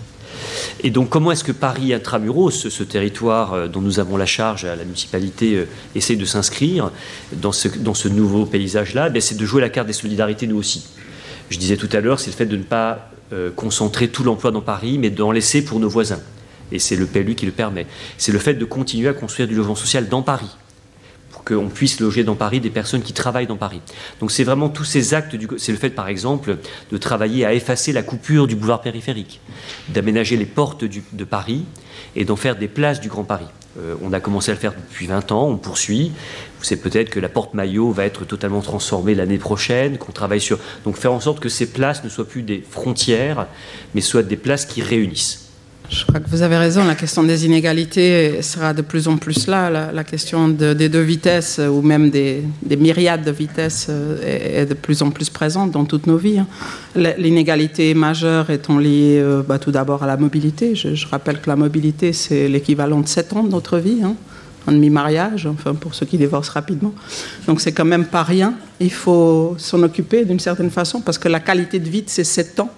Et 0.82 0.90
donc, 0.90 1.08
comment 1.08 1.32
est-ce 1.32 1.44
que 1.44 1.52
Paris 1.52 1.92
intramuros, 1.92 2.50
ce, 2.50 2.70
ce, 2.70 2.82
territoire 2.82 3.54
euh, 3.54 3.68
dont 3.68 3.80
nous 3.80 4.00
avons 4.00 4.16
la 4.16 4.26
charge 4.26 4.64
à 4.64 4.76
la 4.76 4.84
municipalité, 4.84 5.56
euh, 5.56 5.68
essaie 5.94 6.16
de 6.16 6.24
s'inscrire 6.24 6.90
dans 7.32 7.52
ce, 7.52 8.08
nouveau 8.08 8.46
paysage-là? 8.46 9.10
C'est 9.20 9.36
de 9.36 9.44
jouer 9.44 9.60
la 9.60 9.68
carte 9.68 9.86
des 9.86 9.92
solidarités, 9.92 10.46
nous 10.46 10.56
aussi. 10.56 10.86
Je 11.50 11.58
disais 11.58 11.76
tout 11.76 11.88
à 11.92 12.00
l'heure, 12.00 12.20
c'est 12.20 12.30
le 12.30 12.36
fait 12.36 12.46
de 12.46 12.56
ne 12.56 12.62
pas 12.62 13.10
euh, 13.32 13.50
concentrer 13.50 14.08
tout 14.08 14.24
l'emploi 14.24 14.50
dans 14.50 14.62
Paris, 14.62 14.98
mais 14.98 15.10
d'en 15.10 15.32
laisser 15.32 15.62
pour 15.64 15.80
nos 15.80 15.88
voisins. 15.88 16.20
Et 16.72 16.78
c'est 16.78 16.96
le 16.96 17.06
PLU 17.06 17.34
qui 17.34 17.46
le 17.46 17.52
permet. 17.52 17.86
C'est 18.16 18.32
le 18.32 18.38
fait 18.38 18.54
de 18.54 18.64
continuer 18.64 19.08
à 19.08 19.12
construire 19.12 19.48
du 19.48 19.54
logement 19.54 19.74
social 19.74 20.08
dans 20.08 20.22
Paris 20.22 20.50
qu'on 21.50 21.68
puisse 21.68 22.00
loger 22.00 22.24
dans 22.24 22.34
Paris 22.34 22.60
des 22.60 22.70
personnes 22.70 23.02
qui 23.02 23.12
travaillent 23.12 23.46
dans 23.46 23.56
Paris. 23.56 23.80
Donc 24.20 24.30
c'est 24.30 24.44
vraiment 24.44 24.68
tous 24.68 24.84
ces 24.84 25.14
actes, 25.14 25.36
c'est 25.58 25.72
le 25.72 25.78
fait 25.78 25.90
par 25.90 26.08
exemple 26.08 26.58
de 26.90 26.96
travailler 26.96 27.44
à 27.44 27.54
effacer 27.54 27.92
la 27.92 28.02
coupure 28.02 28.46
du 28.46 28.56
boulevard 28.56 28.80
périphérique, 28.80 29.40
d'aménager 29.88 30.36
les 30.36 30.46
portes 30.46 30.84
de 30.84 31.24
Paris 31.24 31.64
et 32.16 32.24
d'en 32.24 32.36
faire 32.36 32.56
des 32.56 32.68
places 32.68 33.00
du 33.00 33.08
Grand 33.08 33.24
Paris. 33.24 33.46
Euh, 33.78 33.94
on 34.02 34.12
a 34.12 34.20
commencé 34.20 34.50
à 34.50 34.54
le 34.54 34.60
faire 34.60 34.72
depuis 34.72 35.06
20 35.06 35.32
ans, 35.32 35.48
on 35.48 35.56
poursuit. 35.56 36.12
Vous 36.58 36.64
savez 36.64 36.80
peut-être 36.80 37.10
que 37.10 37.20
la 37.20 37.28
porte 37.28 37.54
Maillot 37.54 37.92
va 37.92 38.04
être 38.04 38.24
totalement 38.24 38.60
transformée 38.60 39.14
l'année 39.14 39.38
prochaine, 39.38 39.96
qu'on 39.96 40.12
travaille 40.12 40.40
sur. 40.40 40.58
Donc 40.84 40.96
faire 40.96 41.12
en 41.12 41.20
sorte 41.20 41.40
que 41.40 41.48
ces 41.48 41.70
places 41.70 42.02
ne 42.02 42.08
soient 42.08 42.26
plus 42.26 42.42
des 42.42 42.64
frontières, 42.68 43.46
mais 43.94 44.00
soient 44.00 44.22
des 44.22 44.36
places 44.36 44.66
qui 44.66 44.82
réunissent. 44.82 45.49
Je 45.90 46.04
crois 46.04 46.20
que 46.20 46.30
vous 46.30 46.42
avez 46.42 46.56
raison, 46.56 46.84
la 46.84 46.94
question 46.94 47.24
des 47.24 47.46
inégalités 47.46 48.42
sera 48.42 48.72
de 48.72 48.80
plus 48.80 49.08
en 49.08 49.16
plus 49.16 49.48
là. 49.48 49.90
La, 49.92 50.04
question 50.04 50.48
des 50.48 50.88
deux 50.88 51.00
vitesses, 51.00 51.58
ou 51.58 51.82
même 51.82 52.10
des, 52.10 52.44
myriades 52.78 53.24
de 53.24 53.32
vitesses, 53.32 53.88
euh, 53.90 54.60
est, 54.60 54.66
de 54.66 54.74
plus 54.74 55.02
en 55.02 55.10
plus 55.10 55.30
présente 55.30 55.72
dans 55.72 55.84
toutes 55.84 56.06
nos 56.06 56.16
vies. 56.16 56.38
Hein. 56.38 56.46
L'inégalité 57.18 57.92
majeure 57.94 58.50
étant 58.50 58.78
liée 58.78 59.18
euh, 59.18 59.42
bah, 59.42 59.58
tout 59.58 59.72
d'abord 59.72 60.04
à 60.04 60.06
la 60.06 60.16
mobilité. 60.16 60.76
Je, 60.76 61.06
rappelle 61.08 61.40
que 61.40 61.50
la 61.50 61.56
mobilité, 61.56 62.12
c'est 62.12 62.46
l'équivalent 62.46 63.00
de 63.00 63.08
7 63.08 63.32
ans 63.32 63.42
de 63.42 63.50
notre 63.50 63.78
vie. 63.78 63.98
Hein 64.04 64.14
un 64.66 64.72
demi-mariage, 64.72 65.46
enfin 65.46 65.74
pour 65.74 65.94
ceux 65.94 66.04
qui 66.04 66.18
divorcent 66.18 66.52
rapidement. 66.52 66.92
Donc 67.46 67.62
c'est 67.62 67.72
quand 67.72 67.86
même 67.86 68.04
pas 68.04 68.22
rien. 68.22 68.52
Il 68.78 68.92
faut 68.92 69.54
s'en 69.58 69.82
occuper 69.82 70.26
d'une 70.26 70.38
certaine 70.38 70.70
façon 70.70 71.00
parce 71.00 71.16
que 71.16 71.28
la 71.28 71.40
qualité 71.40 71.78
de 71.78 71.88
vie 71.88 72.02
de 72.02 72.10
ces 72.10 72.24
7 72.24 72.60
ans 72.60 72.70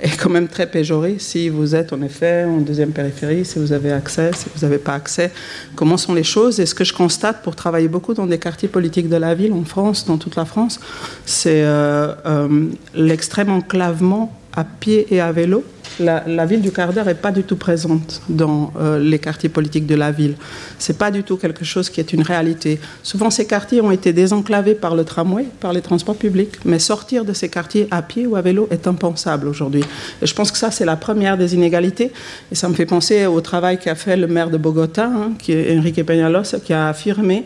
est 0.00 0.16
quand 0.16 0.30
même 0.30 0.48
très 0.48 0.66
péjoré 0.66 1.16
si 1.18 1.48
vous 1.48 1.74
êtes 1.74 1.92
en 1.92 2.00
effet 2.02 2.44
en 2.44 2.58
deuxième 2.58 2.92
périphérie, 2.92 3.44
si 3.44 3.58
vous 3.58 3.72
avez 3.72 3.92
accès, 3.92 4.30
si 4.34 4.46
vous 4.54 4.66
n'avez 4.66 4.78
pas 4.78 4.94
accès. 4.94 5.30
Comment 5.76 5.96
sont 5.96 6.14
les 6.14 6.24
choses? 6.24 6.60
Et 6.60 6.66
ce 6.66 6.74
que 6.74 6.84
je 6.84 6.94
constate 6.94 7.42
pour 7.42 7.56
travailler 7.56 7.88
beaucoup 7.88 8.14
dans 8.14 8.26
des 8.26 8.38
quartiers 8.38 8.68
politiques 8.68 9.08
de 9.08 9.16
la 9.16 9.34
ville 9.34 9.52
en 9.52 9.64
France, 9.64 10.06
dans 10.06 10.16
toute 10.16 10.36
la 10.36 10.44
France, 10.44 10.80
c'est 11.26 11.62
euh, 11.62 12.14
euh, 12.26 12.68
l'extrême 12.94 13.50
enclavement 13.50 14.39
à 14.54 14.64
pied 14.64 15.06
et 15.10 15.20
à 15.20 15.32
vélo 15.32 15.64
la, 15.98 16.46
ville 16.46 16.60
du 16.60 16.70
quart 16.70 16.92
d'heure 16.92 17.06
n'est 17.06 17.14
pas 17.14 17.32
du 17.32 17.42
tout 17.42 17.56
présente 17.56 18.22
dans 18.28 18.72
euh, 18.78 18.98
les 18.98 19.18
quartiers 19.18 19.48
politiques 19.48 19.86
de 19.86 19.94
la 19.94 20.12
ville. 20.12 20.34
C'est 20.78 20.96
pas 20.96 21.10
du 21.10 21.22
tout 21.22 21.36
quelque 21.36 21.64
chose 21.64 21.90
qui 21.90 22.00
est 22.00 22.12
une 22.12 22.22
réalité. 22.22 22.80
Souvent, 23.02 23.30
ces 23.30 23.46
quartiers 23.46 23.80
ont 23.80 23.90
été 23.90 24.12
désenclavés 24.12 24.74
par 24.74 24.94
le 24.94 25.04
tramway, 25.04 25.46
par 25.60 25.72
les 25.72 25.82
transports 25.82 26.16
publics, 26.16 26.58
mais 26.64 26.78
sortir 26.78 27.24
de 27.24 27.32
ces 27.32 27.48
quartiers 27.48 27.88
à 27.90 28.02
pied 28.02 28.26
ou 28.26 28.36
à 28.36 28.42
vélo 28.42 28.68
est 28.70 28.86
impensable 28.86 29.48
aujourd'hui. 29.48 29.84
Et 30.22 30.26
je 30.26 30.34
pense 30.34 30.50
que 30.50 30.58
ça, 30.58 30.70
c'est 30.70 30.84
la 30.84 30.96
première 30.96 31.36
des 31.36 31.54
inégalités. 31.54 32.12
Et 32.50 32.54
ça 32.54 32.68
me 32.68 32.74
fait 32.74 32.86
penser 32.86 33.26
au 33.26 33.40
travail 33.40 33.78
qu'a 33.78 33.94
fait 33.94 34.16
le 34.16 34.26
maire 34.26 34.50
de 34.50 34.58
Bogota, 34.58 35.06
hein, 35.06 35.32
qui 35.38 35.52
est 35.52 35.76
Enrique 35.78 36.04
Peñalos, 36.04 36.58
qui 36.64 36.72
a 36.72 36.88
affirmé 36.88 37.44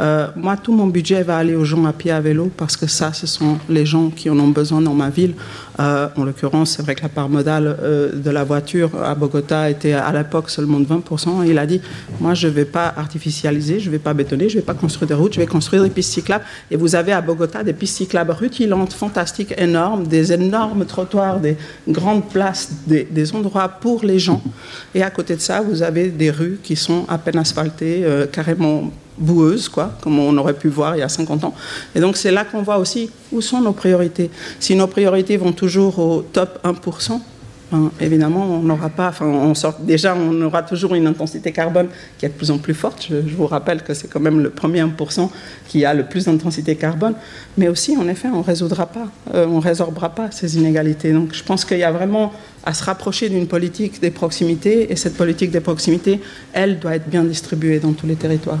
euh, 0.00 0.28
moi, 0.34 0.56
tout 0.56 0.72
mon 0.72 0.86
budget 0.88 1.22
va 1.22 1.36
aller 1.36 1.54
aux 1.54 1.64
gens 1.64 1.84
à 1.84 1.92
pied 1.92 2.10
à 2.10 2.20
vélo 2.20 2.50
parce 2.56 2.76
que 2.76 2.86
ça, 2.86 3.12
ce 3.12 3.26
sont 3.26 3.58
les 3.68 3.86
gens 3.86 4.10
qui 4.10 4.28
en 4.28 4.38
ont 4.38 4.48
besoin 4.48 4.80
dans 4.80 4.94
ma 4.94 5.10
ville. 5.10 5.34
Euh, 5.78 6.08
en 6.16 6.24
l'occurrence, 6.24 6.72
c'est 6.72 6.82
vrai 6.82 6.94
que 6.94 7.02
la 7.02 7.08
part 7.08 7.28
modale 7.28 7.76
euh, 7.80 8.12
de 8.12 8.30
la 8.30 8.44
voiture 8.44 8.90
à 9.02 9.14
Bogota 9.14 9.70
était 9.70 9.92
à 9.92 10.12
l'époque 10.12 10.50
seulement 10.50 10.80
de 10.80 10.86
20%. 10.86 11.46
il 11.46 11.58
a 11.58 11.66
dit, 11.66 11.80
moi, 12.20 12.34
je 12.34 12.48
ne 12.48 12.52
vais 12.52 12.64
pas 12.64 12.92
artificialiser, 12.96 13.78
je 13.78 13.86
ne 13.86 13.92
vais 13.92 13.98
pas 13.98 14.14
bétonner, 14.14 14.48
je 14.48 14.56
ne 14.56 14.60
vais 14.60 14.66
pas 14.66 14.74
construire 14.74 15.08
des 15.08 15.14
routes, 15.14 15.34
je 15.34 15.40
vais 15.40 15.46
construire 15.46 15.82
des 15.82 15.90
pistes 15.90 16.12
cyclables. 16.12 16.44
Et 16.70 16.76
vous 16.76 16.96
avez 16.96 17.12
à 17.12 17.20
Bogota 17.20 17.62
des 17.62 17.72
pistes 17.72 17.96
cyclables 17.96 18.32
rutilantes, 18.32 18.92
fantastiques, 18.92 19.54
énormes, 19.56 20.06
des 20.06 20.32
énormes 20.32 20.86
trottoirs, 20.86 21.38
des 21.38 21.56
grandes 21.88 22.28
places, 22.28 22.70
des, 22.86 23.04
des 23.04 23.34
endroits 23.34 23.68
pour 23.68 24.04
les 24.04 24.18
gens. 24.18 24.42
Et 24.94 25.02
à 25.02 25.10
côté 25.10 25.36
de 25.36 25.40
ça, 25.40 25.60
vous 25.60 25.82
avez 25.82 26.08
des 26.08 26.30
rues 26.30 26.58
qui 26.62 26.74
sont 26.74 27.04
à 27.08 27.18
peine 27.18 27.38
asphaltées, 27.38 28.04
carrément 28.32 28.90
boueuse, 29.18 29.68
quoi, 29.68 29.92
comme 30.02 30.18
on 30.18 30.36
aurait 30.36 30.54
pu 30.54 30.68
voir 30.68 30.96
il 30.96 31.00
y 31.00 31.02
a 31.02 31.08
50 31.08 31.44
ans. 31.44 31.54
Et 31.94 32.00
donc 32.00 32.16
c'est 32.16 32.30
là 32.30 32.44
qu'on 32.44 32.62
voit 32.62 32.78
aussi 32.78 33.10
où 33.32 33.40
sont 33.40 33.60
nos 33.60 33.72
priorités. 33.72 34.30
Si 34.60 34.74
nos 34.74 34.86
priorités 34.86 35.36
vont 35.36 35.52
toujours 35.52 35.98
au 35.98 36.22
top 36.22 36.58
1%, 36.64 37.20
ben, 37.72 37.90
évidemment, 37.98 38.44
on 38.44 38.62
n'aura 38.62 38.90
pas, 38.90 39.08
enfin, 39.08 39.26
on 39.26 39.54
sort, 39.54 39.78
déjà, 39.80 40.14
on 40.14 40.40
aura 40.42 40.62
toujours 40.62 40.94
une 40.94 41.06
intensité 41.06 41.50
carbone 41.50 41.88
qui 42.18 42.26
est 42.26 42.28
de 42.28 42.34
plus 42.34 42.50
en 42.50 42.58
plus 42.58 42.74
forte. 42.74 43.08
Je, 43.08 43.34
vous 43.34 43.46
rappelle 43.46 43.82
que 43.82 43.94
c'est 43.94 44.06
quand 44.06 44.20
même 44.20 44.40
le 44.40 44.50
premier 44.50 44.82
1% 44.82 45.30
qui 45.66 45.84
a 45.84 45.94
le 45.94 46.04
plus 46.04 46.26
d'intensité 46.26 46.76
carbone. 46.76 47.14
Mais 47.56 47.68
aussi, 47.68 47.96
en 47.96 48.06
effet, 48.06 48.28
on 48.32 48.42
résoudra 48.42 48.86
pas, 48.86 49.08
euh, 49.34 49.46
on 49.48 49.60
résorbera 49.60 50.10
pas 50.10 50.30
ces 50.30 50.56
inégalités. 50.56 51.12
Donc, 51.12 51.32
je 51.32 51.42
pense 51.42 51.64
qu'il 51.64 51.78
y 51.78 51.84
a 51.84 51.90
vraiment 51.90 52.32
à 52.64 52.74
se 52.74 52.84
rapprocher 52.84 53.28
d'une 53.28 53.46
politique 53.46 54.00
des 54.00 54.10
proximités. 54.10 54.92
Et 54.92 54.96
cette 54.96 55.16
politique 55.16 55.50
des 55.50 55.60
proximités, 55.60 56.20
elle, 56.52 56.78
doit 56.78 56.94
être 56.94 57.08
bien 57.08 57.24
distribuée 57.24 57.80
dans 57.80 57.92
tous 57.92 58.06
les 58.06 58.16
territoires. 58.16 58.60